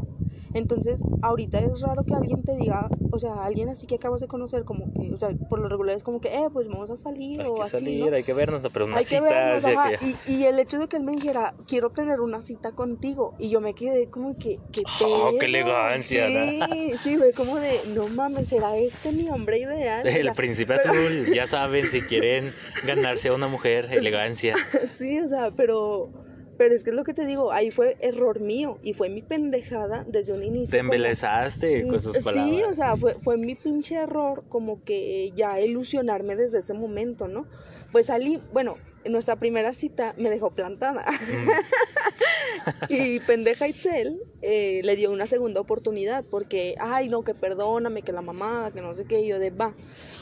Entonces, 0.55 1.03
ahorita 1.21 1.59
es 1.59 1.81
raro 1.81 2.03
que 2.03 2.13
alguien 2.13 2.43
te 2.43 2.55
diga, 2.55 2.87
o 3.11 3.17
sea, 3.17 3.43
alguien 3.43 3.69
así 3.69 3.87
que 3.87 3.95
acabas 3.95 4.21
de 4.21 4.27
conocer, 4.27 4.63
como 4.65 4.87
que, 4.93 5.11
o 5.11 5.17
sea, 5.17 5.35
por 5.49 5.59
lo 5.59 5.67
regular 5.67 5.95
es 5.95 6.03
como 6.03 6.21
que, 6.21 6.29
eh, 6.29 6.47
pues 6.53 6.67
vamos 6.67 6.91
a 6.91 6.97
salir 6.97 7.41
Hay 7.41 7.47
o 7.49 7.55
que 7.57 7.63
así, 7.63 7.71
salir, 7.71 8.09
¿no? 8.11 8.15
hay 8.15 8.23
que 8.23 8.33
vernos, 8.33 8.61
no, 8.61 8.69
pero 8.69 8.85
una 8.85 8.97
Hay 8.97 9.05
que 9.05 9.15
cita. 9.15 9.21
vernos, 9.23 9.57
o 9.65 9.67
sea, 9.67 9.79
ajá. 9.79 9.97
que- 9.97 10.05
Y, 10.05 10.41
y 10.41 10.45
el 10.45 10.59
hecho 10.59 10.77
de 10.77 10.87
que 10.87 10.97
él 10.97 11.03
me 11.03 11.13
dijera, 11.13 11.55
quiero 11.67 11.89
tener 11.89 12.19
una 12.19 12.41
cita 12.41 12.71
contigo, 12.71 13.33
y 13.39 13.49
yo 13.49 13.61
me 13.61 13.73
quedé 13.73 14.07
como 14.11 14.37
que, 14.37 14.59
¿qué 14.71 14.83
Oh, 15.01 15.31
qué 15.39 15.45
elegancia, 15.45 16.27
Sí, 16.29 16.97
sí, 17.03 17.17
fue 17.17 17.33
como 17.33 17.57
de, 17.57 17.81
no 17.87 18.07
mames, 18.09 18.47
¿será 18.49 18.77
este 18.77 19.11
mi 19.11 19.29
hombre 19.29 19.57
ideal? 19.57 20.05
O 20.07 20.11
El 20.11 20.23
sea, 20.23 20.33
príncipe 20.33 20.73
azul, 20.75 21.33
ya 21.33 21.42
saben, 21.47 21.87
si 21.87 22.01
quieren 22.01 22.53
ganarse 22.85 23.29
a 23.29 23.33
una 23.33 23.47
mujer, 23.47 23.89
elegancia. 23.91 24.53
Sí, 24.89 25.19
o 25.19 25.27
sea, 25.27 25.51
pero, 25.51 26.11
pero 26.57 26.75
es 26.75 26.83
que 26.83 26.91
es 26.91 26.95
lo 26.95 27.03
que 27.03 27.13
te 27.13 27.25
digo, 27.25 27.51
ahí 27.51 27.71
fue 27.71 27.97
error 27.99 28.39
mío, 28.39 28.79
y 28.83 28.93
fue 28.93 29.09
mi 29.09 29.21
pendejada 29.21 30.03
desde 30.07 30.33
un 30.33 30.43
inicio. 30.43 30.71
Te 30.71 30.79
como- 30.79 30.93
embelezaste 30.93 31.87
con 31.87 31.99
sus 31.99 32.17
palabras. 32.19 32.55
Sí, 32.57 32.63
o 32.63 32.73
sea, 32.73 32.95
fue, 32.97 33.15
fue 33.15 33.37
mi 33.37 33.55
pinche 33.55 33.95
error 33.95 34.43
como 34.49 34.83
que 34.83 35.31
ya 35.33 35.59
ilusionarme 35.59 36.35
desde 36.35 36.59
ese 36.59 36.73
momento, 36.73 37.27
¿no? 37.27 37.47
Pues 37.91 38.07
salí, 38.07 38.39
bueno, 38.51 38.77
en 39.03 39.11
nuestra 39.11 39.35
primera 39.35 39.73
cita 39.73 40.13
me 40.17 40.29
dejó 40.29 40.51
plantada. 40.51 41.05
Mm. 41.11 41.49
y 42.89 43.19
pendeja 43.19 43.67
Itzel 43.67 44.19
eh, 44.43 44.81
le 44.83 44.95
dio 44.97 45.11
una 45.11 45.25
segunda 45.25 45.61
oportunidad 45.61 46.25
porque, 46.29 46.75
ay, 46.79 47.07
no, 47.07 47.23
que 47.23 47.33
perdóname, 47.33 48.01
que 48.01 48.11
la 48.11 48.21
mamada, 48.21 48.71
que 48.71 48.81
no 48.81 48.93
sé 48.93 49.05
qué, 49.05 49.21
y 49.21 49.27
yo 49.27 49.39
de 49.39 49.51
va. 49.51 49.73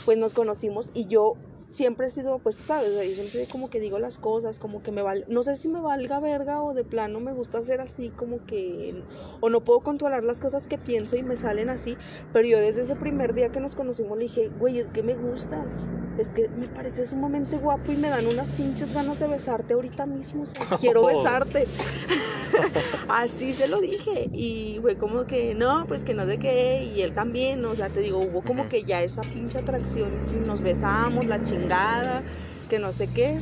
Pues 0.06 0.18
nos 0.18 0.34
conocimos 0.34 0.92
y 0.94 1.08
yo 1.08 1.36
siempre 1.68 2.08
he 2.08 2.10
sido, 2.10 2.40
pues 2.40 2.56
tú 2.56 2.64
sabes, 2.64 2.94
yo 2.94 3.16
siempre 3.16 3.48
como 3.52 3.70
que 3.70 3.80
digo 3.80 3.98
las 3.98 4.18
cosas, 4.18 4.60
como 4.60 4.84
que 4.84 4.92
me 4.92 5.02
vale, 5.02 5.26
no 5.28 5.42
sé 5.42 5.56
si 5.56 5.70
me 5.70 5.82
valga 5.82 6.20
verga 6.20 6.62
o 6.62 6.74
de 6.74 6.84
plano 6.84 7.20
me 7.20 7.34
gusta 7.34 7.60
hacer 7.60 7.82
así, 7.82 8.12
como 8.12 8.46
que, 8.46 9.04
o 9.40 9.50
no 9.50 9.62
puedo 9.62 9.80
controlar 9.80 10.24
las 10.24 10.40
cosas 10.40 10.68
que 10.68 10.78
pienso 10.78 11.16
y 11.16 11.24
me 11.24 11.36
salen 11.36 11.70
así, 11.70 11.98
pero 12.32 12.48
yo 12.48 12.60
desde 12.60 12.84
ese 12.84 12.96
primer 12.96 13.34
día 13.34 13.50
que 13.50 13.60
nos 13.60 13.76
conocimos 13.76 14.18
le 14.18 14.26
dije, 14.26 14.52
güey, 14.60 14.80
es 14.80 14.90
que 14.90 15.02
me 15.02 15.16
gustas, 15.16 15.92
es 16.18 16.28
que 16.28 16.50
me 16.56 16.68
pareces 16.68 17.10
sumamente 17.10 17.58
guapo 17.58 17.92
y 17.92 17.98
me 17.98 18.10
dan 18.10 18.28
unas 18.28 18.50
pinches 18.50 18.94
ganas 18.94 19.20
de 19.20 19.28
besarte 19.28 19.74
ahorita 19.74 20.06
mismo, 20.06 20.44
o 20.44 20.46
sea, 20.46 20.66
quiero 20.80 21.06
besarte. 21.06 21.66
Así 23.10 23.54
se 23.54 23.68
lo 23.68 23.80
dije 23.80 24.11
y 24.34 24.78
fue 24.82 24.98
como 24.98 25.26
que 25.26 25.54
no, 25.56 25.86
pues 25.88 26.04
que 26.04 26.14
no 26.14 26.26
sé 26.26 26.38
qué 26.38 26.84
y 26.84 27.02
él 27.02 27.14
también, 27.14 27.64
o 27.66 27.76
sea, 27.76 27.90
te 27.90 28.02
digo, 28.02 28.20
hubo 28.20 28.42
como 28.42 28.68
que 28.68 28.84
ya 28.84 29.02
esa 29.02 29.22
pinche 29.22 29.58
atracción, 29.58 30.20
así 30.24 30.38
nos 30.40 30.62
besamos, 30.62 31.26
la 31.26 31.42
chingada, 31.44 32.24
que 32.70 32.80
no 32.80 32.92
sé 32.92 33.08
qué. 33.08 33.40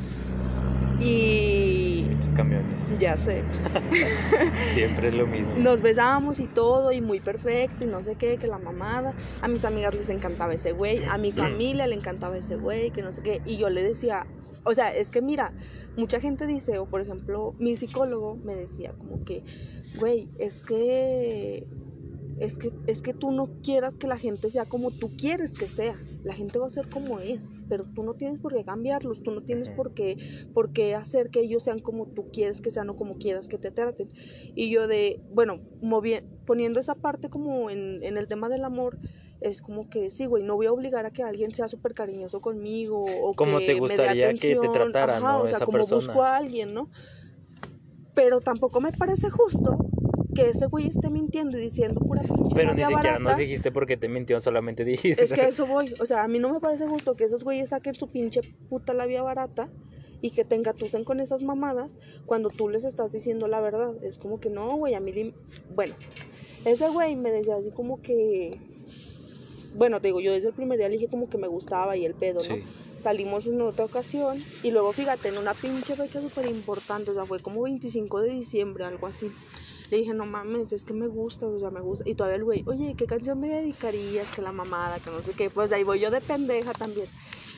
Y 1.02 2.10
camiones. 2.36 2.90
ya 3.00 3.16
sé, 3.16 3.44
Siempre 4.74 5.08
es 5.08 5.14
lo 5.14 5.28
mismo. 5.28 5.56
nos 5.56 5.82
besamos 5.82 6.40
y 6.40 6.48
todo 6.48 6.92
y 6.92 7.00
muy 7.00 7.22
perfecto 7.22 7.86
y 7.86 7.88
no 7.88 8.04
sé 8.04 8.16
qué, 8.16 8.38
que 8.38 8.48
la 8.48 8.58
mamada. 8.58 9.14
A 9.42 9.48
mis 9.48 9.64
amigas 9.64 9.96
les 9.96 10.10
encantaba 10.10 10.54
ese 10.54 10.74
güey, 10.74 11.00
a 11.10 11.18
mi 11.18 11.32
familia 11.32 11.88
le 11.88 11.96
encantaba 11.96 12.38
ese 12.38 12.58
güey, 12.58 12.92
que 12.92 13.02
no 13.02 13.14
sé 13.14 13.22
qué. 13.22 13.42
Y 13.46 13.58
yo 13.58 13.70
le 13.70 13.82
decía, 13.82 14.28
o 14.66 14.74
sea, 14.74 14.94
es 14.94 15.10
que 15.10 15.22
mira, 15.22 15.54
mucha 15.96 16.20
gente 16.20 16.46
dice, 16.48 16.80
o 16.80 16.86
por 16.86 17.02
ejemplo, 17.02 17.56
mi 17.60 17.78
psicólogo 17.78 18.38
me 18.44 18.56
decía 18.56 18.94
como 18.98 19.24
que, 19.24 19.44
güey, 19.94 20.30
es 20.36 20.62
que 20.62 21.68
es 22.38 22.58
que 22.58 22.70
es 22.88 23.02
que 23.02 23.14
tú 23.14 23.32
no 23.32 23.54
quieras 23.64 23.98
que 23.98 24.08
la 24.08 24.18
gente 24.18 24.50
sea 24.50 24.66
como 24.66 24.92
tú 24.92 25.14
quieres 25.18 25.58
que 25.58 25.68
sea. 25.68 25.96
La 26.24 26.34
gente 26.34 26.60
va 26.60 26.68
a 26.68 26.70
ser 26.70 26.90
como 26.90 27.20
es, 27.22 27.56
pero 27.70 27.86
tú 27.86 28.04
no 28.04 28.14
tienes 28.16 28.40
por 28.42 28.54
qué 28.54 28.66
cambiarlos, 28.66 29.22
tú 29.24 29.32
no 29.32 29.42
tienes 29.42 29.70
por 29.70 29.94
qué 29.94 30.18
por 30.54 30.72
qué 30.74 30.96
hacer 30.96 31.30
que 31.32 31.42
ellos 31.42 31.64
sean 31.64 31.80
como 31.80 32.08
tú 32.08 32.28
quieres 32.32 32.62
que 32.62 32.72
sean 32.72 32.90
o 32.90 32.96
como 32.96 33.18
quieras 33.18 33.48
que 33.48 33.58
te 33.58 33.72
traten. 33.72 34.10
Y 34.54 34.70
yo 34.70 34.88
de, 34.88 35.22
bueno, 35.30 35.62
poniendo 36.46 36.80
esa 36.80 36.96
parte 36.96 37.30
como 37.30 37.70
en, 37.70 38.00
en 38.04 38.18
el 38.18 38.28
tema 38.28 38.50
del 38.50 38.66
amor, 38.66 39.00
es 39.40 39.62
como 39.62 39.88
que 39.90 40.10
sí, 40.12 40.26
güey, 40.26 40.44
no 40.44 40.56
voy 40.56 40.66
a 40.66 40.74
obligar 40.74 41.06
a 41.06 41.12
que 41.12 41.24
alguien 41.24 41.54
sea 41.54 41.68
súper 41.68 41.94
cariñoso 41.94 42.42
conmigo 42.42 42.98
o 43.00 43.34
Como 43.36 43.58
que 43.60 43.66
te 43.68 43.74
me 43.74 43.76
dé 43.76 43.80
gustaría 43.80 44.34
que 44.34 44.56
te 44.56 44.56
atención. 44.56 44.72
tratara, 44.72 45.18
Ajá, 45.18 45.38
¿no? 45.38 45.42
O 45.44 45.48
sea, 45.48 45.58
Esa 45.58 45.66
como 45.66 45.78
persona. 45.78 45.98
busco 45.98 46.24
a 46.24 46.36
alguien, 46.38 46.74
¿no? 46.74 46.90
Pero 48.22 48.42
tampoco 48.42 48.82
me 48.82 48.92
parece 48.92 49.30
justo 49.30 49.78
que 50.36 50.50
ese 50.50 50.66
güey 50.66 50.88
esté 50.88 51.10
mintiendo 51.10 51.58
y 51.58 51.62
diciendo 51.62 52.02
pura 52.02 52.22
pinche 52.22 52.54
Pero 52.54 52.74
ni 52.74 52.82
siquiera 52.82 53.02
barata. 53.02 53.20
nos 53.20 53.38
dijiste 53.38 53.72
porque 53.72 53.96
te 53.96 54.10
mintió, 54.10 54.42
solamente 54.42 54.84
dijiste. 54.84 55.24
Es 55.24 55.32
que 55.32 55.40
a 55.40 55.48
eso 55.48 55.66
voy. 55.66 55.94
O 56.02 56.06
sea, 56.06 56.24
a 56.24 56.28
mí 56.28 56.38
no 56.38 56.52
me 56.52 56.60
parece 56.60 56.86
justo 56.86 57.16
que 57.16 57.24
esos 57.24 57.46
güeyes 57.46 57.70
saquen 57.70 57.96
su 57.96 58.08
pinche 58.10 58.42
puta 58.68 58.94
labia 58.94 59.24
barata 59.24 59.70
y 60.22 60.32
que 60.32 60.44
te 60.44 60.56
engatusen 60.56 61.06
con 61.06 61.22
esas 61.22 61.44
mamadas 61.44 61.98
cuando 62.26 62.50
tú 62.50 62.68
les 62.68 62.84
estás 62.84 63.14
diciendo 63.14 63.48
la 63.48 63.62
verdad. 63.62 63.96
Es 64.04 64.18
como 64.18 64.42
que 64.42 64.50
no, 64.50 64.76
güey, 64.76 64.96
a 64.96 65.00
mí. 65.00 65.34
Bueno, 65.74 65.96
ese 66.66 66.90
güey 66.90 67.16
me 67.16 67.32
decía 67.32 67.56
así 67.56 67.72
como 67.72 68.02
que. 68.02 68.60
Bueno, 69.72 70.02
te 70.02 70.08
digo, 70.08 70.20
yo 70.20 70.32
desde 70.32 70.48
el 70.48 70.54
primer 70.54 70.78
día 70.80 70.90
le 70.90 70.96
dije 70.96 71.08
como 71.10 71.28
que 71.28 71.38
me 71.38 71.48
gustaba 71.48 71.96
y 71.96 72.06
el 72.06 72.16
pedo, 72.16 72.40
¿no? 72.40 72.56
Sí. 72.56 72.64
Salimos 72.98 73.46
en 73.48 73.62
otra 73.62 73.86
ocasión 73.86 74.46
y 74.62 74.72
luego 74.72 74.94
fíjate, 74.94 75.30
en 75.30 75.38
una 75.38 75.54
pinche 75.56 75.96
fecha 75.96 76.22
súper 76.22 76.46
importante, 76.48 77.12
o 77.12 77.14
sea, 77.14 77.26
fue 77.26 77.40
como 77.40 77.62
25 77.64 78.20
de 78.22 78.32
diciembre, 78.32 78.84
algo 78.86 79.08
así. 79.08 79.32
Le 79.90 79.98
dije, 79.98 80.14
no 80.14 80.26
mames, 80.26 80.72
es 80.74 80.86
que 80.86 80.94
me 80.94 81.08
gusta, 81.08 81.48
o 81.48 81.60
sea, 81.60 81.72
me 81.72 81.82
gusta. 81.82 82.04
Y 82.10 82.16
todavía 82.16 82.38
el 82.38 82.44
güey, 82.44 82.64
oye, 82.68 82.96
¿qué 82.96 83.06
canción 83.08 83.40
me 83.40 83.50
dedicarías? 83.50 84.32
Que 84.32 84.42
la 84.42 84.52
mamada, 84.52 85.00
que 85.00 85.10
no 85.12 85.22
sé 85.22 85.34
qué. 85.34 85.50
Pues 85.50 85.72
ahí 85.72 85.84
voy 85.84 86.00
yo 86.00 86.12
de 86.12 86.22
pendeja 86.22 86.74
también. 86.74 87.10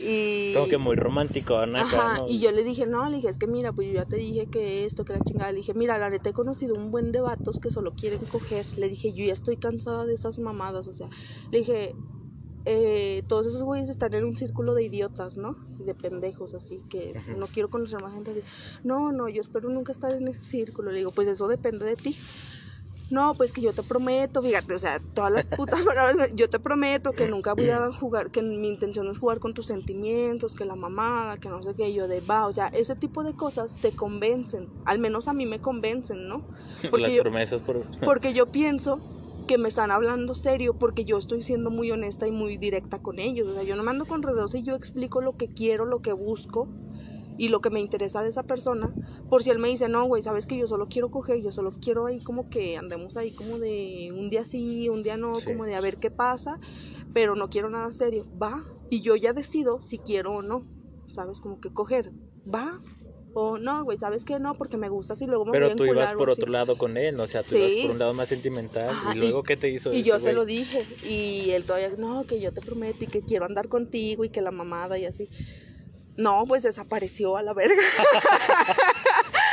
Y... 0.04 0.54
Como 0.54 0.68
que 0.68 0.78
muy 0.78 0.96
romántico, 0.96 1.58
Ajá, 1.58 2.18
¿no? 2.18 2.28
y 2.28 2.40
yo 2.40 2.52
le 2.52 2.64
dije, 2.64 2.86
no, 2.86 3.10
le 3.10 3.18
dije, 3.18 3.30
es 3.30 3.38
que 3.38 3.48
mira, 3.48 3.72
pues 3.72 3.88
yo 3.88 3.94
ya 3.94 4.06
te 4.06 4.16
dije 4.16 4.48
que 4.48 4.86
esto, 4.86 5.06
que 5.06 5.14
la 5.14 5.24
chingada. 5.24 5.52
Le 5.52 5.58
dije, 5.58 5.74
mira, 5.74 5.98
la 5.98 6.10
neta 6.10 6.30
he 6.30 6.34
conocido 6.34 6.76
un 6.76 6.92
buen 6.92 7.12
de 7.12 7.22
vatos 7.22 7.60
que 7.60 7.70
solo 7.70 7.94
quieren 7.94 8.20
coger. 8.26 8.66
Le 8.78 8.90
dije, 8.90 9.14
yo 9.14 9.26
ya 9.26 9.34
estoy 9.34 9.58
cansada 9.58 10.06
de 10.06 10.14
esas 10.14 10.40
mamadas, 10.40 10.88
o 10.88 10.94
sea. 10.94 11.08
Le 11.52 11.60
dije, 11.60 11.96
eh, 12.66 13.24
todos 13.28 13.48
esos 13.48 13.64
güeyes 13.64 13.90
están 13.90 14.14
en 14.14 14.24
un 14.24 14.36
círculo 14.36 14.74
de 14.74 14.84
idiotas, 14.84 15.38
¿no? 15.38 15.56
Y 15.80 15.84
de 15.84 15.96
pendejos, 15.96 16.54
así 16.54 16.84
que 16.90 17.20
no 17.38 17.48
quiero 17.48 17.70
conocer 17.70 18.02
más 18.02 18.14
gente 18.14 18.32
así. 18.32 18.42
No, 18.84 19.12
no, 19.12 19.30
yo 19.30 19.42
espero 19.42 19.70
nunca 19.70 19.92
estar 19.92 20.12
en 20.12 20.28
ese 20.28 20.44
círculo. 20.44 20.92
Le 20.92 21.00
digo, 21.00 21.12
pues 21.12 21.28
eso 21.28 21.48
depende 21.48 21.86
de 21.86 21.96
ti. 21.96 22.16
No, 23.12 23.36
pues 23.36 23.52
que 23.54 23.62
yo 23.62 23.74
te 23.74 23.84
prometo, 23.84 24.42
fíjate, 24.42 24.74
o 24.74 24.80
sea, 24.80 25.00
todas 25.14 25.32
las 25.32 25.46
putas 25.46 25.82
palabras, 25.84 26.32
yo 26.34 26.50
te 26.50 26.60
prometo 26.60 27.12
que 27.12 27.28
nunca 27.28 27.54
voy 27.54 27.70
a 27.70 27.92
jugar, 27.92 28.32
que 28.32 28.42
mi 28.42 28.68
intención 28.68 29.08
es 29.08 29.18
jugar 29.18 29.40
con 29.40 29.54
tus 29.54 29.68
sentimientos, 29.68 30.56
que 30.56 30.66
la 30.66 30.76
mamada, 30.76 31.38
que 31.38 31.50
no 31.50 31.62
sé 31.62 31.74
qué, 31.76 31.94
yo 31.94 32.08
de 32.08 32.22
va, 32.22 32.48
o 32.48 32.54
sea, 32.54 32.68
ese 32.68 32.96
tipo 32.96 33.24
de 33.24 33.34
cosas 33.34 33.78
te 33.80 33.92
convencen, 33.92 34.70
al 34.86 35.00
menos 35.00 35.28
a 35.28 35.34
mí 35.34 35.46
me 35.46 35.60
convencen, 35.60 36.28
¿no? 36.28 36.44
Porque 36.90 37.04
Las 37.04 37.14
yo, 37.14 37.22
promesas 37.24 37.62
por... 37.62 37.86
porque 38.06 38.34
yo 38.34 38.48
pienso 38.48 39.00
que 39.48 39.58
me 39.58 39.68
están 39.68 39.92
hablando 39.92 40.34
serio 40.36 40.74
porque 40.74 41.04
yo 41.04 41.18
estoy 41.18 41.44
siendo 41.44 41.70
muy 41.70 41.92
honesta 41.92 42.28
y 42.28 42.32
muy 42.32 42.58
directa 42.58 43.00
con 43.00 43.20
ellos. 43.20 43.50
O 43.50 43.54
sea, 43.54 43.64
yo 43.64 43.76
no 43.76 43.84
mando 43.84 44.06
con 44.06 44.22
rodeos 44.22 44.56
y 44.56 44.64
yo 44.64 44.76
explico 44.76 45.20
lo 45.20 45.34
que 45.34 45.50
quiero, 45.50 45.86
lo 45.86 46.00
que 46.00 46.14
busco 46.14 46.70
y 47.38 47.50
lo 47.50 47.62
que 47.62 47.70
me 47.70 47.80
interesa 47.80 48.22
de 48.24 48.30
esa 48.30 48.44
persona. 48.44 48.94
Por 49.30 49.44
si 49.44 49.50
él 49.50 49.60
me 49.60 49.68
dice, 49.70 49.88
no, 49.90 50.06
güey, 50.06 50.22
sabes 50.24 50.46
que 50.46 50.58
yo 50.58 50.68
solo 50.68 50.88
quiero 50.88 51.10
coger, 51.10 51.42
yo 51.42 51.52
solo 51.52 51.72
quiero 51.82 52.06
ahí 52.06 52.22
como 52.22 52.50
que 52.50 52.78
andemos 52.78 53.18
ahí 53.18 53.32
como 53.32 53.58
de 53.60 54.12
un 54.16 54.30
día 54.30 54.44
sí, 54.44 54.90
un 54.90 55.04
día 55.04 55.18
no, 55.18 55.36
Sí. 55.36 55.46
como 55.46 55.66
de 55.66 55.76
a 55.76 55.82
ver 55.82 55.98
qué 55.98 56.12
pasa, 56.12 56.60
pero 57.14 57.36
no 57.36 57.50
quiero 57.50 57.70
nada 57.70 57.92
serio. 57.92 58.26
Va, 58.42 58.64
y 58.90 59.02
yo 59.02 59.16
ya 59.16 59.34
decido 59.34 59.80
si 59.82 59.98
quiero 59.98 60.34
o 60.36 60.42
no. 60.42 60.64
¿sabes? 61.08 61.42
Como 61.42 61.60
que 61.60 61.70
coger, 61.72 62.12
va. 62.48 62.80
O 63.34 63.58
no, 63.58 63.84
güey, 63.86 63.98
¿sabes 63.98 64.26
qué? 64.26 64.40
No, 64.40 64.56
porque 64.58 64.76
me 64.78 64.90
gusta 64.90 65.14
y 65.20 65.26
luego 65.26 65.46
me 65.46 65.52
Pero 65.52 65.68
voy 65.68 65.74
a 65.74 65.76
tú 65.76 65.86
ibas 65.86 66.14
por 66.14 66.30
otro 66.30 66.50
lado 66.50 66.78
con 66.78 66.98
él, 66.98 67.16
¿no? 67.16 67.24
o 67.24 67.28
sea, 67.28 67.44
tú 67.44 67.50
Sí. 67.52 67.58
ibas 67.58 67.72
por 67.84 67.92
un 67.92 68.00
lado 68.00 68.14
más 68.14 68.28
sentimental. 68.30 68.90
Ajá, 68.90 69.14
¿Y 69.14 69.20
luego 69.20 69.44
qué 69.44 69.56
te 69.58 69.70
hizo 69.70 69.92
Y 69.94 69.98
este 70.00 70.10
yo 70.10 70.20
se 70.20 70.34
lo 70.34 70.46
dije. 70.46 70.80
Y 71.08 71.52
él 71.52 71.66
todavía, 71.66 71.92
no, 71.98 72.26
que 72.26 72.40
yo 72.42 72.52
te 72.52 72.62
prometo 72.62 73.04
y 73.04 73.08
que 73.08 73.22
quiero 73.22 73.46
andar 73.46 73.68
contigo 73.70 74.26
y 74.26 74.30
que 74.30 74.42
la 74.42 74.52
mamada 74.52 74.98
y 74.98 75.06
así. 75.06 75.30
No, 76.22 76.44
pues 76.48 76.62
desapareció 76.62 77.36
a 77.36 77.42
la 77.42 77.54
verga. 77.54 77.82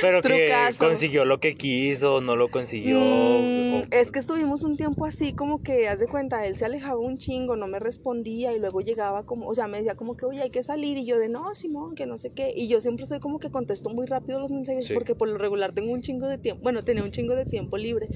Pero 0.00 0.20
que 0.20 0.28
Trucazo. 0.28 0.86
consiguió 0.86 1.24
lo 1.24 1.40
que 1.40 1.54
quiso, 1.54 2.20
no 2.20 2.36
lo 2.36 2.48
consiguió. 2.48 2.98
Mm, 2.98 3.74
o- 3.74 3.82
es 3.90 4.10
que 4.12 4.18
estuvimos 4.18 4.62
un 4.62 4.76
tiempo 4.76 5.06
así 5.06 5.32
como 5.32 5.62
que, 5.62 5.88
haz 5.88 5.98
de 6.00 6.06
cuenta, 6.06 6.46
él 6.46 6.56
se 6.56 6.64
alejaba 6.64 6.98
un 6.98 7.16
chingo, 7.18 7.56
no 7.56 7.66
me 7.66 7.78
respondía 7.78 8.52
y 8.52 8.58
luego 8.58 8.80
llegaba 8.80 9.24
como, 9.24 9.46
o 9.48 9.54
sea, 9.54 9.68
me 9.68 9.78
decía 9.78 9.94
como 9.94 10.16
que, 10.16 10.26
oye, 10.26 10.42
hay 10.42 10.50
que 10.50 10.62
salir 10.62 10.98
y 10.98 11.06
yo 11.06 11.18
de, 11.18 11.28
no, 11.28 11.54
Simón, 11.54 11.94
que 11.94 12.06
no 12.06 12.18
sé 12.18 12.30
qué. 12.30 12.52
Y 12.54 12.68
yo 12.68 12.80
siempre 12.80 13.06
soy 13.06 13.20
como 13.20 13.38
que 13.38 13.50
contesto 13.50 13.88
muy 13.90 14.06
rápido 14.06 14.40
los 14.40 14.50
mensajes 14.50 14.86
Sí. 14.86 14.94
porque 14.94 15.14
por 15.14 15.28
lo 15.28 15.38
regular 15.38 15.72
tengo 15.72 15.92
un 15.92 16.02
chingo 16.02 16.28
de 16.28 16.38
tiempo, 16.38 16.62
bueno, 16.62 16.82
tenía 16.82 17.02
un 17.02 17.10
chingo 17.10 17.34
de 17.34 17.46
tiempo 17.46 17.76
libre 17.76 18.10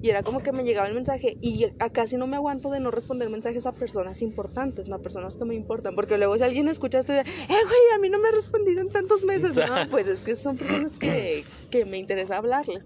y 0.00 0.08
era 0.10 0.22
como 0.22 0.42
que 0.42 0.52
me 0.52 0.64
llegaba 0.64 0.88
el 0.88 0.94
mensaje 0.94 1.36
y 1.40 1.66
casi 1.92 2.16
no 2.16 2.26
me 2.26 2.36
aguanto 2.36 2.70
de 2.70 2.80
no 2.80 2.90
responder 2.90 3.28
mensajes 3.30 3.66
a 3.66 3.72
personas 3.72 4.22
importantes, 4.22 4.88
no 4.88 4.96
a 4.96 4.98
personas 5.02 5.36
que 5.36 5.44
me 5.44 5.54
importan, 5.54 5.94
porque 5.94 6.16
luego 6.18 6.36
si 6.38 6.44
alguien 6.44 6.68
escucha 6.68 6.98
esto 6.98 7.12
eh, 7.12 7.22
güey, 7.48 7.80
a 7.94 7.98
mí 8.00 8.08
no 8.08 8.18
me 8.18 8.30
en 8.78 8.88
tantos 8.90 9.22
meses, 9.24 9.56
no, 9.86 9.90
pues 9.90 10.06
es 10.06 10.20
que 10.20 10.35
son 10.36 10.56
personas 10.56 10.98
que, 10.98 11.44
que 11.70 11.84
me 11.84 11.98
interesa 11.98 12.36
hablarles. 12.36 12.84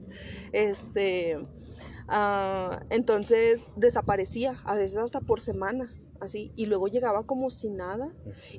Este, 0.52 1.36
ah, 2.08 2.80
entonces 2.90 3.66
desaparecía, 3.76 4.58
a 4.64 4.74
veces 4.76 4.98
hasta 4.98 5.20
por 5.20 5.40
semanas, 5.40 6.10
así, 6.20 6.52
y 6.56 6.66
luego 6.66 6.88
llegaba 6.88 7.24
como 7.24 7.50
si 7.50 7.70
nada. 7.70 8.08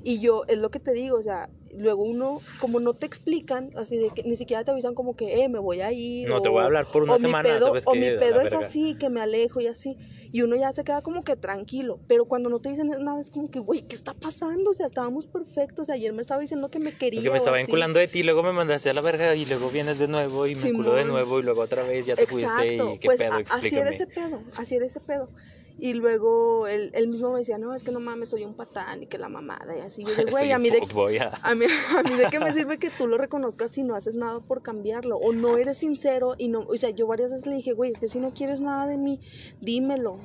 Y 0.02 0.20
yo, 0.20 0.44
es 0.48 0.58
lo 0.58 0.70
que 0.70 0.80
te 0.80 0.92
digo, 0.92 1.18
o 1.18 1.22
sea, 1.22 1.50
luego 1.76 2.02
uno, 2.04 2.40
como 2.60 2.80
no 2.80 2.92
te 2.94 3.06
explican, 3.06 3.70
así 3.76 3.96
de 3.96 4.10
que 4.10 4.22
ni 4.24 4.36
siquiera 4.36 4.62
te 4.64 4.70
avisan 4.70 4.94
como 4.94 5.14
que, 5.16 5.42
eh, 5.42 5.48
me 5.48 5.58
voy 5.58 5.80
a 5.80 5.90
ir. 5.92 6.28
No 6.28 6.42
te 6.42 6.48
o- 6.48 6.52
voy 6.52 6.62
a 6.62 6.66
hablar 6.66 6.86
por 6.92 7.02
una 7.02 7.14
o 7.14 7.16
mi 7.16 7.20
semana, 7.22 7.48
pedo- 7.48 7.66
¿sabes 7.66 7.84
O 7.86 7.94
mi 7.94 8.00
pedo 8.10 8.40
es 8.40 8.50
verga. 8.50 8.66
así, 8.66 8.96
que 8.98 9.08
me 9.10 9.20
alejo 9.20 9.60
y 9.60 9.66
así. 9.66 9.96
Y 10.30 10.42
uno 10.42 10.56
ya 10.56 10.72
se 10.72 10.84
queda 10.84 11.02
como 11.02 11.22
que 11.22 11.36
tranquilo. 11.36 12.00
Pero 12.06 12.24
cuando 12.26 12.48
no 12.50 12.58
te 12.60 12.68
dicen 12.70 12.88
nada, 13.00 13.20
es 13.20 13.30
como 13.30 13.50
que, 13.50 13.58
güey, 13.58 13.82
¿qué 13.82 13.94
está 13.94 14.14
pasando? 14.14 14.70
O 14.70 14.74
sea, 14.74 14.86
estábamos 14.86 15.26
perfectos. 15.26 15.82
O 15.82 15.86
sea, 15.86 15.94
ayer 15.94 16.12
me 16.12 16.22
estaba 16.22 16.40
diciendo 16.40 16.70
que 16.70 16.78
me 16.78 16.92
quería. 16.92 17.20
Porque 17.20 17.30
me 17.30 17.36
estaba 17.38 17.56
vinculando 17.58 17.98
de 17.98 18.08
ti, 18.08 18.22
luego 18.22 18.42
me 18.42 18.52
mandaste 18.52 18.90
a 18.90 18.94
la 18.94 19.00
verga 19.02 19.34
y 19.34 19.44
luego 19.46 19.68
vienes 19.70 19.98
de 19.98 20.08
nuevo 20.08 20.46
y 20.46 20.54
me 20.54 20.62
vinculó 20.64 20.94
de 20.94 21.02
Simón. 21.02 21.12
nuevo 21.14 21.38
y 21.40 21.42
luego 21.42 21.60
otra 21.62 21.82
vez 21.84 22.06
ya 22.06 22.16
te 22.16 22.26
fuiste 22.26 22.46
Exacto, 22.46 22.94
y 22.94 22.98
qué 22.98 23.06
pues 23.08 23.18
pedo, 23.18 23.32
a- 23.32 23.36
así 23.36 23.42
explícame. 23.42 23.80
era 23.82 23.90
ese 23.90 24.06
pedo, 24.06 24.42
así 24.56 24.74
era 24.76 24.86
ese 24.86 25.00
pedo. 25.00 25.30
Y 25.78 25.94
luego 25.94 26.66
él, 26.66 26.90
él 26.94 27.08
mismo 27.08 27.32
me 27.32 27.38
decía, 27.38 27.58
no, 27.58 27.74
es 27.74 27.82
que 27.82 27.92
no 27.92 28.00
mames, 28.00 28.30
soy 28.30 28.44
un 28.44 28.54
patán 28.54 29.02
y 29.02 29.06
que 29.06 29.18
la 29.18 29.28
mamada 29.28 29.76
y 29.76 29.80
así. 29.80 30.04
Yo 30.04 30.14
Soy 30.14 30.24
güey, 30.30 30.52
a 30.52 30.58
mí 30.58 30.70
de, 30.70 30.78
a 30.78 31.54
mí, 31.54 31.64
a 31.98 32.02
mí 32.02 32.16
de 32.16 32.26
qué 32.30 32.40
me 32.40 32.52
sirve 32.52 32.78
que 32.78 32.90
tú 32.90 33.06
lo 33.06 33.18
reconozcas 33.18 33.70
si 33.70 33.82
no 33.82 33.94
haces 33.94 34.14
nada 34.14 34.40
por 34.40 34.62
cambiarlo 34.62 35.16
o 35.16 35.32
no 35.32 35.56
eres 35.56 35.78
sincero 35.78 36.34
y 36.38 36.48
no, 36.48 36.60
o 36.60 36.76
sea, 36.76 36.90
yo 36.90 37.06
varias 37.06 37.30
veces 37.30 37.46
le 37.46 37.56
dije, 37.56 37.72
güey, 37.72 37.90
es 37.90 37.98
que 37.98 38.08
si 38.08 38.20
no 38.20 38.30
quieres 38.30 38.60
nada 38.60 38.86
de 38.86 38.96
mí, 38.96 39.20
dímelo. 39.60 40.18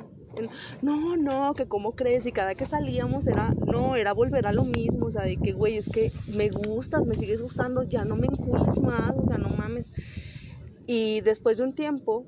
No, 0.84 1.18
no, 1.18 1.54
que 1.56 1.68
cómo 1.68 1.96
crees 1.96 2.28
y 2.28 2.32
cada 2.32 2.54
que 2.54 2.68
salíamos 2.68 3.28
era, 3.28 3.50
no, 3.66 3.96
era 3.96 4.14
volver 4.14 4.46
a 4.46 4.54
lo 4.54 4.66
mismo, 4.66 5.08
o 5.08 5.12
sea, 5.12 5.24
de 5.24 5.38
que, 5.38 5.54
güey, 5.54 5.78
es 5.78 5.90
que 5.90 6.12
me 6.36 6.50
gustas, 6.50 7.08
me 7.08 7.16
sigues 7.16 7.42
gustando, 7.42 7.82
ya 7.82 8.06
no 8.06 8.18
me 8.18 8.28
encules 8.28 8.80
más, 8.80 9.14
o 9.18 9.24
sea, 9.24 9.38
no 9.38 9.50
mames. 9.50 9.94
Y 10.86 11.22
después 11.22 11.58
de 11.58 11.64
un 11.64 11.74
tiempo 11.74 12.26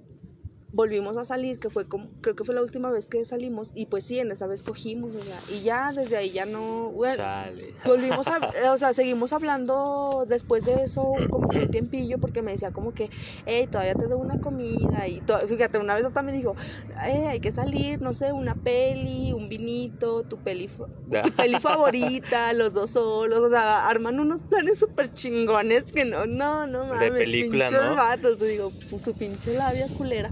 volvimos 0.71 1.17
a 1.17 1.25
salir, 1.25 1.59
que 1.59 1.69
fue 1.69 1.87
como, 1.87 2.09
creo 2.21 2.35
que 2.35 2.43
fue 2.43 2.53
la 2.53 2.61
última 2.61 2.91
vez 2.91 3.07
que 3.07 3.23
salimos, 3.25 3.71
y 3.73 3.87
pues 3.87 4.03
sí, 4.03 4.19
en 4.19 4.31
esa 4.31 4.47
vez 4.47 4.61
cogimos, 4.63 5.15
o 5.15 5.21
sea, 5.23 5.39
y 5.47 5.61
ya 5.61 5.91
desde 5.93 6.17
ahí 6.17 6.31
ya 6.31 6.45
no, 6.45 6.91
bueno, 6.91 7.15
Chale. 7.15 7.73
volvimos 7.85 8.27
a, 8.27 8.37
eh, 8.37 8.69
o 8.69 8.77
sea, 8.77 8.93
seguimos 8.93 9.33
hablando 9.33 10.25
después 10.27 10.65
de 10.65 10.83
eso 10.83 11.11
como 11.31 11.49
que 11.49 11.59
un 11.59 11.71
tiempillo, 11.71 12.17
porque 12.19 12.41
me 12.41 12.51
decía 12.51 12.71
como 12.71 12.93
que, 12.93 13.09
hey, 13.45 13.67
todavía 13.71 13.95
te 13.95 14.07
doy 14.07 14.19
una 14.19 14.39
comida, 14.41 15.07
y 15.07 15.21
fíjate, 15.47 15.79
una 15.79 15.95
vez 15.95 16.05
hasta 16.05 16.21
me 16.21 16.31
dijo, 16.31 16.55
hey, 17.03 17.25
hay 17.29 17.39
que 17.39 17.51
salir, 17.51 18.01
no 18.01 18.13
sé, 18.13 18.31
una 18.31 18.55
peli, 18.55 19.33
un 19.33 19.49
vinito, 19.49 20.23
tu 20.23 20.37
peli, 20.37 20.69
tu 21.23 21.31
peli 21.35 21.59
favorita, 21.59 22.53
los 22.53 22.73
dos 22.73 22.91
solos, 22.91 23.39
o 23.39 23.49
sea, 23.49 23.87
arman 23.87 24.19
unos 24.19 24.43
planes 24.43 24.77
súper 24.77 25.11
chingones 25.11 25.91
que 25.91 26.05
no, 26.05 26.27
no, 26.27 26.67
no 26.67 26.85
mames, 26.85 27.11
película, 27.11 27.65
pinches 27.65 27.89
¿no? 27.89 27.95
vatos, 27.95 28.37
te 28.37 28.45
digo, 28.45 28.71
su 29.03 29.13
pinche 29.15 29.51
labia 29.53 29.87
culera, 29.97 30.31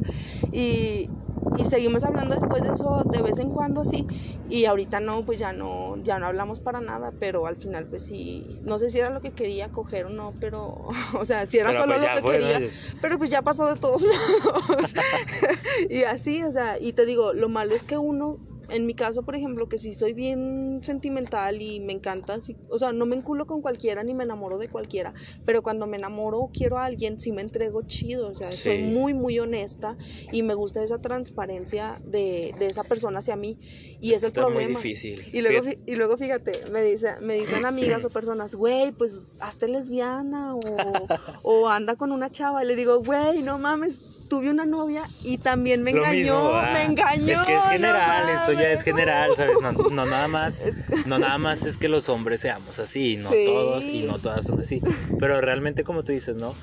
y, 0.51 1.11
y 1.53 1.65
seguimos 1.65 2.03
hablando 2.03 2.35
después 2.35 2.63
de 2.63 2.73
eso 2.73 3.03
de 3.05 3.21
vez 3.21 3.39
en 3.39 3.49
cuando 3.49 3.81
así, 3.81 4.07
y 4.47 4.65
ahorita 4.65 4.99
no, 4.99 5.25
pues 5.25 5.39
ya 5.39 5.53
no, 5.53 5.95
ya 6.03 6.19
no 6.19 6.27
hablamos 6.27 6.59
para 6.59 6.81
nada, 6.81 7.13
pero 7.19 7.47
al 7.47 7.57
final 7.57 7.87
pues 7.87 8.03
sí, 8.03 8.59
no 8.63 8.77
sé 8.79 8.91
si 8.91 8.99
era 8.99 9.09
lo 9.09 9.21
que 9.21 9.33
quería 9.33 9.69
coger 9.69 10.05
o 10.05 10.09
no, 10.09 10.35
pero, 10.39 10.75
o 11.19 11.25
sea, 11.25 11.45
si 11.45 11.57
era 11.57 11.69
Pero 11.69 11.81
solo 11.81 11.95
pues 11.95 12.05
lo 12.05 12.21
que 12.21 12.39
quería, 12.39 12.69
pero 13.01 13.17
pues 13.17 13.29
ya 13.29 13.41
pasó 13.41 13.67
de 13.67 13.79
todos 13.79 14.03
modos. 14.69 14.93
y 15.89 16.03
así, 16.03 16.43
o 16.43 16.51
sea, 16.51 16.77
y 16.79 16.93
te 16.93 17.05
digo, 17.05 17.33
lo 17.33 17.49
malo 17.49 17.73
es 17.73 17.85
que 17.85 17.97
uno, 17.97 18.37
en 18.69 18.85
mi 18.85 18.93
caso, 18.95 19.23
por 19.23 19.35
ejemplo, 19.35 19.67
que 19.67 19.77
sí 19.77 19.93
soy 19.93 20.13
bien 20.13 20.79
sentimental 20.83 21.61
y 21.61 21.79
me 21.79 21.93
encanta, 21.93 22.35
así, 22.35 22.57
o 22.69 22.77
sea, 22.79 22.91
no 22.93 23.05
me 23.05 23.15
enculo 23.15 23.45
con 23.45 23.61
cualquiera 23.61 24.03
ni 24.03 24.13
me 24.13 24.23
enamoro 24.23 24.57
de 24.57 24.67
cualquiera, 24.67 25.13
pero 25.45 25.61
cuando 25.61 25.87
me 25.87 25.97
enamoro 25.97 26.39
o 26.39 26.49
quiero 26.49 26.77
a 26.77 26.85
alguien, 26.85 27.19
sí 27.19 27.31
me 27.31 27.41
entrego 27.41 27.81
chido, 27.83 28.29
o 28.29 28.35
sea, 28.35 28.51
soy 28.51 28.77
Sí. 28.77 28.83
muy, 28.83 29.13
muy 29.13 29.39
honesta 29.39 29.97
y 30.31 30.43
me 30.43 30.53
gusta 30.53 30.83
esa 30.83 30.97
transparencia 30.99 31.97
de, 32.03 32.53
de 32.59 32.65
esa 32.67 32.83
persona 32.83 33.19
hacia 33.19 33.35
mí. 33.35 33.57
Y 33.99 34.09
ese 34.09 34.17
es 34.17 34.23
el 34.23 34.27
Está 34.27 34.41
problema. 34.41 34.79
muy 34.79 34.89
difícil. 34.89 35.23
Y 35.31 35.41
luego, 35.41 35.63
Fíjate, 35.63 35.81
y 35.91 35.95
luego 35.95 36.17
fíjate, 36.17 36.51
me, 36.71 36.81
dice, 36.83 37.15
me 37.21 37.35
dicen 37.35 37.65
amigas 37.65 38.03
o 38.05 38.09
personas, 38.09 38.53
güey, 38.55 38.91
pues 38.91 39.25
hazte 39.39 39.67
lesbiana 39.67 40.55
o, 40.55 41.07
o 41.43 41.69
anda 41.69 41.95
con 41.95 42.11
una 42.11 42.29
chava. 42.29 42.63
Y 42.63 42.67
le 42.67 42.75
digo, 42.75 42.99
güey, 43.03 43.41
no 43.43 43.57
mames, 43.59 44.01
tuve 44.27 44.49
una 44.49 44.65
novia 44.65 45.03
y 45.23 45.37
también 45.37 45.83
me 45.83 45.91
lo 45.91 45.99
engañó, 45.99 46.17
mismo, 46.17 46.51
ah. 46.53 46.71
me 46.73 46.83
engañó. 46.83 47.33
Es 47.33 47.41
que 47.47 47.53
es 47.55 47.63
no 47.63 47.69
general, 47.69 48.29
eso 48.29 48.53
ya 48.53 48.71
es 48.71 48.83
general, 48.83 49.31
¿sabes? 49.35 49.57
No, 49.61 49.71
no 49.71 50.05
nada 50.05 50.27
más, 50.27 50.63
no 51.07 51.17
nada 51.19 51.37
más 51.37 51.65
es 51.65 51.77
que 51.77 51.87
los 51.89 52.09
hombres 52.09 52.41
seamos 52.41 52.79
así, 52.79 53.17
no 53.17 53.29
Sí. 53.29 53.43
todos 53.45 53.83
y 53.83 54.03
no 54.03 54.19
todas 54.19 54.45
son 54.45 54.59
así. 54.59 54.81
Pero 55.19 55.39
realmente 55.41 55.83
como 55.83 56.03
tú 56.03 56.11
dices, 56.11 56.37
¿no? 56.37 56.53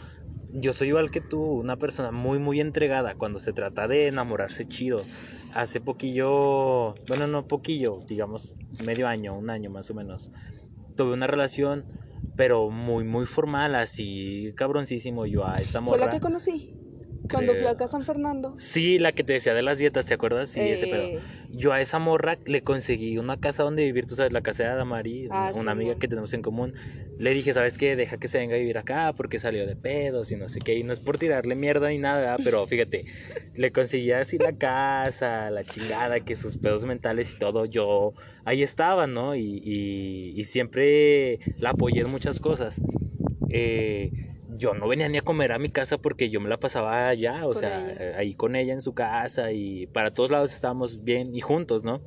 Yo 0.56 0.72
soy 0.72 0.88
igual 0.88 1.10
que 1.10 1.20
tú, 1.20 1.42
una 1.42 1.76
persona 1.76 2.12
muy, 2.12 2.38
muy 2.38 2.60
entregada 2.60 3.14
cuando 3.16 3.40
se 3.40 3.52
trata 3.52 3.88
de 3.88 4.06
enamorarse 4.06 4.64
chido. 4.64 5.04
Hace 5.52 5.80
poquillo, 5.80 6.94
bueno, 7.08 7.26
no 7.26 7.42
poquillo, 7.42 7.98
digamos 8.06 8.54
medio 8.84 9.08
año, 9.08 9.32
un 9.32 9.50
año 9.50 9.70
más 9.70 9.90
o 9.90 9.94
menos, 9.94 10.30
tuve 10.96 11.12
una 11.14 11.26
relación, 11.26 11.84
pero 12.36 12.70
muy, 12.70 13.04
muy 13.04 13.26
formal, 13.26 13.74
así 13.74 14.52
cabroncísimo. 14.56 15.26
Yo 15.26 15.44
a 15.46 15.54
esta 15.54 15.80
Fue 15.80 15.90
morra. 15.90 16.04
la 16.04 16.08
que 16.08 16.20
conocí 16.20 16.72
cuando 17.30 17.52
fui 17.52 17.60
creo- 17.60 17.70
acá 17.72 17.84
a 17.84 17.88
San 17.88 18.04
Fernando. 18.04 18.54
Sí, 18.58 18.98
la 18.98 19.12
que 19.12 19.24
te 19.24 19.32
decía 19.34 19.54
de 19.54 19.62
las 19.62 19.78
dietas, 19.78 20.06
¿te 20.06 20.14
acuerdas? 20.14 20.50
Sí, 20.50 20.60
ese 20.60 20.86
pedo. 20.86 21.06
Eh, 21.06 21.18
Yo 21.50 21.72
a 21.72 21.80
esa 21.80 21.98
morra 21.98 22.38
le 22.46 22.62
conseguí 22.62 23.16
una 23.18 23.36
casa 23.36 23.62
donde 23.62 23.84
vivir, 23.84 24.06
tú 24.06 24.14
sabes, 24.16 24.32
la 24.32 24.40
casa 24.42 24.64
de 24.64 24.70
Adamari, 24.70 25.28
Ah, 25.30 25.52
una 25.54 25.72
amiga 25.72 25.90
Simón. 25.90 25.98
que 26.00 26.08
tenemos 26.08 26.32
en 26.34 26.42
común. 26.42 26.74
Le 27.16 27.30
dije, 27.32 27.52
¿sabes 27.52 27.78
qué? 27.78 27.94
Deja 27.94 28.16
que 28.16 28.26
se 28.26 28.38
venga 28.38 28.56
a 28.56 28.58
vivir 28.58 28.76
acá 28.76 29.12
porque 29.16 29.38
salió 29.38 29.66
de 29.68 29.76
pedos 29.76 30.32
y 30.32 30.36
no 30.36 30.48
sé 30.48 30.58
qué. 30.58 30.74
Y 30.74 30.82
no 30.82 30.92
es 30.92 30.98
por 30.98 31.16
tirarle 31.16 31.54
mierda 31.54 31.88
ni 31.90 31.98
nada, 31.98 32.36
pero 32.42 32.66
fíjate, 32.66 33.04
le 33.54 33.70
conseguí 33.70 34.10
así 34.10 34.36
la 34.38 34.52
casa, 34.56 35.48
la 35.50 35.62
chingada, 35.62 36.18
que 36.20 36.34
sus 36.34 36.56
pedos 36.56 36.84
mentales 36.86 37.32
y 37.34 37.38
todo, 37.38 37.66
yo 37.66 38.14
ahí 38.44 38.64
estaba, 38.64 39.06
¿no? 39.06 39.36
Y, 39.36 39.60
y- 39.62 40.32
y 40.34 40.44
siempre 40.44 41.38
la 41.60 41.70
apoyé 41.70 42.00
en 42.00 42.10
muchas 42.10 42.40
cosas. 42.40 42.80
Eh, 43.48 44.12
yo 44.56 44.74
no 44.74 44.88
venía 44.88 45.08
ni 45.08 45.18
a 45.18 45.22
comer 45.22 45.52
a 45.52 45.58
mi 45.58 45.68
casa 45.68 45.98
porque 45.98 46.30
yo 46.30 46.40
me 46.40 46.48
la 46.48 46.58
pasaba 46.58 47.08
allá, 47.08 47.46
o 47.46 47.52
Con 47.52 47.56
sea, 47.56 47.90
ella. 47.90 48.18
ahí 48.18 48.34
con 48.34 48.56
ella 48.56 48.72
en 48.72 48.80
su 48.80 48.94
casa 48.94 49.52
y 49.52 49.86
para 49.88 50.10
todos 50.10 50.30
lados 50.30 50.52
estábamos 50.54 51.02
bien 51.04 51.34
y 51.34 51.40
juntos, 51.40 51.84
¿no? 51.84 52.02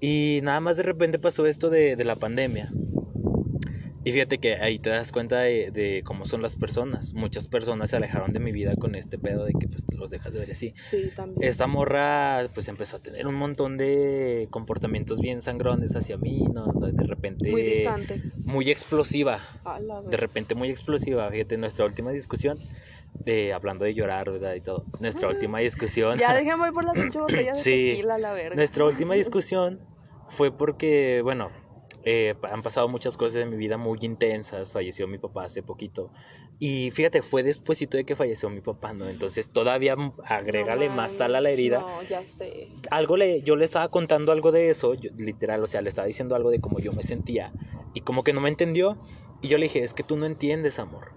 Y 0.00 0.40
nada 0.42 0.60
más 0.60 0.76
de 0.76 0.84
repente 0.84 1.18
pasó 1.18 1.46
esto 1.46 1.70
de, 1.70 1.96
de 1.96 2.04
la 2.04 2.16
pandemia. 2.16 2.70
Y 4.04 4.12
fíjate 4.12 4.38
que 4.38 4.54
ahí 4.54 4.78
te 4.78 4.90
das 4.90 5.12
cuenta 5.12 5.40
de, 5.40 5.70
de 5.70 6.02
cómo 6.04 6.24
son 6.24 6.40
las 6.40 6.56
personas. 6.56 7.14
Muchas 7.14 7.46
personas 7.48 7.90
se 7.90 7.96
alejaron 7.96 8.32
de 8.32 8.40
mi 8.40 8.52
vida 8.52 8.76
con 8.76 8.94
este 8.94 9.18
pedo 9.18 9.44
de 9.44 9.52
que 9.54 9.66
pues 9.68 9.84
te 9.86 9.96
los 9.96 10.10
dejas 10.10 10.32
de 10.34 10.40
ver 10.40 10.50
así. 10.52 10.72
Sí, 10.76 11.12
también. 11.14 11.48
Esta 11.48 11.66
morra 11.66 12.48
pues 12.54 12.68
empezó 12.68 12.96
a 12.96 13.00
tener 13.00 13.26
un 13.26 13.34
montón 13.34 13.76
de 13.76 14.48
comportamientos 14.50 15.20
bien 15.20 15.42
sangrones 15.42 15.94
hacia 15.96 16.16
mí, 16.16 16.48
¿no? 16.48 16.72
De 16.74 17.02
repente... 17.04 17.50
Muy 17.50 17.62
distante. 17.62 18.20
Muy 18.44 18.70
explosiva 18.70 19.40
de 20.10 20.16
repente 20.16 20.54
muy 20.54 20.70
explosiva. 20.70 21.30
Fíjate, 21.30 21.56
nuestra 21.56 21.84
última 21.84 22.10
discusión, 22.10 22.58
de, 23.24 23.52
hablando 23.52 23.84
de 23.84 23.94
llorar, 23.94 24.30
¿verdad? 24.30 24.54
Y 24.54 24.60
todo. 24.60 24.86
Nuestra 25.00 25.28
última 25.28 25.58
discusión. 25.58 26.16
Ya 26.18 26.34
déjame 26.34 26.72
por 26.72 26.84
las 26.84 26.98
ocho 26.98 27.20
botellas 27.22 27.58
de 27.58 27.62
Sí. 27.62 27.90
tequila, 27.90 28.18
la 28.18 28.32
verga. 28.32 28.56
nuestra 28.56 28.84
última 28.84 29.14
discusión 29.14 29.80
fue 30.28 30.56
porque, 30.56 31.20
bueno, 31.22 31.50
eh, 32.04 32.34
han 32.42 32.62
pasado 32.62 32.88
muchas 32.88 33.16
cosas 33.16 33.42
en 33.42 33.50
mi 33.50 33.56
vida 33.56 33.76
muy 33.76 33.98
intensas. 34.02 34.72
Falleció 34.72 35.06
mi 35.08 35.18
papá 35.18 35.44
hace 35.44 35.62
poquito. 35.62 36.12
Y 36.58 36.90
fíjate, 36.90 37.22
fue 37.22 37.42
despuesito 37.42 37.96
de 37.96 38.04
que 38.04 38.16
falleció 38.16 38.48
mi 38.50 38.60
papá, 38.60 38.92
¿no? 38.92 39.08
Entonces 39.08 39.48
todavía 39.48 39.94
agrégale 40.24 40.88
No 40.88 40.96
más 40.96 41.12
sal 41.12 41.34
a 41.36 41.40
la 41.40 41.50
herida. 41.50 41.80
No, 41.80 42.02
ya 42.08 42.22
sé. 42.22 42.68
Algo 42.90 43.16
le, 43.16 43.42
yo 43.42 43.56
le 43.56 43.64
estaba 43.64 43.88
contando 43.88 44.32
algo 44.32 44.52
de 44.52 44.70
eso, 44.70 44.94
yo- 44.94 45.10
literal, 45.16 45.62
o 45.62 45.66
sea, 45.66 45.82
le 45.82 45.88
estaba 45.88 46.06
diciendo 46.06 46.34
algo 46.36 46.50
de 46.50 46.60
cómo 46.60 46.80
yo 46.80 46.92
me 46.92 47.02
sentía. 47.02 47.54
y 47.94 48.02
como 48.02 48.22
que 48.22 48.32
no 48.32 48.40
me 48.40 48.48
entendió. 48.50 48.98
Y 49.40 49.48
yo 49.48 49.56
le 49.58 49.64
dije, 49.64 49.82
es 49.82 49.94
que 49.94 50.02
tú 50.02 50.16
no 50.16 50.26
entiendes, 50.26 50.78
amor. 50.78 51.14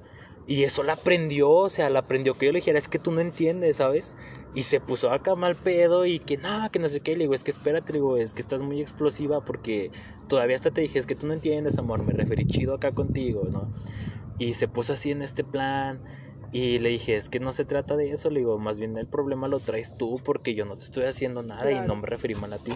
Y 0.48 0.64
eso 0.64 0.84
la 0.84 0.94
aprendió, 0.94 1.50
o 1.50 1.70
sea, 1.70 1.90
la 1.90 2.00
aprendió 2.00 2.34
que 2.34 2.48
yo 2.48 2.52
le 2.52 2.60
dijera, 2.60 2.80
es 2.80 2.88
que 2.88 3.00
tú 3.00 3.12
no 3.12 3.22
entiendes, 3.22 3.78
¿sabes? 3.78 4.18
Y 4.56 4.64
se 4.64 4.80
puso 4.80 5.12
acá 5.12 5.36
mal 5.36 5.56
pedo 5.56 6.06
y 6.06 6.20
que 6.20 6.38
nada, 6.38 6.70
que 6.70 6.80
no 6.80 6.90
sé 6.90 7.00
qué. 7.00 7.12
Le 7.12 7.26
digo, 7.26 7.34
es 7.34 7.44
que 7.44 7.52
espérate, 7.52 7.94
le 7.94 8.00
digo, 8.00 8.18
es 8.18 8.34
que 8.34 8.42
estás 8.42 8.62
muy 8.62 8.82
explosiva 8.82 9.46
porque 9.46 9.92
todavía 10.28 10.56
hasta 10.56 10.72
te 10.72 10.82
dije, 10.82 11.00
es 11.00 11.06
que 11.06 11.16
tú 11.16 11.28
no 11.28 11.34
entiendes, 11.34 11.78
amor, 11.78 12.04
me 12.04 12.14
referí 12.14 12.46
chido 12.46 12.74
acá 12.74 12.92
contigo, 12.92 13.48
¿no? 13.52 13.72
Y 14.40 14.54
se 14.54 14.68
puso 14.68 14.94
así 14.94 15.12
en 15.12 15.22
este 15.22 15.44
plan. 15.44 16.02
Y 16.52 16.80
le 16.80 16.90
dije, 16.90 17.16
es 17.16 17.30
que 17.30 17.40
no 17.40 17.54
se 17.54 17.64
trata 17.64 17.96
de 17.96 18.12
eso, 18.12 18.30
le 18.30 18.40
digo, 18.40 18.58
más 18.60 18.78
bien 18.78 18.98
el 18.98 19.08
problema 19.08 19.48
lo 19.48 19.60
traes 19.60 19.96
tú 19.98 20.20
porque 20.26 20.54
yo 20.54 20.66
no 20.66 20.76
te 20.76 20.84
estoy 20.84 21.06
haciendo 21.06 21.44
nada 21.44 21.72
y 21.72 21.88
no 21.88 21.96
me 21.96 22.08
referí 22.08 22.36
mal 22.36 22.52
a 22.52 22.58
ti. 22.58 22.74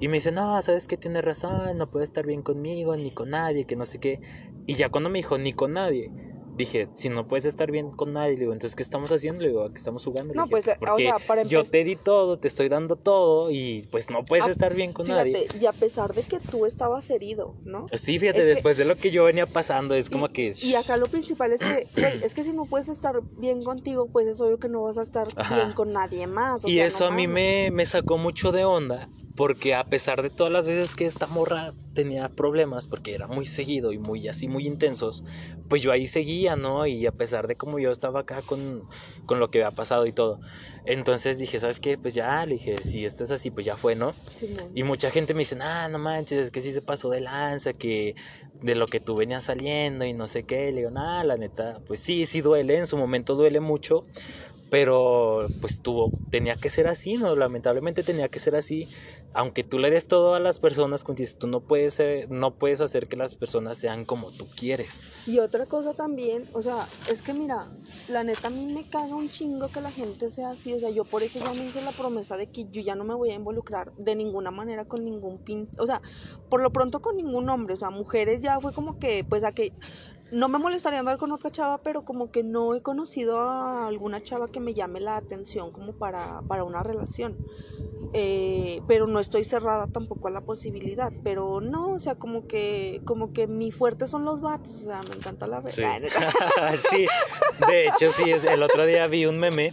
Y 0.00 0.08
me 0.08 0.18
dice, 0.18 0.30
no, 0.30 0.60
sabes 0.62 0.86
que 0.86 0.96
tienes 0.96 1.24
razón, 1.24 1.78
no 1.78 1.86
puede 1.86 2.04
estar 2.04 2.26
bien 2.26 2.42
conmigo, 2.42 2.96
ni 2.96 3.10
con 3.10 3.30
nadie, 3.30 3.64
que 3.64 3.76
no 3.76 3.86
sé 3.86 3.98
qué. 3.98 4.20
Y 4.66 4.74
ya 4.74 4.90
cuando 4.90 5.08
me 5.08 5.20
dijo, 5.20 5.38
ni 5.38 5.54
con 5.54 5.72
nadie, 5.72 6.12
dije, 6.58 6.88
si 6.96 7.08
no 7.08 7.26
puedes 7.26 7.44
estar 7.44 7.70
bien 7.70 7.90
con 7.90 8.12
nadie, 8.12 8.34
le 8.34 8.40
digo, 8.40 8.52
entonces, 8.52 8.74
¿qué 8.74 8.82
estamos 8.82 9.10
haciendo? 9.12 9.42
Le 9.42 9.48
digo, 9.48 9.64
¿a 9.64 9.70
qué 9.70 9.78
estamos 9.78 10.04
jugando? 10.04 10.34
No, 10.34 10.46
pues, 10.48 10.68
o 10.68 10.98
sea, 10.98 11.16
para 11.26 11.44
Yo 11.44 11.62
te 11.62 11.84
di 11.84 11.96
todo, 11.96 12.38
te 12.38 12.48
estoy 12.48 12.68
dando 12.68 12.96
todo 12.96 13.50
y 13.50 13.86
pues 13.90 14.10
no 14.10 14.24
puedes 14.24 14.46
estar 14.48 14.74
bien 14.74 14.92
con 14.92 15.06
nadie. 15.06 15.46
Y 15.58 15.66
a 15.66 15.72
pesar 15.72 16.12
de 16.12 16.22
que 16.22 16.38
tú 16.40 16.66
estabas 16.66 17.08
herido, 17.10 17.54
¿no? 17.64 17.86
Sí, 17.92 18.18
fíjate, 18.18 18.44
después 18.44 18.76
de 18.76 18.84
lo 18.84 18.96
que 18.96 19.10
yo 19.10 19.24
venía 19.24 19.46
pasando, 19.46 19.94
es 19.94 20.10
como 20.10 20.28
que... 20.28 20.52
Y 20.60 20.74
acá 20.74 20.96
lo 20.96 21.06
principal 21.06 21.52
es 21.52 21.60
que, 21.60 21.86
es 22.22 22.34
que 22.34 22.44
si 22.44 22.52
no 22.52 22.64
puedes 22.66 22.88
estar 22.88 23.22
bien 23.38 23.62
contigo, 23.62 24.08
pues 24.12 24.26
es 24.26 24.40
obvio 24.40 24.58
que 24.58 24.68
no 24.68 24.82
vas 24.82 24.98
a 24.98 25.02
estar 25.02 25.28
bien 25.54 25.72
con 25.72 25.92
nadie 25.92 26.26
más. 26.26 26.64
y 26.66 26.80
eso 26.80 27.06
a 27.06 27.10
mí 27.10 27.26
me, 27.26 27.70
me 27.70 27.86
sacó 27.86 28.18
mucho 28.18 28.52
de 28.52 28.64
onda 28.64 29.08
porque 29.38 29.76
a 29.76 29.84
pesar 29.84 30.20
de 30.20 30.30
todas 30.30 30.52
las 30.52 30.66
veces 30.66 30.96
que 30.96 31.06
esta 31.06 31.28
morra 31.28 31.72
tenía 31.94 32.28
problemas, 32.28 32.88
porque 32.88 33.14
era 33.14 33.28
muy 33.28 33.46
seguido 33.46 33.92
y 33.92 33.98
muy 33.98 34.26
así, 34.26 34.48
muy 34.48 34.66
intensos, 34.66 35.22
pues 35.68 35.80
yo 35.80 35.92
ahí 35.92 36.08
seguía, 36.08 36.56
¿no? 36.56 36.88
Y 36.88 37.06
a 37.06 37.12
pesar 37.12 37.46
de 37.46 37.54
como 37.54 37.78
yo 37.78 37.92
estaba 37.92 38.18
acá 38.18 38.42
con, 38.42 38.82
con 39.26 39.38
lo 39.38 39.48
que 39.48 39.62
había 39.62 39.70
pasado 39.70 40.06
y 40.06 40.12
todo. 40.12 40.40
Entonces 40.84 41.38
dije, 41.38 41.60
¿sabes 41.60 41.78
qué? 41.78 41.96
Pues 41.96 42.14
ya, 42.14 42.44
le 42.46 42.54
dije, 42.54 42.82
si 42.82 43.04
esto 43.04 43.22
es 43.22 43.30
así, 43.30 43.52
pues 43.52 43.64
ya 43.64 43.76
fue, 43.76 43.94
¿no? 43.94 44.12
Y 44.74 44.82
mucha 44.82 45.12
gente 45.12 45.34
me 45.34 45.40
dice, 45.40 45.56
ah, 45.60 45.88
no 45.88 46.00
manches, 46.00 46.46
es 46.46 46.50
que 46.50 46.60
sí 46.60 46.72
se 46.72 46.82
pasó 46.82 47.08
de 47.08 47.20
lanza, 47.20 47.74
que 47.74 48.16
de 48.60 48.74
lo 48.74 48.86
que 48.86 48.98
tú 48.98 49.14
venías 49.14 49.44
saliendo 49.44 50.04
y 50.04 50.14
no 50.14 50.26
sé 50.26 50.42
qué. 50.42 50.72
Le 50.72 50.78
digo, 50.78 50.90
nada, 50.90 51.22
la 51.22 51.36
neta, 51.36 51.80
pues 51.86 52.00
sí, 52.00 52.26
sí 52.26 52.40
duele, 52.40 52.76
en 52.76 52.88
su 52.88 52.96
momento 52.96 53.36
duele 53.36 53.60
mucho, 53.60 54.04
pero 54.70 55.50
pues 55.60 55.80
tuvo, 55.80 56.12
tenía 56.30 56.56
que 56.56 56.70
ser 56.70 56.86
así, 56.86 57.16
¿no? 57.16 57.34
Lamentablemente 57.34 58.02
tenía 58.02 58.28
que 58.28 58.38
ser 58.38 58.54
así. 58.54 58.86
Aunque 59.34 59.64
tú 59.64 59.78
le 59.78 59.90
des 59.90 60.06
todo 60.06 60.34
a 60.34 60.40
las 60.40 60.58
personas, 60.58 61.04
tú 61.38 61.46
no 61.46 61.60
puedes, 61.60 61.94
ser, 61.94 62.30
no 62.30 62.54
puedes 62.54 62.80
hacer 62.80 63.08
que 63.08 63.16
las 63.16 63.34
personas 63.34 63.78
sean 63.78 64.04
como 64.04 64.30
tú 64.30 64.46
quieres. 64.56 65.08
Y 65.26 65.38
otra 65.38 65.66
cosa 65.66 65.94
también, 65.94 66.44
o 66.54 66.62
sea, 66.62 66.86
es 67.10 67.22
que 67.22 67.32
mira, 67.34 67.66
la 68.08 68.24
neta 68.24 68.48
a 68.48 68.50
mí 68.50 68.66
me 68.72 68.84
caga 68.88 69.14
un 69.14 69.28
chingo 69.28 69.68
que 69.68 69.80
la 69.80 69.90
gente 69.90 70.30
sea 70.30 70.50
así, 70.50 70.72
o 70.72 70.80
sea, 70.80 70.90
yo 70.90 71.04
por 71.04 71.22
eso 71.22 71.38
ya 71.38 71.52
me 71.52 71.64
hice 71.64 71.82
la 71.82 71.92
promesa 71.92 72.36
de 72.36 72.46
que 72.46 72.64
yo 72.70 72.80
ya 72.80 72.94
no 72.94 73.04
me 73.04 73.14
voy 73.14 73.30
a 73.30 73.34
involucrar 73.34 73.92
de 73.96 74.16
ninguna 74.16 74.50
manera 74.50 74.84
con 74.84 75.04
ningún 75.04 75.38
pin, 75.38 75.68
o 75.78 75.86
sea, 75.86 76.00
por 76.48 76.62
lo 76.62 76.70
pronto 76.72 77.00
con 77.00 77.16
ningún 77.16 77.48
hombre, 77.50 77.74
o 77.74 77.76
sea, 77.76 77.90
mujeres 77.90 78.40
ya 78.40 78.58
fue 78.60 78.72
como 78.72 78.98
que, 78.98 79.24
pues 79.28 79.44
a 79.44 79.52
que 79.52 79.72
no 80.30 80.48
me 80.48 80.58
molestaría 80.58 81.00
andar 81.00 81.18
con 81.18 81.32
otra 81.32 81.50
chava, 81.50 81.78
pero 81.82 82.04
como 82.04 82.30
que 82.30 82.42
no 82.42 82.74
he 82.74 82.82
conocido 82.82 83.38
a 83.38 83.86
alguna 83.86 84.20
chava 84.22 84.48
que 84.48 84.60
me 84.60 84.74
llame 84.74 85.00
la 85.00 85.16
atención 85.16 85.72
como 85.72 85.92
para, 85.92 86.42
para 86.48 86.64
una 86.64 86.82
relación. 86.82 87.38
Eh, 88.14 88.80
pero 88.88 89.06
no 89.06 89.20
estoy 89.20 89.44
cerrada 89.44 89.86
tampoco 89.86 90.28
a 90.28 90.30
la 90.30 90.40
posibilidad. 90.40 91.12
Pero 91.22 91.60
no, 91.60 91.92
o 91.92 91.98
sea, 91.98 92.14
como 92.14 92.46
que, 92.46 93.02
como 93.04 93.32
que 93.32 93.46
mi 93.46 93.70
fuerte 93.70 94.06
son 94.06 94.24
los 94.24 94.40
vatos, 94.40 94.84
o 94.84 94.88
sea, 94.88 95.02
me 95.02 95.16
encanta 95.16 95.46
la 95.46 95.60
verdad. 95.60 96.00
Sí. 96.76 97.06
de 97.66 97.86
hecho, 97.86 98.10
sí, 98.12 98.30
el 98.30 98.62
otro 98.62 98.86
día 98.86 99.06
vi 99.06 99.26
un 99.26 99.38
meme 99.38 99.72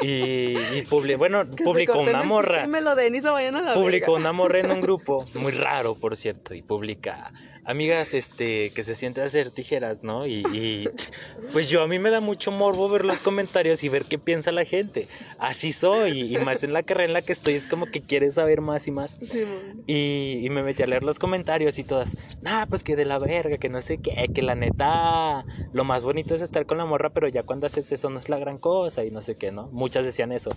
y, 0.00 0.56
y 0.56 1.14
bueno, 1.16 1.44
publicó 1.64 2.00
una 2.00 2.22
morra. 2.22 2.66
me 2.66 2.80
lo 2.80 2.94
den 2.94 3.14
y 3.14 3.20
se 3.20 3.28
vayan 3.28 3.56
a 3.56 3.62
la 3.62 3.74
Publicó 3.74 4.14
una 4.14 4.32
morra 4.32 4.60
en 4.60 4.70
un 4.70 4.80
grupo, 4.80 5.24
muy 5.34 5.52
raro, 5.52 5.94
por 5.94 6.16
cierto, 6.16 6.54
y 6.54 6.62
publica 6.62 7.32
amigas 7.64 8.14
este 8.14 8.70
que 8.70 8.82
se 8.82 8.94
siente 8.94 9.20
a 9.20 9.26
hacer 9.26 9.50
tijeras, 9.50 9.79
¿no? 10.02 10.26
Y, 10.26 10.88
pues 11.52 11.68
yo 11.68 11.82
a 11.82 11.88
mí 11.88 11.98
me 11.98 12.10
da 12.10 12.20
mucho 12.20 12.50
morbo 12.50 12.88
ver 12.88 13.04
los 13.04 13.22
comentarios 13.22 13.82
y 13.84 13.88
ver 13.88 14.04
qué 14.04 14.18
piensa 14.18 14.52
la 14.52 14.64
gente. 14.64 15.06
Así 15.38 15.72
soy 15.72 16.34
y, 16.34 16.38
más 16.38 16.62
en 16.64 16.72
la 16.72 16.82
carrera 16.82 17.06
en 17.06 17.12
la 17.14 17.22
que 17.22 17.32
estoy 17.32 17.54
es 17.54 17.66
como 17.66 17.86
que 17.86 18.00
quieres 18.00 18.34
saber 18.34 18.60
más 18.60 18.86
y 18.86 18.90
más. 18.90 19.16
y, 19.86 20.46
me 20.50 20.62
metí 20.62 20.82
a 20.82 20.86
leer 20.86 21.04
los 21.04 21.18
comentarios 21.18 21.78
y 21.78 21.84
todas, 21.84 22.36
nah, 22.42 22.66
pues 22.66 22.82
que 22.82 22.96
de 22.96 23.04
la 23.04 23.18
verga, 23.18 23.56
que 23.56 23.68
no 23.68 23.80
sé 23.82 23.98
qué, 23.98 24.30
que 24.32 24.42
la 24.42 24.54
neta 24.54 25.46
lo 25.72 25.84
más 25.84 26.02
bonito 26.02 26.34
es 26.34 26.42
estar 26.42 26.66
con 26.66 26.78
la 26.78 26.84
morra, 26.84 27.10
pero 27.10 27.28
ya 27.28 27.42
cuando 27.42 27.66
haces 27.66 27.92
eso 27.92 28.10
no 28.10 28.18
es 28.18 28.28
la 28.28 28.38
gran 28.38 28.58
cosa 28.58 29.04
y 29.04 29.10
no 29.10 29.20
sé 29.20 29.36
qué, 29.36 29.52
¿no? 29.52 29.68
Muchas 29.72 30.04
decían 30.04 30.32
eso. 30.32 30.50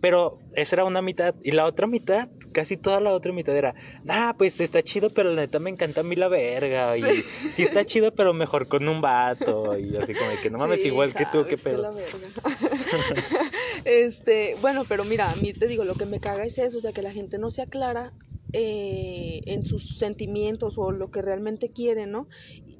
Pero 0.00 0.38
esa 0.54 0.76
era 0.76 0.84
una 0.84 1.02
mitad 1.02 1.34
y 1.42 1.52
la 1.52 1.66
otra 1.66 1.86
mitad, 1.86 2.28
casi 2.52 2.76
toda 2.76 3.00
la 3.00 3.12
otra 3.12 3.32
mitad 3.32 3.56
era, 3.56 3.74
nah, 4.04 4.32
pues 4.32 4.60
está 4.60 4.82
chido, 4.82 5.10
pero 5.10 5.30
la 5.30 5.42
neta 5.42 5.58
me 5.58 5.70
encanta 5.70 6.00
a 6.00 6.04
mí 6.04 6.16
la 6.16 6.28
verga 6.28 6.96
y 6.96 7.02
sí. 7.02 7.62
está 7.62 7.84
chido, 7.84 8.14
pero 8.14 8.32
mejor 8.34 8.63
con 8.68 8.88
un 8.88 9.00
vato 9.00 9.78
y 9.78 9.96
así 9.96 10.14
como 10.14 10.30
que 10.42 10.50
no 10.50 10.58
mames 10.58 10.84
igual 10.84 11.14
que 11.14 11.24
tú, 11.30 11.44
qué 11.44 11.56
pedo. 11.56 11.82
este, 13.84 14.56
bueno, 14.60 14.84
pero 14.88 15.04
mira, 15.04 15.30
a 15.30 15.36
mí 15.36 15.52
te 15.52 15.66
digo, 15.68 15.84
lo 15.84 15.96
que 15.96 16.06
me 16.06 16.20
caga 16.20 16.44
es 16.44 16.58
eso, 16.58 16.78
o 16.78 16.80
sea, 16.80 16.92
que 16.92 17.02
la 17.02 17.12
gente 17.12 17.38
no 17.38 17.50
se 17.50 17.62
aclara 17.62 18.12
eh, 18.52 19.40
en 19.46 19.64
sus 19.64 19.96
sentimientos 19.98 20.78
o 20.78 20.92
lo 20.92 21.10
que 21.10 21.22
realmente 21.22 21.72
quiere, 21.72 22.06
¿no? 22.06 22.28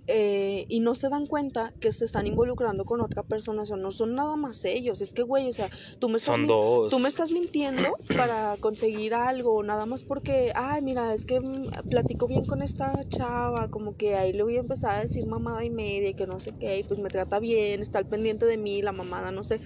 Eh, 0.06 0.66
y 0.68 0.80
no 0.80 0.94
se 0.94 1.08
dan 1.08 1.26
cuenta 1.26 1.74
que 1.80 1.90
se 1.90 2.04
están 2.04 2.26
involucrando 2.26 2.84
con 2.84 3.00
otra 3.00 3.22
persona, 3.22 3.62
o 3.62 3.66
sea, 3.66 3.78
no 3.78 3.90
son 3.90 4.14
nada 4.14 4.36
más 4.36 4.62
ellos, 4.66 5.00
es 5.00 5.14
que, 5.14 5.22
güey, 5.22 5.48
o 5.48 5.52
sea, 5.52 5.70
tú 5.98 6.10
me, 6.10 6.18
estás, 6.18 6.36
tú 6.36 6.98
me 6.98 7.08
estás 7.08 7.30
mintiendo 7.30 7.88
para 8.14 8.58
conseguir 8.58 9.14
algo, 9.14 9.62
nada 9.62 9.86
más 9.86 10.04
porque, 10.04 10.52
ay, 10.54 10.82
mira, 10.82 11.14
es 11.14 11.24
que 11.24 11.40
platico 11.88 12.26
bien 12.26 12.44
con 12.44 12.60
esta 12.60 13.02
chava, 13.08 13.68
como 13.68 13.94
que 13.94 14.16
ahí 14.16 14.34
le 14.34 14.42
voy 14.42 14.56
a 14.56 14.60
empezar 14.60 14.98
a 14.98 15.00
decir 15.00 15.24
mamada 15.26 15.64
y 15.64 15.70
media 15.70 16.10
y 16.10 16.14
que 16.14 16.26
no 16.26 16.38
sé 16.38 16.52
qué, 16.52 16.78
y 16.78 16.84
pues 16.84 17.00
me 17.00 17.08
trata 17.08 17.38
bien, 17.38 17.80
está 17.80 17.98
al 17.98 18.06
pendiente 18.06 18.44
de 18.44 18.58
mí, 18.58 18.82
la 18.82 18.92
mamada, 18.92 19.30
no 19.30 19.42
sé 19.42 19.60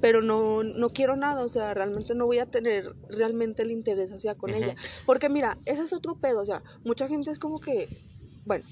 pero 0.00 0.20
no, 0.20 0.62
no 0.62 0.90
quiero 0.90 1.16
nada, 1.16 1.42
o 1.42 1.48
sea, 1.48 1.72
realmente 1.72 2.14
no 2.14 2.26
voy 2.26 2.38
a 2.38 2.44
tener 2.44 2.94
realmente 3.08 3.62
el 3.62 3.70
interés 3.70 4.10
hacia 4.12 4.34
con 4.34 4.50
ella. 4.50 4.74
Porque 5.06 5.30
mira, 5.30 5.56
ese 5.64 5.80
es 5.82 5.94
otro 5.94 6.18
pedo, 6.20 6.42
o 6.42 6.44
sea, 6.44 6.62
mucha 6.82 7.08
gente 7.08 7.30
es 7.30 7.38
como 7.38 7.58
que, 7.58 7.88
bueno, 8.44 8.64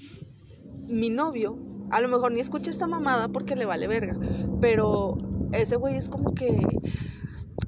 mi 0.87 1.09
novio, 1.09 1.57
a 1.91 2.01
lo 2.01 2.07
mejor 2.07 2.31
ni 2.31 2.39
escucha 2.39 2.71
esta 2.71 2.87
mamada 2.87 3.27
porque 3.29 3.55
le 3.55 3.65
vale 3.65 3.87
verga, 3.87 4.17
pero 4.61 5.17
ese 5.51 5.75
güey 5.75 5.95
es 5.95 6.09
como 6.09 6.33
que 6.33 6.79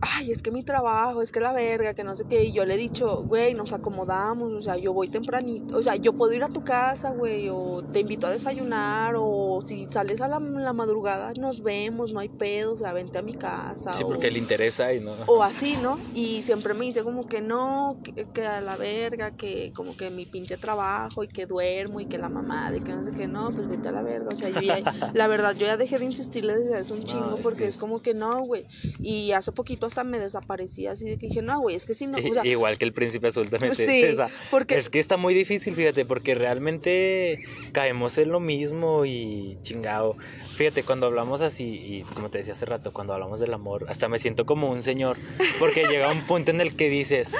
ay, 0.01 0.31
es 0.31 0.41
que 0.41 0.51
mi 0.51 0.63
trabajo, 0.63 1.21
es 1.21 1.31
que 1.31 1.39
la 1.39 1.51
verga, 1.51 1.93
que 1.93 2.03
no 2.03 2.15
sé 2.15 2.25
qué. 2.27 2.43
Y 2.43 2.53
yo 2.53 2.65
le 2.65 2.75
he 2.75 2.77
dicho, 2.77 3.23
güey, 3.23 3.53
nos 3.53 3.73
acomodamos, 3.73 4.51
o 4.53 4.61
sea, 4.61 4.77
yo 4.77 4.93
voy 4.93 5.07
tempranito, 5.07 5.77
o 5.77 5.83
sea, 5.83 5.95
yo 5.95 6.13
puedo 6.13 6.33
ir 6.33 6.43
a 6.43 6.49
tu 6.49 6.63
casa, 6.63 7.11
güey, 7.11 7.49
o 7.49 7.83
te 7.91 7.99
invito 7.99 8.27
a 8.27 8.31
desayunar, 8.31 9.15
o 9.17 9.59
si 9.65 9.85
sales 9.85 10.21
a 10.21 10.27
la, 10.27 10.39
madrugada, 10.39 11.33
nos 11.33 11.63
vemos, 11.63 12.11
no 12.11 12.19
hay 12.19 12.29
pedo, 12.29 12.73
o 12.73 12.77
sea, 12.77 12.93
vente 12.93 13.17
a 13.17 13.21
mi 13.21 13.33
casa. 13.33 13.93
Sí, 13.93 14.03
porque 14.03 14.31
le 14.31 14.39
interesa 14.39 14.93
y 14.93 14.99
no. 14.99 15.13
O 15.27 15.43
así, 15.43 15.77
¿no? 15.81 15.97
Y 16.13 16.41
siempre 16.41 16.73
me 16.73 16.85
dice 16.85 17.03
como 17.03 17.25
que 17.25 17.41
no, 17.41 17.97
que, 18.33 18.45
a 18.45 18.61
la 18.61 18.77
verga, 18.77 19.31
que 19.31 19.71
como 19.73 19.95
que 19.95 20.09
mi 20.09 20.25
pinche 20.25 20.57
trabajo 20.57 21.23
y 21.23 21.27
que 21.27 21.45
duermo 21.45 21.99
y 21.99 22.05
que 22.05 22.17
la 22.17 22.29
mamada 22.29 22.75
y 22.75 22.81
que 22.81 22.95
no 22.95 23.03
sé 23.03 23.11
qué, 23.11 23.27
no, 23.27 23.53
pues 23.53 23.67
vete 23.67 23.89
a 23.89 23.91
la 23.91 24.01
verga. 24.01 24.29
O 24.33 24.37
sea, 24.37 24.49
yo 24.49 24.61
ya, 24.61 24.79
la 25.13 25.27
verdad, 25.27 25.55
yo 25.55 25.65
ya 25.65 25.77
dejé 25.77 25.99
de 25.99 26.05
insistirle 26.05 26.55
desde 26.55 26.77
hace 26.77 26.93
un 26.93 27.03
chingo 27.03 27.37
porque 27.41 27.65
es 27.67 27.77
como 27.77 28.01
que 28.01 28.13
no, 28.13 28.41
güey. 28.41 28.65
Y 28.99 29.31
hace 29.31 29.51
poquito 29.51 29.84
hasta 29.85 30.03
me 30.03 30.19
desaparecía 30.19 30.91
así 30.91 31.05
de 31.05 31.17
que 31.17 31.27
dije, 31.27 31.41
no, 31.41 31.59
güey, 31.59 31.75
es 31.75 31.85
que 31.85 31.93
si 31.93 32.07
no. 32.07 32.17
Igual 32.43 32.77
que 32.77 32.85
el 32.85 32.93
príncipe 32.93 33.27
azul 33.27 33.49
también. 33.49 33.73
Sí, 33.85 34.03
porque... 34.51 34.75
Es 34.75 34.89
que 34.89 34.99
está 34.99 35.17
muy 35.17 35.33
difícil, 35.33 35.75
fíjate, 35.75 36.05
porque 36.05 36.33
realmente 36.33 37.43
caemos 37.71 38.17
en 38.17 38.29
lo 38.29 38.39
mismo 38.39 39.05
y 39.05 39.57
chingado. 39.61 40.15
Fíjate, 40.55 40.83
cuando 40.83 41.07
hablamos 41.07 41.41
así, 41.41 41.65
y 41.65 42.01
como 42.13 42.29
te 42.29 42.39
decía 42.39 42.53
hace 42.53 42.65
rato, 42.65 42.93
cuando 42.93 43.13
hablamos 43.13 43.39
del 43.39 43.53
amor, 43.53 43.85
hasta 43.89 44.07
me 44.07 44.17
siento 44.17 44.45
como 44.45 44.69
un 44.69 44.81
señor, 44.81 45.17
porque 45.59 45.85
llega 45.85 46.11
un 46.11 46.21
punto 46.21 46.51
en 46.51 46.61
el 46.61 46.75
que 46.75 46.89
dices, 46.89 47.33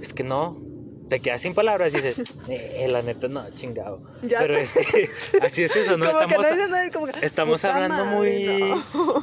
es 0.00 0.12
que 0.12 0.24
no, 0.24 0.56
te 1.12 1.20
quedas 1.20 1.42
sin 1.42 1.52
palabras 1.52 1.92
y 1.92 1.98
dices, 1.98 2.38
eh, 2.48 2.88
la 2.90 3.02
neta 3.02 3.28
no, 3.28 3.44
chingado. 3.50 4.00
Pero 4.22 4.56
es 4.56 4.72
que 4.72 5.10
así 5.42 5.62
es 5.62 5.76
eso, 5.76 5.98
¿no? 5.98 6.06
estamos, 6.06 6.46
estamos 7.20 7.64
hablando 7.66 8.06
muy, 8.06 8.48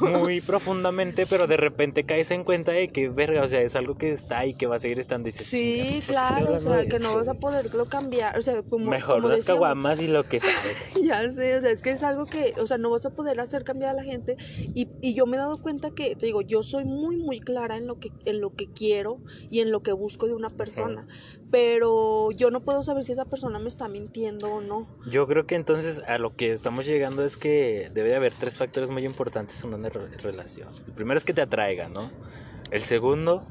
muy 0.00 0.40
profundamente, 0.40 1.26
pero 1.28 1.48
de 1.48 1.56
repente 1.56 2.06
caes 2.06 2.30
en 2.30 2.44
cuenta 2.44 2.70
de 2.70 2.90
que, 2.90 3.08
verga, 3.08 3.42
o 3.42 3.48
sea, 3.48 3.62
es 3.62 3.74
algo 3.74 3.98
que 3.98 4.12
está 4.12 4.46
y 4.46 4.54
que 4.54 4.68
va 4.68 4.76
a 4.76 4.78
seguir 4.78 5.00
estando. 5.00 5.30
Y 5.30 5.32
sí, 5.32 6.00
claro, 6.06 6.54
o 6.54 6.60
sea, 6.60 6.86
que 6.86 7.00
no 7.00 7.16
vas 7.16 7.26
a 7.26 7.34
poderlo 7.34 7.86
cambiar, 7.86 8.38
o 8.38 8.42
sea, 8.42 8.62
como... 8.62 8.88
Mejor 8.88 9.24
las 9.24 9.44
caguamas 9.44 10.00
y 10.00 10.06
lo 10.06 10.22
que 10.22 10.38
sabe. 10.38 11.04
ya 11.04 11.28
sé, 11.28 11.56
o 11.56 11.60
sea, 11.60 11.72
es 11.72 11.82
que 11.82 11.90
es 11.90 12.04
algo 12.04 12.26
que, 12.26 12.54
o 12.60 12.68
sea, 12.68 12.78
no 12.78 12.90
vas 12.90 13.04
a 13.04 13.10
poder 13.10 13.40
hacer 13.40 13.64
cambiar 13.64 13.90
a 13.90 13.94
la 13.94 14.04
gente 14.04 14.36
y, 14.76 14.86
y 15.00 15.14
yo 15.14 15.26
me 15.26 15.36
he 15.36 15.40
dado 15.40 15.60
cuenta 15.60 15.90
que, 15.90 16.14
te 16.14 16.26
digo, 16.26 16.42
yo 16.42 16.62
soy 16.62 16.84
muy, 16.84 17.16
muy 17.16 17.40
clara 17.40 17.76
en 17.76 17.88
lo 17.88 17.98
que, 17.98 18.12
en 18.26 18.40
lo 18.40 18.54
que 18.54 18.70
quiero 18.70 19.18
y 19.50 19.58
en 19.58 19.72
lo 19.72 19.82
que 19.82 19.90
busco 19.90 20.28
de 20.28 20.34
una 20.34 20.50
persona 20.50 21.08
pero 21.50 22.30
yo 22.32 22.50
no 22.50 22.60
puedo 22.60 22.82
saber 22.82 23.04
si 23.04 23.12
esa 23.12 23.24
persona 23.24 23.58
me 23.58 23.68
está 23.68 23.88
mintiendo 23.88 24.48
o 24.52 24.60
no. 24.60 24.88
Yo 25.06 25.26
creo 25.26 25.46
que 25.46 25.56
entonces 25.56 26.00
a 26.06 26.18
lo 26.18 26.34
que 26.34 26.52
estamos 26.52 26.86
llegando 26.86 27.24
es 27.24 27.36
que 27.36 27.90
debe 27.92 28.14
haber 28.14 28.32
tres 28.32 28.58
factores 28.58 28.90
muy 28.90 29.04
importantes 29.04 29.62
en 29.64 29.74
una 29.74 29.88
relación. 29.88 30.68
El 30.86 30.92
primero 30.92 31.18
es 31.18 31.24
que 31.24 31.34
te 31.34 31.42
atraiga, 31.42 31.88
¿no? 31.88 32.10
El 32.70 32.82
segundo 32.82 33.44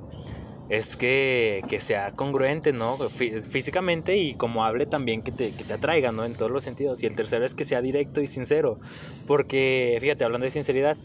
es 0.69 0.95
que, 0.95 1.61
sea 1.79 2.11
congruente, 2.11 2.71
¿no? 2.71 2.97
Físicamente 2.97 4.15
y 4.17 4.35
como 4.35 4.63
hable 4.63 4.85
también 4.85 5.23
que 5.23 5.31
te, 5.31 5.51
que 5.51 5.63
te 5.63 5.73
atraiga, 5.73 6.11
¿no? 6.11 6.25
En 6.25 6.35
todos 6.35 6.51
los 6.51 6.63
sentidos. 6.63 7.01
Y 7.03 7.07
el 7.07 7.15
tercero 7.15 7.43
es 7.43 7.55
que 7.55 7.63
sea 7.63 7.81
directo 7.81 8.21
y 8.21 8.27
sincero. 8.27 8.79
Porque, 9.25 9.97
fíjate, 9.99 10.23
hablando 10.23 10.45
de 10.45 10.51
sinceridad, 10.51 10.95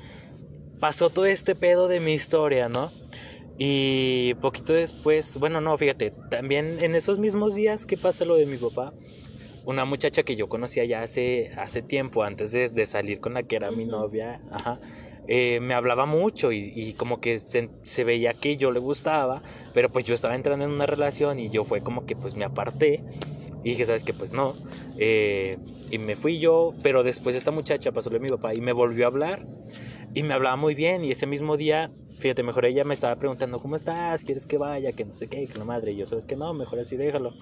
pasó 0.81 1.09
todo 1.09 1.25
este 1.25 1.55
pedo 1.55 1.89
de 1.89 1.99
mi 1.99 2.13
historia, 2.13 2.69
¿no? 2.69 2.91
Y 3.57 4.35
poquito 4.41 4.73
después, 4.73 5.37
bueno, 5.39 5.61
no, 5.61 5.77
fíjate, 5.79 6.13
también 6.31 6.79
en 6.81 6.95
esos 6.95 7.19
mismos 7.19 7.55
días 7.55 7.87
que 7.87 7.97
pasa 7.97 8.25
lo 8.25 8.37
de 8.37 8.47
mi 8.47 8.57
papá, 8.57 8.93
una 9.65 9.85
muchacha 9.85 10.23
que 10.23 10.37
yo 10.37 10.49
conocía 10.49 10.85
ya 10.85 11.03
hace, 11.03 11.51
hace 11.57 11.83
tiempo, 11.83 12.25
antes 12.25 12.53
de, 12.53 12.69
de 12.69 12.87
salir 12.87 13.21
con 13.21 13.35
la 13.35 13.43
que 13.43 13.57
era 13.57 13.71
mi 13.71 13.87
novia, 13.87 14.41
ajá, 14.51 14.79
eh, 15.27 15.59
me 15.61 15.73
hablaba 15.73 16.05
mucho 16.05 16.53
y, 16.53 16.93
como 16.99 17.19
que 17.21 17.39
se, 17.39 18.05
veía 18.05 18.35
que 18.35 18.57
yo 18.57 18.73
le 18.73 18.81
gustaba, 18.81 19.43
pero 19.73 19.89
pues 19.89 20.05
yo 20.05 20.15
estaba 20.15 20.35
entrando 20.35 20.67
en 20.67 20.71
una 20.71 20.85
relación 20.85 21.39
y 21.39 21.49
yo 21.49 21.65
fue 21.65 21.81
como 21.81 22.05
que 22.05 22.15
pues 22.15 22.37
me 22.37 22.45
aparté 22.45 23.03
y 23.63 23.71
dije, 23.71 23.87
sabes 23.87 24.05
que 24.05 24.13
pues 24.13 24.35
no, 24.35 24.55
eh, 24.99 25.57
y 25.91 25.99
me 25.99 26.15
fui 26.15 26.41
yo, 26.41 26.75
pero 26.83 27.03
después 27.03 27.35
esta 27.35 27.51
muchacha 27.51 27.91
pasó 27.93 28.11
de 28.11 28.21
mi 28.21 28.29
papá 28.29 28.55
y 28.55 28.61
me 28.61 28.73
volvió 28.73 29.07
a 29.07 29.09
hablar 29.09 29.41
y 30.13 30.23
me 30.25 30.35
hablaba 30.35 30.57
muy 30.57 30.75
bien 30.75 31.03
y 31.05 31.11
ese 31.11 31.27
mismo 31.27 31.57
día, 31.57 31.91
fíjate, 32.19 32.43
mejor 32.43 32.67
ella 32.67 32.85
me 32.85 32.95
estaba 32.95 33.17
preguntando, 33.17 33.59
¿cómo 33.61 33.77
estás? 33.77 34.25
¿Quieres 34.25 34.47
que 34.47 34.59
vaya? 34.59 34.93
Que 34.93 35.05
no 35.05 35.15
sé 35.15 35.29
qué, 35.29 35.47
que 35.47 35.59
la 35.59 35.65
madre, 35.65 35.93
y 35.93 35.97
yo, 35.97 36.07
¿sabes 36.07 36.27
que 36.27 36.37
No, 36.37 36.55
mejor 36.55 36.79
así 36.79 36.97
déjalo. 36.97 37.35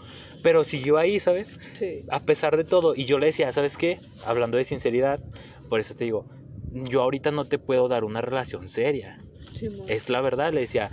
Pero 0.43 0.64
siguió 0.64 0.99
ahí, 0.99 1.20
¿sabes? 1.20 1.59
Sí. 1.75 2.05
A 2.11 2.20
pesar 2.20 2.57
de 2.57 2.64
todo, 2.64 2.95
y 2.95 3.05
yo 3.05 3.18
le 3.18 3.27
decía, 3.27 3.53
¿sabes 3.53 3.77
qué? 3.77 4.01
Hablando 4.25 4.59
de 4.59 4.64
sinceridad, 4.64 5.20
por 5.68 5.81
eso 5.81 5.95
te 5.95 6.05
digo, 6.05 6.27
yo 6.73 7.03
ahorita 7.03 7.31
no 7.31 7.45
te 7.45 7.59
puedo 7.59 7.89
dar 7.89 8.05
una 8.05 8.20
relación 8.20 8.68
seria. 8.68 9.18
es 9.89 10.09
la 10.09 10.20
verdad, 10.20 10.53
le 10.53 10.62
decía, 10.62 10.91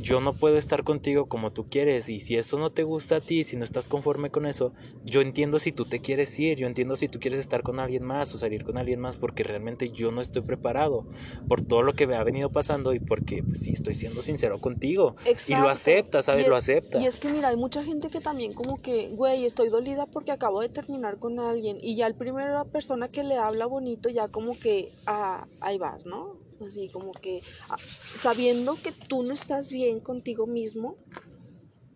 yo 0.00 0.20
no 0.20 0.32
puedo 0.32 0.56
estar 0.56 0.82
contigo 0.82 1.26
como 1.26 1.50
tú 1.50 1.68
quieres 1.68 2.08
y 2.08 2.20
si 2.20 2.36
eso 2.36 2.58
no 2.58 2.70
te 2.70 2.84
gusta 2.84 3.16
a 3.16 3.20
ti, 3.20 3.44
si 3.44 3.56
no 3.56 3.64
estás 3.64 3.88
conforme 3.88 4.30
con 4.30 4.46
eso, 4.46 4.72
yo 5.02 5.20
entiendo 5.20 5.58
si 5.58 5.72
tú 5.72 5.84
te 5.84 6.00
quieres 6.00 6.38
ir, 6.38 6.58
yo 6.58 6.66
entiendo 6.66 6.96
si 6.96 7.08
tú 7.08 7.18
quieres 7.20 7.38
estar 7.40 7.62
con 7.62 7.78
alguien 7.78 8.04
más 8.04 8.34
o 8.34 8.38
salir 8.38 8.64
con 8.64 8.78
alguien 8.78 9.00
más 9.00 9.16
porque 9.16 9.42
realmente 9.42 9.90
yo 9.90 10.10
no 10.10 10.20
estoy 10.20 10.42
preparado 10.42 11.06
por 11.46 11.60
todo 11.60 11.82
lo 11.82 11.94
que 11.94 12.06
me 12.06 12.16
ha 12.16 12.24
venido 12.24 12.50
pasando 12.50 12.94
y 12.94 13.00
porque 13.00 13.42
pues, 13.42 13.58
sí 13.60 13.72
estoy 13.72 13.94
siendo 13.94 14.22
sincero 14.22 14.58
contigo 14.58 15.14
y 15.46 15.54
lo 15.56 15.68
acepta, 15.68 16.22
¿sabes? 16.22 16.48
lo 16.48 16.56
acepta. 16.56 16.98
Y 16.98 17.06
es 17.06 17.18
que 17.18 17.28
mira, 17.28 17.48
hay 17.48 17.56
mucha 17.56 17.84
gente 17.84 18.08
que 18.08 18.20
también 18.20 18.54
como 18.54 18.78
que, 18.78 19.08
güey, 19.10 19.44
estoy 19.44 19.68
dolida 19.68 20.06
porque 20.06 20.32
acabo 20.32 20.60
de 20.60 20.68
terminar 20.68 21.18
con 21.18 21.38
alguien 21.38 21.76
y 21.80 21.96
ya 21.96 22.06
el 22.06 22.16
primero 22.16 22.64
persona 22.70 23.08
que 23.08 23.22
le 23.24 23.36
habla 23.36 23.66
bonito 23.66 24.08
ya 24.08 24.28
como 24.28 24.58
que, 24.58 24.92
ah, 25.06 25.46
ahí 25.60 25.78
vas, 25.78 26.06
¿no? 26.06 26.40
Así 26.66 26.88
como 26.88 27.12
que 27.12 27.42
ah, 27.68 27.76
sabiendo 27.78 28.76
que 28.76 28.92
tú 28.92 29.22
no 29.22 29.32
estás 29.32 29.70
bien 29.70 30.00
contigo 30.00 30.46
mismo. 30.46 30.96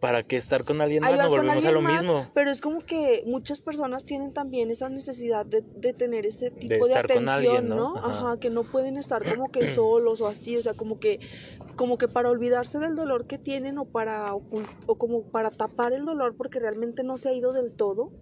¿Para 0.00 0.22
qué 0.22 0.36
estar 0.36 0.64
con 0.64 0.82
alguien 0.82 1.02
más? 1.02 1.16
No 1.16 1.28
volvemos 1.30 1.64
a 1.64 1.70
lo 1.70 1.80
mismo. 1.80 2.30
Pero 2.34 2.50
es 2.50 2.60
como 2.60 2.84
que 2.84 3.22
muchas 3.26 3.62
personas 3.62 4.04
tienen 4.04 4.34
también 4.34 4.70
esa 4.70 4.90
necesidad 4.90 5.46
de, 5.46 5.62
tener 5.94 6.26
ese 6.26 6.50
tipo 6.50 6.86
de, 6.86 6.94
atención, 6.94 7.68
¿no? 7.68 7.96
Ajá. 7.96 8.38
que 8.38 8.50
no 8.50 8.64
pueden 8.64 8.98
estar 8.98 9.24
como 9.24 9.50
que 9.50 9.66
solos 9.74 10.20
o 10.20 10.26
así, 10.26 10.58
o 10.58 10.62
sea, 10.62 10.74
como 10.74 11.00
que 11.00 11.20
como 11.76 11.96
que 11.96 12.06
para 12.06 12.28
olvidarse 12.28 12.78
del 12.78 12.94
dolor 12.94 13.26
que 13.26 13.38
tienen 13.38 13.78
o 13.78 13.86
para 13.86 14.34
o 14.34 14.42
como 14.98 15.22
para 15.30 15.50
tapar 15.50 15.92
el 15.92 16.04
dolor 16.04 16.36
porque 16.36 16.60
realmente 16.60 17.02
no 17.02 17.16
se 17.16 17.30
ha 17.30 17.32
ido 17.32 17.52
del 17.52 17.72
todo 17.72 18.12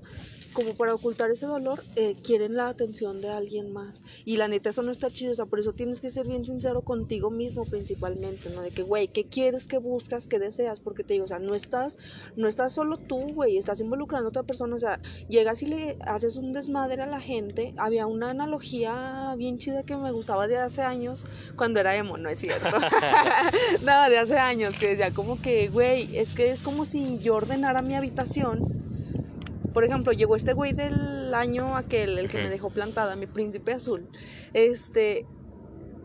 como 0.52 0.74
para 0.74 0.94
ocultar 0.94 1.30
ese 1.30 1.46
dolor, 1.46 1.82
eh, 1.96 2.14
quieren 2.22 2.56
la 2.56 2.68
atención 2.68 3.20
de 3.20 3.30
alguien 3.30 3.72
más. 3.72 4.02
Y 4.24 4.36
la 4.36 4.48
neta, 4.48 4.70
eso 4.70 4.82
no 4.82 4.90
está 4.90 5.10
chido, 5.10 5.32
o 5.32 5.34
sea, 5.34 5.46
por 5.46 5.58
eso 5.58 5.72
tienes 5.72 6.00
que 6.00 6.10
ser 6.10 6.26
bien 6.26 6.46
sincero 6.46 6.82
contigo 6.82 7.30
mismo 7.30 7.64
principalmente, 7.64 8.50
¿no? 8.50 8.62
De 8.62 8.70
que, 8.70 8.82
güey, 8.82 9.08
¿qué 9.08 9.24
quieres, 9.24 9.66
qué 9.66 9.78
buscas, 9.78 10.26
qué 10.26 10.38
deseas? 10.38 10.80
Porque 10.80 11.04
te 11.04 11.14
digo, 11.14 11.24
o 11.24 11.28
sea, 11.28 11.38
no 11.38 11.54
estás, 11.54 11.98
no 12.36 12.48
estás 12.48 12.72
solo 12.72 12.98
tú, 12.98 13.32
güey, 13.34 13.56
estás 13.56 13.80
involucrando 13.80 14.28
a 14.28 14.30
otra 14.30 14.42
persona, 14.42 14.76
o 14.76 14.78
sea, 14.78 15.00
llegas 15.28 15.62
y 15.62 15.66
le 15.66 15.96
haces 16.06 16.36
un 16.36 16.52
desmadre 16.52 17.02
a 17.02 17.06
la 17.06 17.20
gente. 17.20 17.74
Había 17.76 18.06
una 18.06 18.30
analogía 18.30 19.34
bien 19.36 19.58
chida 19.58 19.82
que 19.82 19.96
me 19.96 20.12
gustaba 20.12 20.46
de 20.46 20.56
hace 20.58 20.82
años, 20.82 21.24
cuando 21.56 21.80
era 21.80 21.96
emo, 21.96 22.18
no 22.18 22.28
es 22.28 22.38
cierto. 22.38 22.68
Nada, 23.82 24.08
de 24.08 24.18
hace 24.18 24.38
años, 24.38 24.78
que 24.78 24.88
decía 24.88 25.12
como 25.12 25.40
que, 25.40 25.68
güey, 25.68 26.16
es 26.16 26.34
que 26.34 26.50
es 26.50 26.60
como 26.60 26.84
si 26.84 27.18
yo 27.18 27.34
ordenara 27.34 27.82
mi 27.82 27.94
habitación 27.94 28.91
por 29.72 29.84
ejemplo, 29.84 30.12
llegó 30.12 30.36
este 30.36 30.52
güey 30.52 30.72
del 30.72 31.34
año 31.34 31.76
aquel, 31.76 32.18
el 32.18 32.28
que 32.28 32.38
me 32.38 32.50
dejó 32.50 32.70
plantada, 32.70 33.16
mi 33.16 33.26
príncipe 33.26 33.72
azul. 33.72 34.08
Este, 34.52 35.26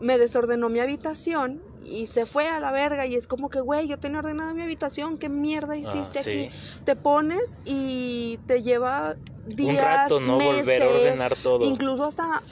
me 0.00 0.18
desordenó 0.18 0.68
mi 0.68 0.80
habitación 0.80 1.62
y 1.84 2.06
se 2.06 2.26
fue 2.26 2.48
a 2.48 2.60
la 2.60 2.70
verga 2.70 3.06
y 3.06 3.14
es 3.14 3.26
como 3.26 3.48
que, 3.48 3.60
güey, 3.60 3.88
yo 3.88 3.98
tenía 3.98 4.18
ordenada 4.18 4.54
mi 4.54 4.62
habitación, 4.62 5.18
¿qué 5.18 5.28
mierda 5.28 5.74
ah, 5.74 5.76
hiciste 5.76 6.18
aquí? 6.18 6.50
Te 6.84 6.96
pones 6.96 7.58
y 7.64 8.38
te 8.46 8.62
lleva 8.62 9.16
días, 9.46 9.76
un 9.76 9.76
rato, 9.76 10.20
¿no? 10.20 10.38
Volver 10.38 10.82
a 10.82 10.88
ordenar 10.88 11.36
todo. 11.36 11.64
Incluso 11.64 12.04
hasta 12.04 12.42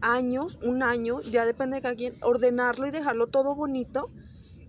años, 0.00 0.58
un 0.62 0.82
año, 0.82 1.20
ya 1.22 1.46
depende 1.46 1.76
de 1.76 1.82
cada 1.82 1.94
quien, 1.94 2.14
ordenarlo 2.22 2.86
y 2.86 2.90
dejarlo 2.90 3.28
todo 3.28 3.54
bonito. 3.54 4.10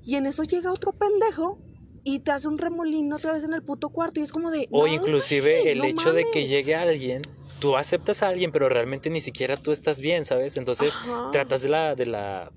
Y 0.06 0.16
en 0.16 0.26
eso 0.26 0.44
llega 0.44 0.72
otro 0.72 0.92
pendejo 0.92 1.58
y 2.04 2.20
te 2.20 2.32
hace 2.32 2.48
un 2.48 2.58
remolino 2.58 3.16
otra 3.16 3.34
vez 3.34 3.44
en 3.44 3.54
el 3.54 3.64
puto 3.64 3.90
cuarto 3.90 4.20
y 4.20 4.24
es 4.24 4.32
como 4.32 4.52
de... 4.52 4.68
O 4.72 4.88
inclusive 4.88 5.72
el 5.72 5.84
hecho 5.84 6.14
de 6.14 6.26
que 6.32 6.48
llegue 6.48 6.76
alguien, 6.76 7.22
tú 7.60 7.78
aceptas 7.78 8.24
a 8.24 8.28
alguien, 8.28 8.52
pero 8.52 8.70
realmente 8.70 9.10
ni 9.10 9.22
siquiera 9.22 9.56
tú 9.58 9.72
estás 9.72 10.02
bien, 10.02 10.26
¿sabes? 10.26 10.58
Entonces 10.58 10.94
tratas 11.32 11.62
de 11.64 11.70
la, 11.70 11.96
de 11.96 12.06
la 12.06 12.52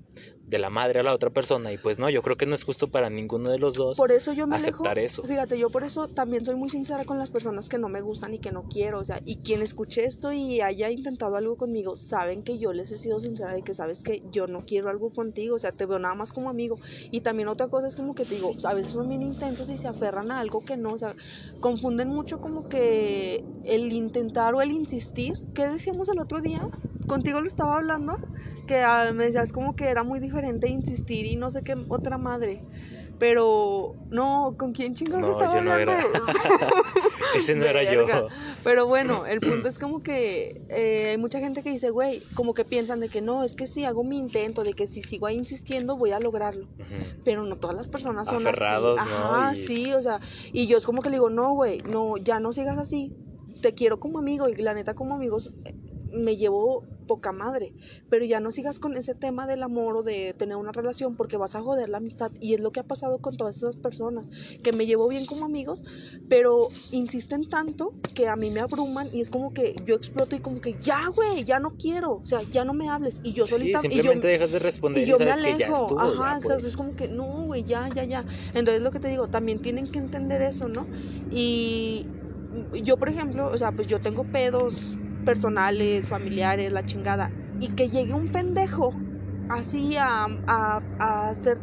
de 0.47 0.59
la 0.59 0.69
madre 0.69 1.01
a 1.01 1.03
la 1.03 1.13
otra 1.13 1.29
persona 1.29 1.71
y 1.71 1.77
pues 1.77 1.99
no, 1.99 2.09
yo 2.09 2.21
creo 2.21 2.37
que 2.37 2.45
no 2.45 2.55
es 2.55 2.63
justo 2.63 2.87
para 2.87 3.09
ninguno 3.09 3.51
de 3.51 3.59
los 3.59 3.73
dos 3.73 3.97
por 3.97 4.11
eso 4.11 4.31
yo 4.31 4.47
me 4.47 4.55
aceptar 4.55 4.97
eso. 4.99 5.23
Fíjate, 5.23 5.59
yo 5.59 5.69
por 5.69 5.83
eso 5.83 6.07
también 6.07 6.45
soy 6.45 6.55
muy 6.55 6.69
sincera 6.69 7.03
con 7.03 7.19
las 7.19 7.31
personas 7.31 7.67
que 7.67 7.77
no 7.77 7.89
me 7.89 8.01
gustan 8.01 8.33
y 8.33 8.39
que 8.39 8.51
no 8.51 8.63
quiero, 8.63 8.99
o 8.99 9.03
sea, 9.03 9.19
y 9.25 9.37
quien 9.37 9.61
escuche 9.61 10.05
esto 10.05 10.31
y 10.31 10.61
haya 10.61 10.89
intentado 10.89 11.35
algo 11.35 11.57
conmigo, 11.57 11.97
saben 11.97 12.43
que 12.43 12.59
yo 12.59 12.71
les 12.73 12.91
he 12.91 12.97
sido 12.97 13.19
sincera 13.19 13.53
de 13.53 13.63
que 13.63 13.73
sabes 13.73 14.03
que 14.03 14.21
yo 14.31 14.47
no 14.47 14.59
quiero 14.59 14.89
algo 14.89 15.09
contigo, 15.09 15.55
o 15.55 15.59
sea, 15.59 15.71
te 15.71 15.85
veo 15.85 15.99
nada 15.99 16.15
más 16.15 16.31
como 16.31 16.49
amigo. 16.49 16.79
Y 17.11 17.21
también 17.21 17.49
otra 17.49 17.67
cosa 17.67 17.87
es 17.87 17.95
como 17.95 18.15
que 18.15 18.23
te 18.23 18.35
digo, 18.35 18.53
a 18.63 18.73
veces 18.73 18.93
son 18.93 19.09
bien 19.09 19.23
intensos 19.23 19.69
y 19.69 19.77
se 19.77 19.87
aferran 19.87 20.31
a 20.31 20.39
algo 20.39 20.63
que 20.63 20.77
no, 20.77 20.93
o 20.93 20.97
sea, 20.97 21.15
confunden 21.59 22.09
mucho 22.09 22.39
como 22.39 22.69
que 22.69 23.43
el 23.65 23.91
intentar 23.91 24.53
o 24.55 24.61
el 24.61 24.71
insistir, 24.71 25.33
¿qué 25.53 25.67
decíamos 25.67 26.07
el 26.09 26.19
otro 26.19 26.41
día? 26.41 26.61
Contigo 27.07 27.41
lo 27.41 27.47
estaba 27.47 27.77
hablando 27.77 28.13
que 28.67 28.81
ah, 28.83 29.11
me 29.13 29.25
decías 29.25 29.51
como 29.51 29.75
que 29.75 29.89
era 29.89 30.03
muy 30.03 30.19
diferente 30.19 30.67
insistir 30.67 31.25
y 31.25 31.35
no 31.35 31.49
sé 31.49 31.63
qué 31.63 31.75
otra 31.87 32.19
madre. 32.19 32.61
Pero 33.19 33.95
no, 34.11 34.55
¿con 34.59 34.73
quién 34.73 34.93
chingados 34.93 35.29
estaba 35.29 35.53
yo 35.53 35.59
hablando? 35.59 35.91
No 35.91 35.97
era. 35.97 36.07
Ese 37.35 37.55
no 37.55 37.65
era 37.65 37.81
yo. 37.91 38.05
Pero 38.63 38.85
bueno, 38.85 39.25
el 39.25 39.39
punto 39.39 39.67
es 39.67 39.79
como 39.79 40.01
que 40.01 40.61
eh, 40.69 41.07
hay 41.11 41.17
mucha 41.17 41.39
gente 41.39 41.63
que 41.63 41.71
dice, 41.71 41.89
güey, 41.89 42.21
como 42.35 42.53
que 42.53 42.63
piensan 42.63 42.99
de 42.99 43.09
que 43.09 43.21
no, 43.21 43.43
es 43.43 43.55
que 43.55 43.65
si 43.65 43.85
hago 43.85 44.03
mi 44.03 44.19
intento, 44.19 44.63
de 44.63 44.73
que 44.73 44.85
si 44.85 45.01
sigo 45.01 45.25
ahí 45.25 45.35
insistiendo 45.35 45.97
voy 45.97 46.11
a 46.11 46.19
lograrlo. 46.19 46.67
Pero 47.23 47.43
no 47.43 47.55
todas 47.57 47.75
las 47.75 47.87
personas 47.87 48.27
son 48.27 48.45
Aferrados, 48.45 48.99
así. 48.99 49.09
Ajá, 49.09 49.55
sí, 49.55 49.93
o 49.93 50.01
sea, 50.01 50.19
y 50.53 50.67
yo 50.67 50.77
es 50.77 50.85
como 50.85 51.01
que 51.01 51.09
le 51.09 51.15
digo, 51.15 51.31
no, 51.31 51.53
güey, 51.53 51.79
no, 51.89 52.17
ya 52.17 52.39
no 52.39 52.51
sigas 52.51 52.77
así. 52.77 53.15
Te 53.63 53.73
quiero 53.73 53.99
como 53.99 54.19
amigo 54.19 54.47
y 54.47 54.55
la 54.55 54.75
neta 54.75 54.93
como 54.93 55.15
amigos 55.15 55.51
me 56.13 56.37
llevo 56.37 56.83
poca 57.07 57.31
madre, 57.31 57.73
pero 58.09 58.25
ya 58.25 58.39
no 58.39 58.51
sigas 58.51 58.79
con 58.79 58.95
ese 58.95 59.15
tema 59.15 59.47
del 59.47 59.63
amor 59.63 59.97
o 59.97 60.03
de 60.03 60.33
tener 60.37 60.57
una 60.57 60.71
relación 60.71 61.15
porque 61.15 61.37
vas 61.37 61.55
a 61.55 61.61
joder 61.61 61.89
la 61.89 61.97
amistad. 61.97 62.31
Y 62.39 62.53
es 62.53 62.59
lo 62.59 62.71
que 62.71 62.81
ha 62.81 62.83
pasado 62.83 63.19
con 63.19 63.37
todas 63.37 63.57
esas 63.57 63.77
personas 63.77 64.29
que 64.61 64.73
me 64.73 64.85
llevo 64.85 65.07
bien 65.07 65.25
como 65.25 65.45
amigos, 65.45 65.83
pero 66.27 66.67
insisten 66.91 67.49
tanto 67.49 67.93
que 68.13 68.27
a 68.27 68.35
mí 68.35 68.51
me 68.51 68.59
abruman 68.59 69.07
y 69.13 69.21
es 69.21 69.29
como 69.29 69.53
que 69.53 69.75
yo 69.85 69.95
exploto 69.95 70.35
y 70.35 70.39
como 70.39 70.59
que 70.61 70.75
ya, 70.79 71.07
güey, 71.07 71.43
ya 71.43 71.59
no 71.59 71.71
quiero, 71.77 72.13
o 72.13 72.25
sea, 72.25 72.41
ya 72.51 72.65
no 72.65 72.73
me 72.73 72.89
hables 72.89 73.19
y 73.23 73.33
yo 73.33 73.45
solita 73.45 73.79
simplemente 73.79 74.27
dejas 74.27 74.51
de 74.51 74.59
responder 74.59 75.03
y, 75.03 75.05
yo 75.05 75.17
me 75.17 75.31
alejo, 75.31 75.99
ajá, 75.99 76.37
exacto, 76.37 76.67
es 76.67 76.75
como 76.75 76.95
que 76.95 77.07
no, 77.07 77.45
güey, 77.45 77.63
ya, 77.63 77.87
ya, 77.89 78.03
ya. 78.03 78.25
Entonces 78.53 78.81
lo 78.81 78.91
que 78.91 78.99
te 78.99 79.07
digo, 79.07 79.27
también 79.27 79.59
tienen 79.59 79.87
que 79.87 79.99
entender 79.99 80.41
eso, 80.41 80.67
¿no? 80.67 80.89
Y 81.29 82.09
yo, 82.83 82.97
por 82.97 83.09
ejemplo, 83.09 83.49
o 83.51 83.57
sea, 83.57 83.71
pues 83.71 83.87
yo 83.87 83.99
tengo 83.99 84.23
pedos 84.25 84.97
personales, 85.27 86.07
familiares, 86.07 86.71
la 86.71 86.83
chingada. 86.83 87.33
Y 87.59 87.67
que 87.69 87.89
llegue 87.89 88.13
un 88.13 88.29
pendejo 88.29 88.95
así 89.49 89.97
a, 89.97 90.25
a, 90.47 91.29
hacer 91.29 91.59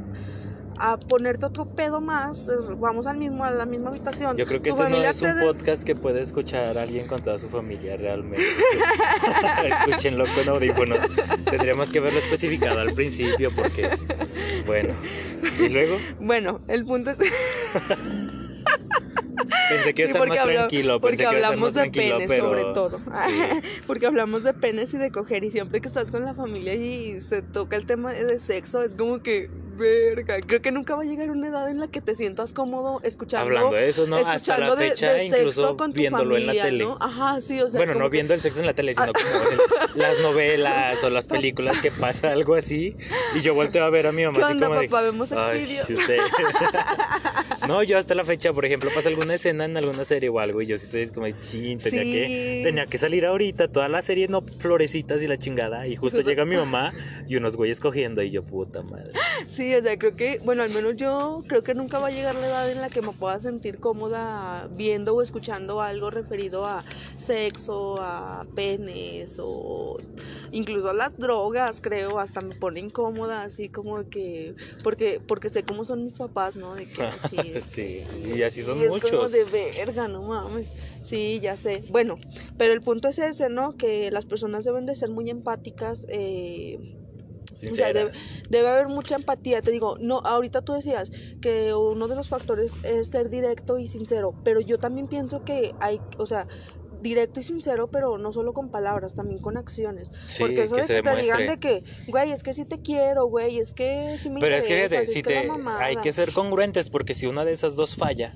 a 0.78 0.98
ponerte 0.98 1.46
otro 1.46 1.64
pedo 1.64 2.00
más, 2.00 2.50
vamos 2.78 3.06
al 3.06 3.16
mismo, 3.16 3.44
a 3.44 3.50
la 3.50 3.64
misma 3.64 3.88
habitación. 3.88 4.36
Yo 4.36 4.44
creo 4.44 4.60
que 4.60 4.68
este 4.70 4.88
no 4.90 4.96
es 4.96 5.22
un 5.22 5.38
podcast 5.40 5.82
que 5.84 5.94
puede 5.94 6.20
escuchar 6.20 6.76
alguien 6.76 7.06
con 7.06 7.22
toda 7.22 7.38
su 7.38 7.48
familia 7.48 7.96
realmente. 7.96 8.42
Escúchenlo 9.64 10.26
con 10.34 10.48
audífonos. 10.48 11.04
Tendríamos 11.48 11.90
que 11.90 12.00
verlo 12.00 12.18
especificado 12.18 12.80
al 12.80 12.92
principio 12.92 13.50
porque, 13.54 13.88
bueno, 14.66 14.92
¿y 15.58 15.68
luego? 15.70 15.96
Bueno, 16.20 16.60
el 16.68 16.84
punto 16.84 17.12
es... 17.12 17.18
Pensé 19.68 19.94
que 19.94 20.02
Sí, 20.02 20.06
estar 20.10 20.18
porque 20.20 20.30
más 20.30 20.38
habla- 20.40 20.54
tranquilo. 20.60 21.00
porque 21.00 21.16
pensé 21.16 21.26
hablamos 21.34 21.74
de 21.74 21.90
penes 21.90 22.28
pero- 22.28 22.44
sobre 22.44 22.62
todo. 22.74 22.98
sí. 22.98 23.04
porque 23.86 24.06
hablamos 24.06 24.42
de 24.44 24.52
penes 24.54 24.92
y 24.94 24.98
de 24.98 25.10
coger 25.10 25.44
y 25.44 25.50
siempre 25.50 25.80
que 25.80 25.88
estás 25.88 26.10
con 26.10 26.24
la 26.24 26.34
familia 26.34 26.74
y 26.74 27.20
se 27.20 27.42
toca 27.42 27.76
el 27.76 27.86
tema 27.86 28.12
de 28.12 28.38
sexo 28.38 28.82
es 28.82 28.94
como 28.94 29.22
que 29.22 29.48
verga. 29.76 30.36
Creo 30.46 30.62
que 30.62 30.70
nunca 30.70 30.94
va 30.94 31.02
a 31.02 31.04
llegar 31.04 31.30
una 31.30 31.48
edad 31.48 31.68
en 31.68 31.80
la 31.80 31.88
que 31.88 32.00
te 32.00 32.14
sientas 32.14 32.52
cómodo 32.52 33.00
escuchando 33.02 33.46
Hablando 33.46 33.72
de 33.72 33.88
eso, 33.88 34.06
¿no? 34.06 34.16
Hasta 34.16 34.28
la 34.30 34.36
escuchando 34.36 34.76
de, 34.76 34.90
de 34.90 35.28
sexo 35.28 35.76
con 35.76 35.92
tu 35.92 35.98
viéndolo 35.98 36.36
en 36.36 36.46
la 36.46 36.52
tele. 36.52 36.84
¿no? 36.84 36.96
Ajá, 37.00 37.40
sí, 37.40 37.60
o 37.60 37.68
sea, 37.68 37.78
bueno, 37.78 37.94
como 37.94 38.04
no 38.04 38.10
que- 38.10 38.16
viendo 38.16 38.34
el 38.34 38.40
sexo 38.40 38.60
en 38.60 38.66
la 38.66 38.74
tele, 38.74 38.94
sino 38.94 39.12
como 39.12 39.26
en 39.50 39.58
las 40.00 40.20
novelas 40.20 41.02
o 41.02 41.10
las 41.10 41.26
películas 41.26 41.80
que 41.80 41.90
pasa 41.90 42.30
algo 42.30 42.54
así. 42.54 42.96
Y 43.34 43.40
yo 43.40 43.54
volteo 43.54 43.84
a 43.84 43.90
ver 43.90 44.06
a 44.06 44.12
mi 44.12 44.24
mamá 44.24 44.36
¿Qué 44.38 44.44
así 44.44 44.52
onda, 44.52 44.66
como 44.68 44.80
de, 44.80 44.88
papá? 44.88 45.02
Vemos 45.02 45.32
"Ay, 45.32 45.58
Xvideos". 45.58 45.88
usted". 47.64 47.74
no, 47.74 47.82
yo 47.82 47.98
hasta 47.98 48.14
la 48.14 48.24
fecha, 48.24 48.52
por 48.52 48.64
ejemplo, 48.64 48.90
pasa 48.94 49.08
alguna 49.08 49.34
escena 49.34 49.64
en 49.64 49.76
alguna 49.76 50.04
serie 50.04 50.28
o 50.28 50.38
algo 50.38 50.62
y 50.62 50.66
yo 50.66 50.76
sí 50.76 50.86
soy 50.86 51.08
como, 51.10 51.26
de, 51.26 51.38
chin, 51.40 51.78
tenía, 51.78 52.02
Sí. 52.02 52.12
que, 52.12 52.60
tenía 52.64 52.86
que 52.86 52.98
salir 52.98 53.26
ahorita, 53.26 53.68
toda 53.68 53.88
la 53.88 54.02
serie, 54.02 54.28
no, 54.28 54.42
florecitas 54.42 55.22
y 55.22 55.26
la 55.26 55.36
chingada. 55.36 55.86
Y 55.86 55.96
justo 55.96 56.20
llega 56.20 56.44
mi 56.44 56.56
mamá 56.56 56.92
y 57.26 57.36
unos 57.36 57.56
güeyes 57.56 57.80
cogiendo 57.80 58.22
y 58.22 58.30
yo, 58.30 58.42
puta 58.42 58.82
madre. 58.82 59.10
Sí, 59.48 59.74
o 59.74 59.82
sea, 59.82 59.96
creo 59.98 60.14
que, 60.16 60.38
bueno, 60.44 60.62
al 60.62 60.70
menos 60.70 60.96
yo 60.96 61.42
creo 61.48 61.62
que 61.62 61.74
nunca 61.74 61.98
va 61.98 62.08
a 62.08 62.10
llegar 62.10 62.34
la 62.34 62.46
edad 62.46 62.70
en 62.70 62.80
la 62.80 62.88
que 62.88 63.02
me 63.02 63.12
pueda 63.12 63.38
sentir 63.40 63.78
cómoda 63.78 64.68
viendo 64.70 65.14
o 65.14 65.22
escuchando 65.22 65.80
algo 65.80 66.10
referido 66.10 66.66
a 66.66 66.84
sexo, 67.18 68.00
a 68.00 68.46
penes 68.54 69.36
o 69.38 69.96
incluso 70.50 70.90
a 70.90 70.94
las 70.94 71.16
drogas, 71.16 71.80
creo, 71.80 72.18
hasta 72.18 72.40
me 72.40 72.54
pone 72.54 72.80
incómoda, 72.80 73.42
así 73.42 73.68
como 73.68 74.08
que, 74.08 74.54
porque, 74.82 75.20
porque 75.26 75.48
sé 75.48 75.62
cómo 75.62 75.84
son 75.84 76.04
mis 76.04 76.16
papás, 76.18 76.56
¿no? 76.56 76.74
De 76.74 76.86
que 76.86 77.02
así. 77.04 77.53
sí, 77.60 78.02
y 78.24 78.42
así 78.42 78.62
son 78.62 78.78
Y 78.78 78.82
es 78.84 78.88
como 78.88 78.94
muchos. 78.94 79.32
de 79.32 79.44
verga, 79.44 80.08
no 80.08 80.22
mames. 80.22 80.68
Sí, 81.02 81.40
ya 81.40 81.56
sé. 81.56 81.82
Bueno, 81.88 82.18
pero 82.56 82.72
el 82.72 82.80
punto 82.80 83.08
es 83.08 83.18
ese, 83.18 83.48
¿no? 83.48 83.76
Que 83.76 84.10
las 84.10 84.26
personas 84.26 84.64
deben 84.64 84.86
de 84.86 84.94
ser 84.94 85.10
muy 85.10 85.30
empáticas. 85.30 86.06
Eh, 86.08 86.78
o 87.70 87.74
sea, 87.74 87.92
debe 87.92 88.68
haber 88.68 88.88
mucha 88.88 89.14
empatía. 89.14 89.62
Te 89.62 89.70
digo, 89.70 89.96
no, 90.00 90.20
ahorita 90.24 90.62
tú 90.62 90.72
decías 90.72 91.10
que 91.40 91.74
uno 91.74 92.08
de 92.08 92.16
los 92.16 92.28
factores 92.28 92.72
es 92.82 93.08
ser 93.08 93.30
directo 93.30 93.78
y 93.78 93.86
sincero, 93.86 94.34
pero 94.42 94.60
yo 94.60 94.78
también 94.78 95.06
pienso 95.06 95.40
que 95.44 95.72
hay, 95.78 96.00
o 96.18 96.26
sea, 96.26 96.46
directo 97.04 97.38
y 97.38 97.42
sincero, 97.44 97.88
pero 97.92 98.18
no 98.18 98.32
solo 98.32 98.52
con 98.52 98.70
palabras, 98.70 99.14
también 99.14 99.38
con 99.38 99.56
acciones. 99.56 100.10
Sí, 100.26 100.42
Porque 100.42 100.62
eso 100.64 100.74
que 100.74 100.82
de 100.82 100.88
que 100.88 101.02
te 101.02 101.16
digan 101.22 101.46
de 101.46 101.58
que, 101.58 101.84
güey, 102.08 102.32
es 102.32 102.42
que 102.42 102.52
sí 102.52 102.64
te 102.64 102.80
quiero, 102.80 103.26
güey, 103.26 103.58
es 103.58 103.72
que 103.72 104.16
sí 104.18 104.30
me 104.30 104.40
Pero 104.40 104.56
es 104.56 104.64
que 104.66 104.72
interesas, 104.74 104.90
fíjate, 104.90 105.04
es 105.04 105.12
si 105.12 105.22
que 105.22 105.34
la 105.34 105.40
te, 105.42 105.46
mamada". 105.46 105.84
hay 105.84 105.96
que 105.96 106.10
ser 106.10 106.32
congruentes 106.32 106.88
porque 106.90 107.14
si 107.14 107.26
una 107.26 107.44
de 107.44 107.52
esas 107.52 107.76
dos 107.76 107.94
falla, 107.94 108.34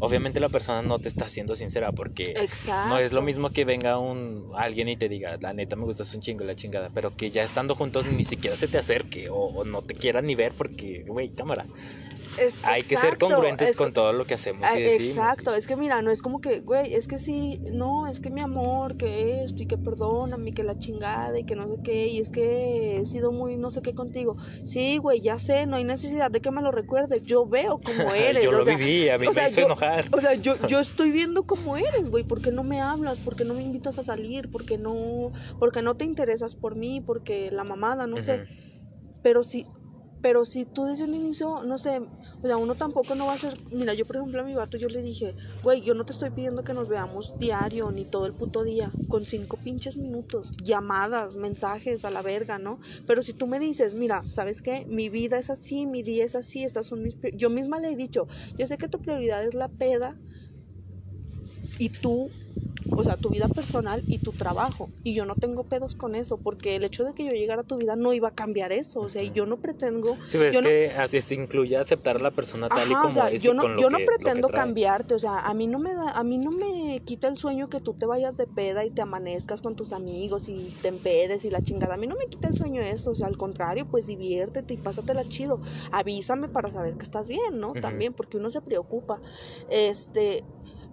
obviamente 0.00 0.40
la 0.40 0.48
persona 0.48 0.82
no 0.82 0.98
te 0.98 1.08
está 1.08 1.28
siendo 1.28 1.54
sincera 1.54 1.92
porque 1.92 2.32
Exacto. 2.36 2.88
no 2.88 2.98
es 2.98 3.12
lo 3.12 3.22
mismo 3.22 3.50
que 3.50 3.64
venga 3.64 3.98
un 3.98 4.50
alguien 4.56 4.88
y 4.88 4.96
te 4.96 5.08
diga, 5.08 5.36
la 5.40 5.52
neta 5.52 5.76
me 5.76 5.84
gustas 5.84 6.12
un 6.14 6.20
chingo 6.22 6.44
la 6.44 6.54
chingada, 6.56 6.90
pero 6.94 7.14
que 7.16 7.30
ya 7.30 7.42
estando 7.44 7.74
juntos 7.74 8.06
ni 8.06 8.24
siquiera 8.24 8.56
se 8.56 8.66
te 8.68 8.78
acerque 8.78 9.28
o, 9.30 9.36
o 9.36 9.64
no 9.64 9.82
te 9.82 9.94
quiera 9.94 10.20
ni 10.22 10.34
ver 10.34 10.52
porque, 10.56 11.04
güey, 11.06 11.28
cámara. 11.28 11.66
Es- 12.38 12.64
Hay 12.64 12.82
que 12.82 12.96
ser 12.96 13.18
congruentes 13.18 13.70
es- 13.70 13.76
con 13.76 13.92
todo 13.92 14.12
lo 14.12 14.24
que 14.26 14.34
hacemos 14.34 14.64
Ah, 14.68 14.78
y 14.78 14.82
decimos. 14.82 15.06
Exacto, 15.06 15.54
es 15.54 15.66
que 15.66 15.76
mira, 15.76 16.02
no 16.02 16.10
es 16.10 16.22
como 16.22 16.40
que, 16.40 16.60
güey, 16.60 16.92
es 16.94 17.06
que 17.06 17.18
sí, 17.18 17.60
no, 17.72 18.06
es 18.06 18.20
que 18.20 18.30
mi 18.30 18.40
amor, 18.40 18.96
que 18.96 19.42
esto 19.42 19.62
y 19.62 19.66
que 19.66 19.78
perdóname, 19.78 20.52
que 20.52 20.62
la 20.64 20.76
chingada 20.76 21.38
y 21.38 21.44
que 21.44 21.56
no 21.56 21.68
sé 21.68 21.78
qué, 21.82 22.08
y 22.08 22.18
es 22.20 22.30
que 22.30 22.98
he 22.98 23.04
sido 23.06 23.32
muy 23.32 23.56
no 23.56 23.70
sé 23.70 23.80
qué 23.82 23.94
contigo. 23.94 24.36
Sí, 24.64 24.98
güey, 24.98 25.20
ya 25.20 25.38
sé, 25.38 25.66
no 25.66 25.76
hay 25.76 25.84
necesidad 25.84 26.30
de 26.30 26.40
que 26.40 26.50
me 26.50 26.62
lo 26.62 26.70
recuerdes, 26.72 27.22
yo 27.24 27.46
veo 27.46 27.78
cómo 27.78 27.86
eres. 28.14 28.42
Yo 28.44 28.50
lo 28.52 28.64
sea, 28.64 28.76
viví, 28.76 29.08
a 29.08 29.18
mí 29.18 29.26
me 29.26 29.32
sea, 29.34 29.48
hizo 29.48 29.60
yo- 29.60 29.66
enojar. 29.66 30.06
O 30.12 30.20
sea, 30.20 30.34
yo, 30.34 30.54
yo 30.68 30.80
estoy 30.80 31.10
viendo 31.10 31.44
cómo 31.44 31.76
eres, 31.76 32.10
güey, 32.10 32.24
¿por 32.24 32.40
qué 32.42 32.50
no 32.52 32.64
me 32.64 32.80
hablas? 32.80 33.20
¿Por 33.20 33.36
qué 33.36 33.44
no 33.44 33.54
me 33.54 33.62
invitas 33.62 33.98
a 33.98 34.02
salir? 34.02 34.48
¿Por 34.50 34.64
qué 34.64 34.78
no, 34.78 35.32
porque 35.58 35.82
no 35.82 35.94
te 35.94 36.04
interesas 36.04 36.54
por 36.54 36.76
mí? 36.76 37.00
Porque 37.00 37.50
la 37.50 37.64
mamada, 37.64 38.06
no 38.06 38.16
sé. 38.18 38.44
Pero 39.22 39.42
si, 39.42 39.66
pero 40.26 40.44
si 40.44 40.66
tú 40.66 40.86
desde 40.86 41.04
un 41.04 41.14
inicio, 41.14 41.62
no 41.62 41.78
sé, 41.78 42.00
o 42.00 42.46
sea, 42.48 42.56
uno 42.56 42.74
tampoco 42.74 43.14
no 43.14 43.26
va 43.26 43.34
a 43.34 43.38
ser, 43.38 43.60
mira, 43.70 43.94
yo 43.94 44.06
por 44.06 44.16
ejemplo 44.16 44.42
a 44.42 44.44
mi 44.44 44.54
vato 44.56 44.76
yo 44.76 44.88
le 44.88 45.00
dije, 45.00 45.36
güey, 45.62 45.82
yo 45.82 45.94
no 45.94 46.04
te 46.04 46.10
estoy 46.10 46.30
pidiendo 46.30 46.64
que 46.64 46.74
nos 46.74 46.88
veamos 46.88 47.38
diario 47.38 47.92
ni 47.92 48.06
todo 48.06 48.26
el 48.26 48.34
puto 48.34 48.64
día, 48.64 48.98
con 49.06 49.24
cinco 49.24 49.56
pinches 49.56 49.96
minutos, 49.96 50.50
llamadas, 50.64 51.36
mensajes 51.36 52.04
a 52.04 52.10
la 52.10 52.22
verga, 52.22 52.58
¿no? 52.58 52.80
Pero 53.06 53.22
si 53.22 53.34
tú 53.34 53.46
me 53.46 53.60
dices, 53.60 53.94
mira, 53.94 54.24
¿sabes 54.28 54.62
qué? 54.62 54.84
Mi 54.88 55.10
vida 55.10 55.38
es 55.38 55.48
así, 55.48 55.86
mi 55.86 56.02
día 56.02 56.24
es 56.24 56.34
así, 56.34 56.64
estas 56.64 56.88
son 56.88 57.04
mis, 57.04 57.14
pri-". 57.14 57.30
yo 57.36 57.48
misma 57.48 57.78
le 57.78 57.92
he 57.92 57.96
dicho, 57.96 58.26
yo 58.58 58.66
sé 58.66 58.78
que 58.78 58.88
tu 58.88 59.00
prioridad 59.00 59.44
es 59.44 59.54
la 59.54 59.68
peda 59.68 60.18
y 61.78 61.90
tú 61.90 62.32
o 62.94 63.04
sea, 63.04 63.16
tu 63.16 63.30
vida 63.30 63.48
personal 63.48 64.04
y 64.08 64.18
tu 64.20 64.32
trabajo. 64.32 64.90
Y 65.02 65.14
yo 65.14 65.26
no 65.26 65.36
tengo 65.36 65.64
pedos 65.64 65.94
con 65.94 66.14
eso, 66.14 66.38
porque 66.38 66.76
el 66.76 66.84
hecho 66.84 67.04
de 67.04 67.12
que 67.14 67.24
yo 67.24 67.30
llegara 67.32 67.62
a 67.62 67.64
tu 67.64 67.76
vida 67.76 67.96
no 67.96 68.12
iba 68.12 68.28
a 68.28 68.34
cambiar 68.34 68.72
eso. 68.72 69.00
O 69.00 69.08
sea, 69.08 69.22
y 69.22 69.32
yo 69.32 69.46
no 69.46 69.58
pretendo. 69.58 70.16
Sí, 70.28 70.38
pero 70.38 70.50
yo 70.52 70.58
es 70.58 70.62
no- 70.64 70.68
que 70.68 70.90
así 70.96 71.20
se 71.20 71.34
incluye 71.34 71.76
aceptar 71.76 72.16
a 72.16 72.20
la 72.20 72.30
persona 72.30 72.68
tal 72.68 72.90
y 72.90 72.94
como 72.94 73.08
o 73.08 73.10
sea, 73.10 73.30
es 73.30 73.42
yo 73.42 73.52
no, 73.54 73.62
con 73.62 73.76
lo 73.76 73.82
yo 73.82 73.90
no 73.90 73.98
que- 73.98 74.04
pretendo 74.06 74.48
cambiarte, 74.48 75.14
o 75.14 75.18
sea, 75.18 75.40
a 75.40 75.54
mí 75.54 75.66
no 75.66 75.78
me 75.78 75.94
da, 75.94 76.10
a 76.12 76.24
mí 76.24 76.38
no 76.38 76.50
me 76.52 77.00
quita 77.04 77.28
el 77.28 77.36
sueño 77.36 77.68
que 77.68 77.80
tú 77.80 77.94
te 77.94 78.06
vayas 78.06 78.36
de 78.36 78.46
peda 78.46 78.84
y 78.84 78.90
te 78.90 79.02
amanezcas 79.02 79.60
con 79.62 79.76
tus 79.76 79.92
amigos 79.92 80.48
y 80.48 80.74
te 80.80 80.88
empedes 80.88 81.44
y 81.44 81.50
la 81.50 81.60
chingada. 81.62 81.94
A 81.94 81.96
mí 81.98 82.06
no 82.06 82.14
me 82.14 82.26
quita 82.30 82.48
el 82.48 82.54
sueño 82.54 82.82
eso, 82.82 83.10
o 83.10 83.14
sea, 83.14 83.26
al 83.26 83.36
contrario, 83.36 83.86
pues 83.90 84.06
diviértete 84.06 84.74
y 84.74 84.78
pásatela 84.78 85.24
chido. 85.26 85.60
Avísame 85.90 86.48
para 86.48 86.70
saber 86.70 86.96
que 86.96 87.04
estás 87.04 87.28
bien, 87.28 87.40
¿no? 87.54 87.72
También, 87.80 88.14
porque 88.14 88.36
uno 88.38 88.50
se 88.50 88.60
preocupa. 88.62 89.20
Este, 89.68 90.44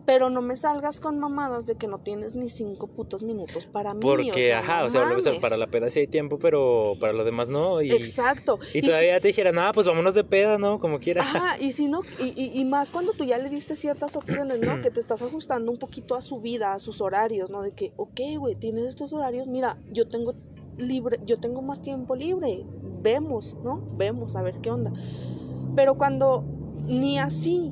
pero 0.06 0.30
no 0.30 0.42
me 0.42 0.56
salgas 0.58 1.00
con 1.00 1.18
mamadas 1.20 1.66
de 1.66 1.76
que 1.76 1.88
no 1.88 1.98
tienes 2.00 2.36
ni 2.36 2.50
cinco 2.50 2.88
putos 2.88 3.24
minutos 3.24 3.68
para 3.68 3.94
mí. 3.94 4.02
Porque, 4.02 4.32
o 4.32 4.34
sea, 4.36 4.60
ajá, 4.60 4.80
no 4.82 4.86
o 4.88 4.90
sea, 4.90 5.02
volvemos 5.02 5.26
a- 5.26 5.30
mames. 5.30 5.42
para 5.42 5.58
la 5.58 5.68
peda 5.68 5.90
sí 5.90 6.00
hay 6.02 6.08
tiempo, 6.08 6.40
pero 6.40 6.96
para 7.00 7.14
lo 7.14 7.24
demás 7.24 7.50
no. 7.50 7.82
Y, 7.82 7.92
Exacto. 7.92 8.60
y 8.74 8.82
todavía 8.82 9.20
te 9.22 9.30
dijeran, 9.30 9.58
ah, 9.60 9.72
pues 9.74 9.88
vámonos 9.88 10.14
de 10.16 10.24
peda, 10.24 10.58
¿no? 10.58 10.80
Como 10.80 11.00
quiera. 11.00 11.22
Ajá, 11.22 11.56
y 11.60 11.72
si 11.72 11.88
no, 11.88 12.02
y, 12.20 12.34
y- 12.36 12.60
y 12.60 12.66
más 12.66 12.92
cuando 12.92 13.14
tú 13.14 13.24
ya 13.24 13.38
le 13.38 13.50
diste 13.50 13.76
ciertas 13.76 14.16
opciones, 14.16 14.60
¿no? 14.60 14.82
Que 14.82 14.92
te 14.92 15.00
estás 15.00 15.22
ajustando 15.22 15.72
un 15.72 15.78
poquito 15.78 16.16
a 16.16 16.22
su 16.22 16.42
vida, 16.42 16.74
a 16.74 16.80
sus 16.80 17.00
horarios, 17.00 17.50
¿no? 17.50 17.62
De 17.62 17.72
que, 17.72 17.94
ok, 17.96 18.20
güey, 18.40 18.56
tienes 18.56 18.86
estos 18.88 19.14
horarios, 19.14 19.48
mira, 19.48 19.78
yo 19.90 20.06
tengo 20.08 20.36
libre, 20.78 21.20
yo 21.26 21.38
tengo 21.38 21.62
más 21.62 21.82
tiempo 21.82 22.16
libre, 22.16 22.66
vemos, 23.02 23.56
¿no? 23.64 23.80
Vemos, 23.98 24.36
a 24.36 24.42
ver 24.42 24.56
qué 24.62 24.70
onda. 24.72 24.92
Pero 25.76 25.96
cuando 25.96 26.44
ni 26.88 27.20
así 27.20 27.72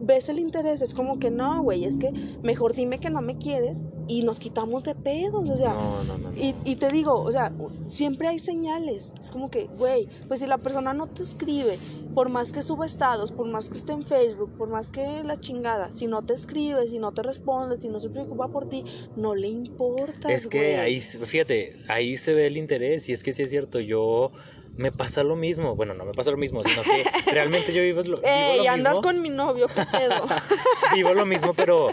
ves 0.00 0.28
el 0.28 0.38
interés, 0.38 0.82
es 0.82 0.94
como 0.94 1.18
que 1.18 1.30
no, 1.30 1.62
güey, 1.62 1.84
es 1.84 1.98
que 1.98 2.10
mejor 2.42 2.74
dime 2.74 2.98
que 2.98 3.10
no 3.10 3.20
me 3.20 3.36
quieres 3.36 3.86
y 4.08 4.22
nos 4.22 4.40
quitamos 4.40 4.82
de 4.84 4.94
pedos, 4.94 5.48
o 5.48 5.56
sea, 5.56 5.74
no, 5.74 6.04
no, 6.04 6.18
no. 6.18 6.30
no. 6.30 6.36
y, 6.36 6.54
y 6.64 6.76
te 6.76 6.90
digo, 6.90 7.14
o 7.20 7.30
sea, 7.30 7.52
siempre 7.88 8.28
hay 8.28 8.38
señales. 8.38 9.14
Es 9.20 9.30
como 9.30 9.50
que, 9.50 9.66
güey, 9.66 10.08
pues 10.26 10.40
si 10.40 10.46
la 10.46 10.58
persona 10.58 10.94
no 10.94 11.06
te 11.06 11.22
escribe, 11.22 11.78
por 12.14 12.28
más 12.28 12.50
que 12.52 12.62
suba 12.62 12.86
estados, 12.86 13.32
por 13.32 13.46
más 13.46 13.68
que 13.68 13.76
esté 13.76 13.92
en 13.92 14.04
Facebook, 14.04 14.50
por 14.56 14.68
más 14.68 14.90
que 14.90 15.22
la 15.22 15.38
chingada, 15.38 15.92
si 15.92 16.06
no 16.06 16.22
te 16.22 16.34
escribe, 16.34 16.86
si 16.88 16.98
no 16.98 17.12
te 17.12 17.22
responde, 17.22 17.80
si 17.80 17.88
no 17.88 18.00
se 18.00 18.08
preocupa 18.08 18.48
por 18.48 18.68
ti, 18.68 18.84
no 19.16 19.34
le 19.34 19.48
importa. 19.48 20.32
Es 20.32 20.46
que 20.46 20.76
ahí, 20.76 21.00
fíjate, 21.00 21.76
ahí 21.88 22.16
se 22.16 22.34
ve 22.34 22.46
el 22.46 22.56
interés 22.56 23.08
y 23.08 23.12
es 23.12 23.22
que 23.22 23.32
sí 23.32 23.42
es 23.42 23.50
cierto, 23.50 23.80
yo 23.80 24.32
me 24.76 24.92
pasa 24.92 25.22
lo 25.22 25.36
mismo, 25.36 25.76
bueno, 25.76 25.94
no 25.94 26.04
me 26.04 26.12
pasa 26.12 26.30
lo 26.30 26.36
mismo, 26.36 26.62
sino 26.64 26.82
que 26.82 27.04
realmente 27.32 27.72
yo 27.72 27.82
vivo 27.82 28.02
lo, 28.02 28.16
vivo 28.16 28.20
Ey, 28.24 28.58
lo 28.58 28.70
andas 28.70 28.92
mismo, 28.92 29.02
con 29.02 29.20
mi 29.20 29.28
novio, 29.28 29.66
qué 29.68 29.84
pedo. 29.90 30.26
vivo 30.94 31.14
lo 31.14 31.26
mismo, 31.26 31.54
pero 31.54 31.88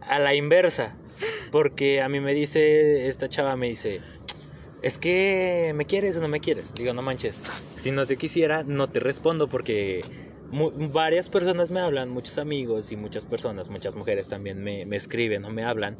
a 0.00 0.18
la 0.18 0.34
inversa, 0.34 0.94
porque 1.50 2.00
a 2.00 2.08
mí 2.08 2.20
me 2.20 2.34
dice, 2.34 3.08
esta 3.08 3.28
chava 3.28 3.56
me 3.56 3.68
dice, 3.68 4.00
es 4.82 4.98
que 4.98 5.72
me 5.74 5.84
quieres 5.84 6.16
o 6.16 6.20
no 6.20 6.28
me 6.28 6.40
quieres, 6.40 6.74
digo, 6.74 6.92
no 6.92 7.02
manches, 7.02 7.42
si 7.76 7.90
no 7.90 8.06
te 8.06 8.16
quisiera, 8.16 8.64
no 8.64 8.88
te 8.88 9.00
respondo 9.00 9.48
porque... 9.48 10.02
varias 10.92 11.28
personas 11.30 11.70
me 11.70 11.80
hablan, 11.80 12.10
muchos 12.10 12.36
amigos 12.38 12.92
y 12.92 12.96
muchas 12.96 13.24
personas, 13.24 13.68
muchas 13.70 13.94
mujeres 13.94 14.28
también 14.28 14.62
me, 14.62 14.84
me 14.84 14.96
escriben 14.96 15.44
o 15.44 15.50
me 15.50 15.64
hablan, 15.64 15.96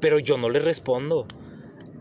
pero 0.00 0.18
yo 0.18 0.36
no 0.36 0.48
les 0.48 0.64
respondo. 0.64 1.26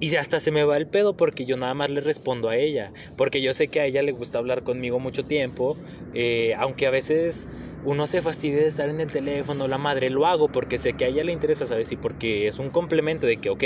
Y 0.05 0.15
hasta 0.17 0.39
se 0.41 0.51
me 0.51 0.63
va 0.65 0.75
el 0.77 0.89
pedo 0.89 1.15
porque 1.15 1.45
yo 1.45 1.55
nada 1.55 1.73
más 1.73 1.89
le 1.89 2.01
respondo 2.01 2.49
a 2.49 2.57
ella. 2.57 2.91
Porque 3.15 3.41
yo 3.41 3.53
sé 3.53 3.69
que 3.69 3.79
a 3.79 3.85
ella 3.85 4.01
le 4.01 4.11
gusta 4.11 4.37
hablar 4.39 4.63
conmigo 4.63 4.99
mucho 4.99 5.23
tiempo. 5.23 5.79
eh, 6.11 6.53
aunque 6.57 6.87
a 6.87 6.89
veces 6.91 7.47
uno 7.81 8.05
se 8.07 8.21
fastidia 8.21 8.59
de 8.59 8.67
estar 8.67 8.89
en 8.89 8.99
el 8.99 9.11
teléfono, 9.11 9.67
la 9.67 9.77
madre, 9.77 10.09
lo 10.09 10.25
hago 10.25 10.51
porque 10.51 10.77
sé 10.77 10.95
que 10.95 11.05
a 11.05 11.07
ella 11.07 11.23
le 11.23 11.31
interesa, 11.31 11.65
¿sabes? 11.65 11.91
Y 11.93 11.97
porque 11.97 12.47
es 12.47 12.59
un 12.59 12.69
complemento 12.71 13.27
de 13.27 13.39
que, 13.39 13.49
ok, 13.49 13.63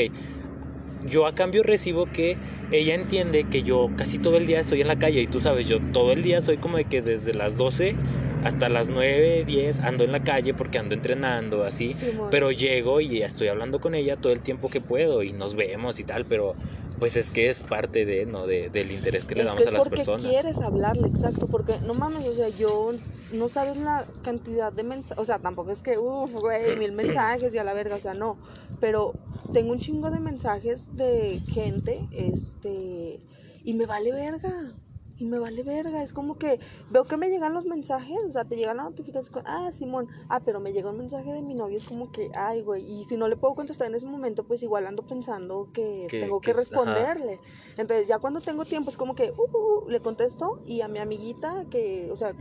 yo 1.09 1.25
a 1.25 1.33
cambio 1.33 1.63
recibo 1.63 2.05
que 2.11 2.37
ella 2.71 2.95
entiende 2.95 3.45
que 3.45 3.63
yo 3.63 3.89
casi 3.97 4.19
todo 4.19 4.37
el 4.37 4.47
día 4.47 4.59
estoy 4.59 4.81
en 4.81 4.87
la 4.87 4.97
calle. 4.97 5.21
Y 5.21 5.27
tú 5.27 5.39
sabes, 5.39 5.67
yo 5.67 5.79
todo 5.93 6.11
el 6.11 6.23
día 6.23 6.41
soy 6.41 6.57
como 6.57 6.77
de 6.77 6.85
que 6.85 7.01
desde 7.01 7.33
las 7.33 7.57
12 7.57 7.95
hasta 8.43 8.69
las 8.69 8.87
9, 8.87 9.43
10 9.45 9.79
ando 9.79 10.03
en 10.03 10.11
la 10.11 10.23
calle 10.23 10.53
porque 10.53 10.77
ando 10.77 10.95
entrenando, 10.95 11.63
así. 11.63 11.95
Pero 12.31 12.51
llego 12.51 13.01
y 13.01 13.21
estoy 13.21 13.47
hablando 13.47 13.79
con 13.79 13.95
ella 13.95 14.15
todo 14.15 14.31
el 14.33 14.41
tiempo 14.41 14.69
que 14.69 14.81
puedo 14.81 15.23
y 15.23 15.31
nos 15.33 15.55
vemos 15.55 15.99
y 15.99 16.03
tal, 16.03 16.25
pero 16.25 16.55
pues 16.99 17.15
es 17.15 17.31
que 17.31 17.49
es 17.49 17.63
parte 17.63 18.05
de, 18.05 18.25
¿no? 18.25 18.47
De, 18.47 18.69
del 18.69 18.91
interés 18.91 19.27
que 19.27 19.35
le 19.35 19.41
es 19.41 19.47
damos 19.47 19.61
que 19.63 19.69
a 19.69 19.71
las 19.71 19.79
porque 19.83 19.97
personas. 19.97 20.23
quieres 20.23 20.61
hablarle, 20.61 21.07
exacto, 21.07 21.47
porque 21.51 21.73
no 21.85 21.93
mames, 21.93 22.27
o 22.27 22.33
sea, 22.33 22.49
yo 22.49 22.91
no 23.31 23.49
sabes 23.49 23.77
la 23.77 24.05
cantidad 24.23 24.71
de 24.71 24.83
mensajes, 24.83 25.17
o 25.17 25.25
sea, 25.25 25.39
tampoco 25.39 25.71
es 25.71 25.81
que, 25.81 25.97
uff, 25.97 26.33
güey, 26.33 26.77
mil 26.77 26.91
mensajes 26.91 27.53
y 27.53 27.57
a 27.57 27.63
la 27.63 27.73
verga, 27.73 27.95
o 27.95 27.99
sea, 27.99 28.13
no, 28.13 28.37
pero 28.79 29.15
tengo 29.53 29.71
un 29.71 29.79
chingo 29.79 30.11
de 30.11 30.19
mensajes 30.19 30.95
de 30.95 31.39
gente, 31.47 32.07
este, 32.11 33.19
y 33.63 33.73
me 33.73 33.85
vale 33.85 34.11
verga, 34.11 34.73
y 35.19 35.25
me 35.25 35.39
vale 35.39 35.63
verga. 35.63 36.03
Es 36.03 36.13
como 36.13 36.37
que 36.37 36.59
veo 36.89 37.05
que 37.05 37.17
me 37.17 37.29
llegan 37.29 37.53
los 37.53 37.65
mensajes, 37.65 38.17
o 38.27 38.29
sea, 38.29 38.45
te 38.45 38.55
llegan 38.55 38.77
la 38.77 38.83
notificación, 38.83 39.43
ah, 39.45 39.69
Simón, 39.71 40.07
ah, 40.29 40.41
pero 40.41 40.59
me 40.59 40.73
llega 40.73 40.89
un 40.89 40.97
mensaje 40.97 41.31
de 41.31 41.41
mi 41.41 41.53
novio, 41.53 41.77
es 41.77 41.85
como 41.85 42.11
que, 42.11 42.29
ay, 42.35 42.61
güey, 42.61 42.85
y 42.85 43.03
si 43.05 43.17
no 43.17 43.27
le 43.27 43.35
puedo 43.35 43.55
contestar 43.55 43.87
en 43.87 43.95
ese 43.95 44.05
momento, 44.05 44.43
pues 44.43 44.63
igual 44.63 44.87
ando 44.87 45.05
pensando 45.05 45.69
que, 45.73 46.07
tengo 46.09 46.39
que, 46.39 46.53
responderle. 46.53 47.39
Entonces, 47.77 48.07
ya 48.07 48.19
cuando 48.19 48.41
tengo 48.41 48.65
tiempo, 48.65 48.89
es 48.89 48.97
como 48.97 49.15
que, 49.15 49.31
uh, 49.31 49.41
uh, 49.41 49.85
uh, 49.85 49.89
le 49.89 49.99
contesto 50.01 50.61
y 50.65 50.81
a 50.81 50.87
mi 50.87 50.99
amiguita, 50.99 51.65
que, 51.69 52.09
o 52.11 52.15
sea, 52.15 52.33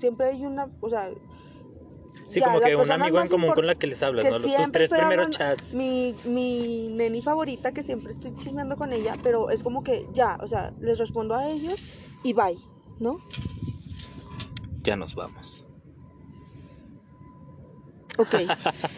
siempre 0.00 0.28
hay 0.28 0.44
una, 0.44 0.68
o 0.80 0.88
sea, 0.88 1.10
Sí, 2.26 2.40
como 2.40 2.60
que 2.60 2.76
un 2.76 2.90
amigo 2.90 3.20
en 3.20 3.28
común 3.28 3.52
con 3.52 3.66
la 3.66 3.74
que 3.74 3.88
les 3.88 4.02
hablas, 4.04 4.24
¿no? 4.24 4.30
Tus 4.30 4.72
tres 4.72 4.90
primeros 4.90 5.30
chats. 5.30 5.74
Mi, 5.74 6.14
mi 6.26 6.88
neni 6.88 7.22
favorita, 7.22 7.72
que 7.72 7.82
siempre 7.82 8.12
estoy 8.12 8.32
chismeando 8.36 8.76
con 8.76 8.92
ella, 8.92 9.14
pero 9.24 9.50
es 9.50 9.64
como 9.64 9.82
que 9.82 10.06
ya, 10.12 10.38
o 10.40 10.46
sea, 10.46 10.72
les 10.80 10.98
respondo 10.98 11.34
a 11.34 11.48
ellos 11.48 11.74
y 12.22 12.32
bye, 12.32 12.56
¿no? 13.00 13.18
Ya 14.84 14.94
nos 14.94 15.16
vamos. 15.16 15.69
Ok. 18.20 18.34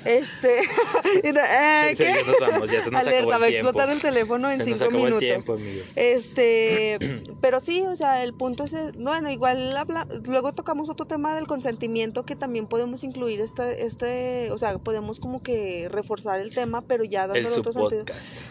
este. 0.04 0.60
eh, 1.22 1.94
¿qué? 1.96 2.04
Ya 2.04 2.22
nos 2.26 2.40
vamos, 2.40 2.70
ya 2.70 2.80
se 2.80 2.90
nos 2.90 3.02
Alerta, 3.02 3.18
acabó 3.18 3.32
el 3.34 3.42
va 3.42 3.46
a 3.46 3.48
explotar 3.48 3.90
el 3.90 4.00
teléfono 4.00 4.50
en 4.50 4.58
se 4.58 4.64
cinco 4.64 4.84
nos 4.84 4.92
minutos. 4.92 5.22
El 5.22 5.28
tiempo, 5.28 5.52
amigos. 5.54 5.96
Este. 5.96 6.98
pero 7.40 7.60
sí, 7.60 7.82
o 7.82 7.94
sea, 7.94 8.22
el 8.24 8.34
punto 8.34 8.64
es. 8.64 8.74
Bueno, 8.98 9.30
igual 9.30 9.76
habla, 9.76 10.08
luego 10.26 10.52
tocamos 10.52 10.88
otro 10.88 11.06
tema 11.06 11.36
del 11.36 11.46
consentimiento 11.46 12.24
que 12.24 12.34
también 12.34 12.66
podemos 12.66 13.04
incluir 13.04 13.40
este. 13.40 13.86
este 13.86 14.50
o 14.50 14.58
sea, 14.58 14.78
podemos 14.78 15.20
como 15.20 15.40
que 15.40 15.88
reforzar 15.88 16.40
el 16.40 16.52
tema, 16.52 16.82
pero 16.82 17.04
ya 17.04 17.28
dándole 17.28 17.54
el 17.54 17.60
otro 17.60 17.72
sentido. 17.72 18.04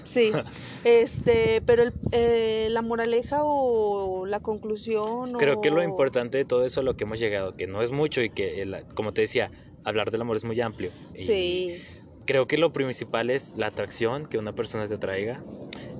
Sí. 0.03 0.31
este. 0.85 1.61
Pero 1.65 1.83
el, 1.83 1.93
eh, 2.13 2.67
la 2.71 2.81
moraleja 2.81 3.39
o 3.43 4.25
la 4.25 4.39
conclusión. 4.39 5.33
Creo 5.33 5.59
que 5.59 5.69
lo 5.69 5.83
importante 5.83 6.37
de 6.37 6.45
todo 6.45 6.63
eso 6.63 6.79
a 6.79 6.83
lo 6.83 6.95
que 6.95 7.03
hemos 7.03 7.19
llegado, 7.19 7.53
que 7.53 7.67
no 7.67 7.81
es 7.81 7.91
mucho 7.91 8.21
y 8.21 8.29
que, 8.29 8.65
como 8.95 9.13
te 9.13 9.21
decía, 9.21 9.51
hablar 9.83 10.11
del 10.11 10.21
amor 10.21 10.37
es 10.37 10.43
muy 10.43 10.59
amplio. 10.61 10.91
Sí. 11.13 11.77
creo 12.25 12.45
que 12.47 12.57
lo 12.57 12.71
principal 12.71 13.29
es 13.29 13.55
la 13.55 13.67
atracción 13.67 14.25
que 14.25 14.37
una 14.37 14.53
persona 14.53 14.87
te 14.87 14.97
traiga 14.97 15.43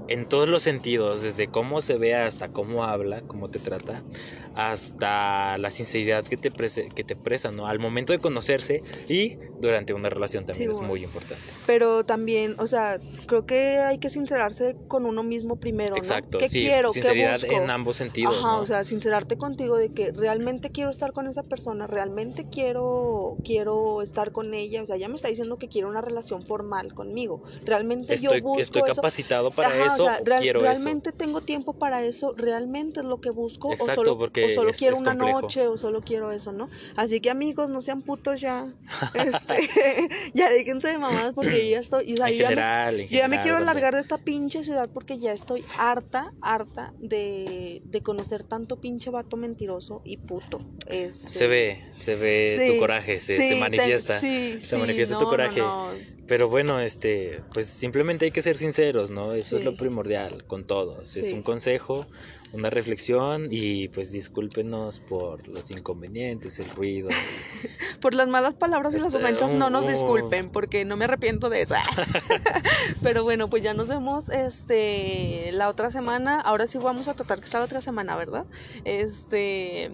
en 0.08 0.26
todos 0.26 0.50
los 0.50 0.64
sentidos, 0.64 1.22
desde 1.22 1.48
cómo 1.48 1.82
se 1.82 1.98
ve 1.98 2.16
hasta 2.16 2.50
cómo 2.50 2.84
habla, 2.84 3.22
cómo 3.22 3.48
te 3.48 3.60
trata, 3.60 4.04
hasta 4.54 5.58
la 5.58 5.72
sinceridad 5.72 6.26
que 6.26 6.38
te, 6.38 6.52
que 6.52 7.04
te 7.04 7.16
presa, 7.16 7.52
¿no? 7.52 7.68
Al 7.68 7.80
momento 7.80 8.12
de 8.12 8.20
conocerse 8.20 8.82
y 9.08 9.38
durante 9.58 9.94
una 9.94 10.10
relación 10.10 10.46
también 10.46 10.72
es 10.72 10.80
muy 10.82 11.04
importante. 11.04 11.44
Pero 11.66 12.04
también, 12.04 12.56
o 12.58 12.68
sea, 12.68 13.00
creo 13.28 13.46
que 13.46 13.78
hay 13.78 13.98
que 13.98 14.10
sincerarse 14.10 14.76
con 14.88 15.06
uno 15.06 15.24
mismo 15.24 15.56
primero, 15.56 15.96
¿no? 15.96 15.98
Exacto, 15.98 16.38
¿Qué 16.38 16.50
sí, 16.50 16.64
quiero? 16.64 16.92
Sinceridad 16.92 17.40
¿Qué 17.40 17.48
busco? 17.48 17.64
en 17.64 17.70
ambos 17.70 17.96
sentidos, 17.96 18.36
Ajá, 18.40 18.58
o 18.58 18.66
sea, 18.66 18.84
sincerarte 18.84 19.38
contigo 19.38 19.78
de 19.78 19.90
que 19.90 20.12
realmente 20.12 20.72
quiero 20.72 20.90
estar 20.90 21.14
con 21.14 21.28
esa 21.28 21.44
persona, 21.44 21.88
realmente 21.88 22.46
quiero, 22.52 23.38
quiero 23.44 24.02
estar 24.02 24.32
con 24.32 24.54
ella, 24.54 24.84
o 24.84 24.88
sea, 24.88 24.98
ya 24.98 25.08
me 25.08 25.16
está 25.16 25.30
diciendo 25.30 25.58
que 25.58 25.70
quiere 25.70 25.88
una 25.88 26.02
relación 26.02 26.44
formal 26.44 26.94
conmigo, 26.94 27.42
realmente 27.66 28.18
yo 28.18 28.32
busco 28.42 28.60
Estoy 28.62 28.84
capacitado 28.84 29.52
para 29.52 29.86
eso, 29.86 29.91
realmente 30.26 31.12
tengo 31.12 31.42
tiempo 31.42 31.74
para 31.74 32.04
eso, 32.04 32.34
realmente 32.36 33.02
es 33.02 33.06
lo 33.06 33.20
que 33.20 33.30
busco, 33.30 33.70
o 33.70 33.78
solo, 33.78 34.18
o 34.18 34.50
solo 34.50 34.72
quiero 34.78 34.98
una 34.98 35.14
noche, 35.14 35.68
o 35.68 35.78
solo 35.78 36.02
quiero 36.02 36.32
eso, 36.32 36.52
¿no? 36.52 36.70
Así 36.96 37.20
que 37.20 37.30
amigos, 37.30 37.70
no 37.70 37.82
sean 37.82 38.02
putos 38.02 38.42
ya, 38.42 38.74
este, 39.14 39.70
ya 40.34 40.50
déjense 40.50 40.90
de 40.90 40.98
mamadas 40.98 41.34
porque 41.34 41.66
yo 41.66 41.72
ya 41.72 41.80
estoy, 41.80 42.14
o 42.14 42.18
sea, 42.18 42.30
yo, 42.30 42.50
ya 42.50 42.92
me, 42.92 43.08
yo 43.08 43.18
ya 43.18 43.28
me 43.28 43.42
quiero 43.42 43.58
alargar 43.58 43.94
de 43.96 44.02
esta 44.02 44.18
pinche 44.18 44.64
ciudad 44.64 44.90
porque 44.94 45.20
ya 45.20 45.34
estoy 45.34 45.64
harta, 45.78 46.32
harta 46.42 46.94
de, 47.00 47.82
de 47.86 48.02
conocer 48.02 48.44
tanto 48.44 48.80
pinche 48.80 49.10
vato 49.10 49.38
mentiroso 49.38 50.02
y 50.06 50.18
puto. 50.18 50.62
Este, 50.88 51.30
se 51.30 51.48
ve, 51.48 51.84
se 51.96 52.16
ve 52.16 52.72
tu 52.74 52.80
coraje, 52.80 53.20
se, 53.20 53.36
se 53.36 53.56
manifiesta, 53.60 54.20
se 54.20 54.78
manifiesta 54.78 55.18
tu 55.18 55.26
coraje. 55.26 55.62
Pero 56.32 56.48
bueno, 56.48 56.80
este, 56.80 57.44
pues 57.54 57.68
simplemente 57.68 58.24
hay 58.24 58.32
que 58.32 58.42
ser 58.42 58.56
sinceros, 58.56 59.12
¿no? 59.12 59.34
Eso 59.34 59.58
es 59.58 59.66
lo 59.66 59.76
primordial 59.76 60.46
con 60.46 60.64
todos. 60.64 61.18
Es 61.18 61.34
un 61.34 61.42
consejo, 61.42 62.08
una 62.54 62.70
reflexión 62.70 63.50
y 63.52 63.90
pues 63.90 64.14
discúlpenos 64.14 65.00
por 65.00 65.46
los 65.50 65.72
inconvenientes, 65.72 66.58
el 66.60 66.70
ruido. 66.70 67.10
por 68.00 68.14
las 68.14 68.30
malas 68.30 68.54
palabras 68.54 68.96
y 68.96 69.00
las 69.00 69.14
este, 69.14 69.18
ofensas 69.18 69.52
no 69.52 69.70
nos 69.70 69.86
disculpen 69.90 70.50
porque 70.50 70.86
no 70.86 70.96
me 70.96 71.04
arrepiento 71.04 71.50
de 71.50 71.64
eso. 71.64 71.76
Pero 73.04 73.26
bueno, 73.26 73.50
pues 73.50 73.62
ya 73.62 73.74
nos 73.74 73.90
vemos 73.90 74.30
este 74.30 75.52
la 75.52 75.68
otra 75.68 75.92
semana. 75.92 76.40
Ahora 76.40 76.66
sí 76.66 76.78
vamos 76.78 77.10
a 77.10 77.14
tratar 77.14 77.42
que 77.42 77.48
sea 77.48 77.60
la 77.60 77.66
otra 77.66 77.82
semana, 77.82 78.16
¿verdad? 78.16 78.46
Este 78.86 79.92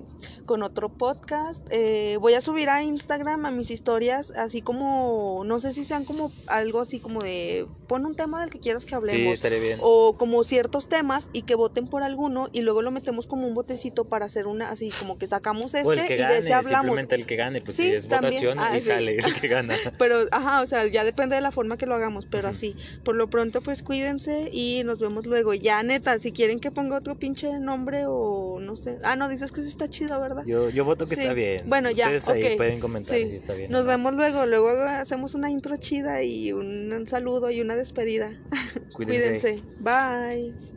con 0.47 0.63
otro 0.63 0.89
podcast. 0.89 1.67
Eh, 1.69 2.17
voy 2.19 2.33
a 2.33 2.41
subir 2.41 2.69
a 2.69 2.81
Instagram 2.81 3.45
a 3.45 3.51
mis 3.51 3.69
historias, 3.69 4.31
así 4.31 4.63
como, 4.63 5.43
no 5.45 5.59
sé 5.59 5.73
si 5.73 5.83
sean 5.83 6.05
como 6.05 6.31
algo 6.47 6.81
así 6.81 6.99
como 6.99 7.21
de, 7.21 7.67
pon 7.87 8.05
un 8.05 8.15
tema 8.15 8.41
del 8.41 8.49
que 8.49 8.59
quieras 8.59 8.85
que 8.85 8.95
hablemos. 8.95 9.21
Sí, 9.21 9.27
estaría 9.27 9.59
bien. 9.59 9.77
O 9.81 10.15
como 10.17 10.43
ciertos 10.43 10.87
temas 10.87 11.29
y 11.33 11.43
que 11.43 11.53
voten 11.53 11.85
por 11.85 12.01
alguno 12.01 12.49
y 12.53 12.61
luego 12.61 12.81
lo 12.81 12.89
metemos 12.89 13.27
como 13.27 13.45
un 13.45 13.53
botecito 13.53 14.05
para 14.05 14.25
hacer 14.25 14.47
una, 14.47 14.71
así 14.71 14.89
como 14.99 15.17
que 15.19 15.27
sacamos 15.27 15.75
este 15.75 15.93
el 15.93 16.05
que 16.07 16.15
y 16.15 16.17
gane, 16.17 16.33
de 16.33 16.39
ese 16.39 16.53
hablamos. 16.53 16.85
Simplemente 16.85 17.15
el 17.15 17.25
que 17.25 17.35
gane, 17.35 17.61
pues 17.61 17.75
sí, 17.75 17.91
es 17.91 18.07
votación 18.07 18.57
ah, 18.57 18.75
y 18.75 18.79
sale 18.79 19.17
el 19.17 19.33
que 19.39 19.47
gana. 19.49 19.75
pero, 19.99 20.15
ajá, 20.31 20.61
o 20.61 20.65
sea, 20.65 20.87
ya 20.87 21.03
depende 21.03 21.35
de 21.35 21.41
la 21.41 21.51
forma 21.51 21.77
que 21.77 21.85
lo 21.85 21.93
hagamos, 21.93 22.25
pero 22.25 22.47
así. 22.47 22.73
Por 23.03 23.15
lo 23.15 23.29
pronto, 23.29 23.59
pues 23.59 23.83
cuídense 23.83 24.49
y 24.51 24.83
nos 24.85 24.99
vemos 24.99 25.25
luego. 25.25 25.53
Ya, 25.53 25.83
neta, 25.83 26.17
si 26.19 26.31
quieren 26.31 26.59
que 26.59 26.71
ponga 26.71 26.97
otro 26.97 27.15
pinche 27.15 27.59
nombre 27.59 28.05
o 28.07 28.59
no 28.61 28.77
sé. 28.77 28.97
Ah, 29.03 29.17
no, 29.17 29.27
dices 29.27 29.51
que 29.51 29.61
sí 29.61 29.67
está 29.67 29.89
chido, 29.89 30.21
¿verdad? 30.21 30.36
Yo, 30.45 30.69
yo 30.69 30.85
voto 30.85 31.05
que 31.05 31.13
está 31.15 31.33
bien. 31.33 31.63
Bueno, 31.67 31.91
ya, 31.91 32.05
Ustedes 32.05 32.27
ahí 32.29 32.57
pueden 32.57 32.79
comentar 32.79 33.17
si 33.17 33.35
está 33.35 33.53
bien. 33.53 33.71
Nos 33.71 33.85
vemos 33.85 34.13
luego. 34.13 34.45
Luego 34.45 34.69
hacemos 34.83 35.35
una 35.35 35.49
intro 35.49 35.77
chida 35.77 36.23
y 36.23 36.51
un 36.51 37.05
saludo 37.07 37.49
y 37.51 37.61
una 37.61 37.75
despedida. 37.75 38.31
Cuídense. 38.93 39.39
Cuídense. 39.39 39.63
Bye. 39.79 40.76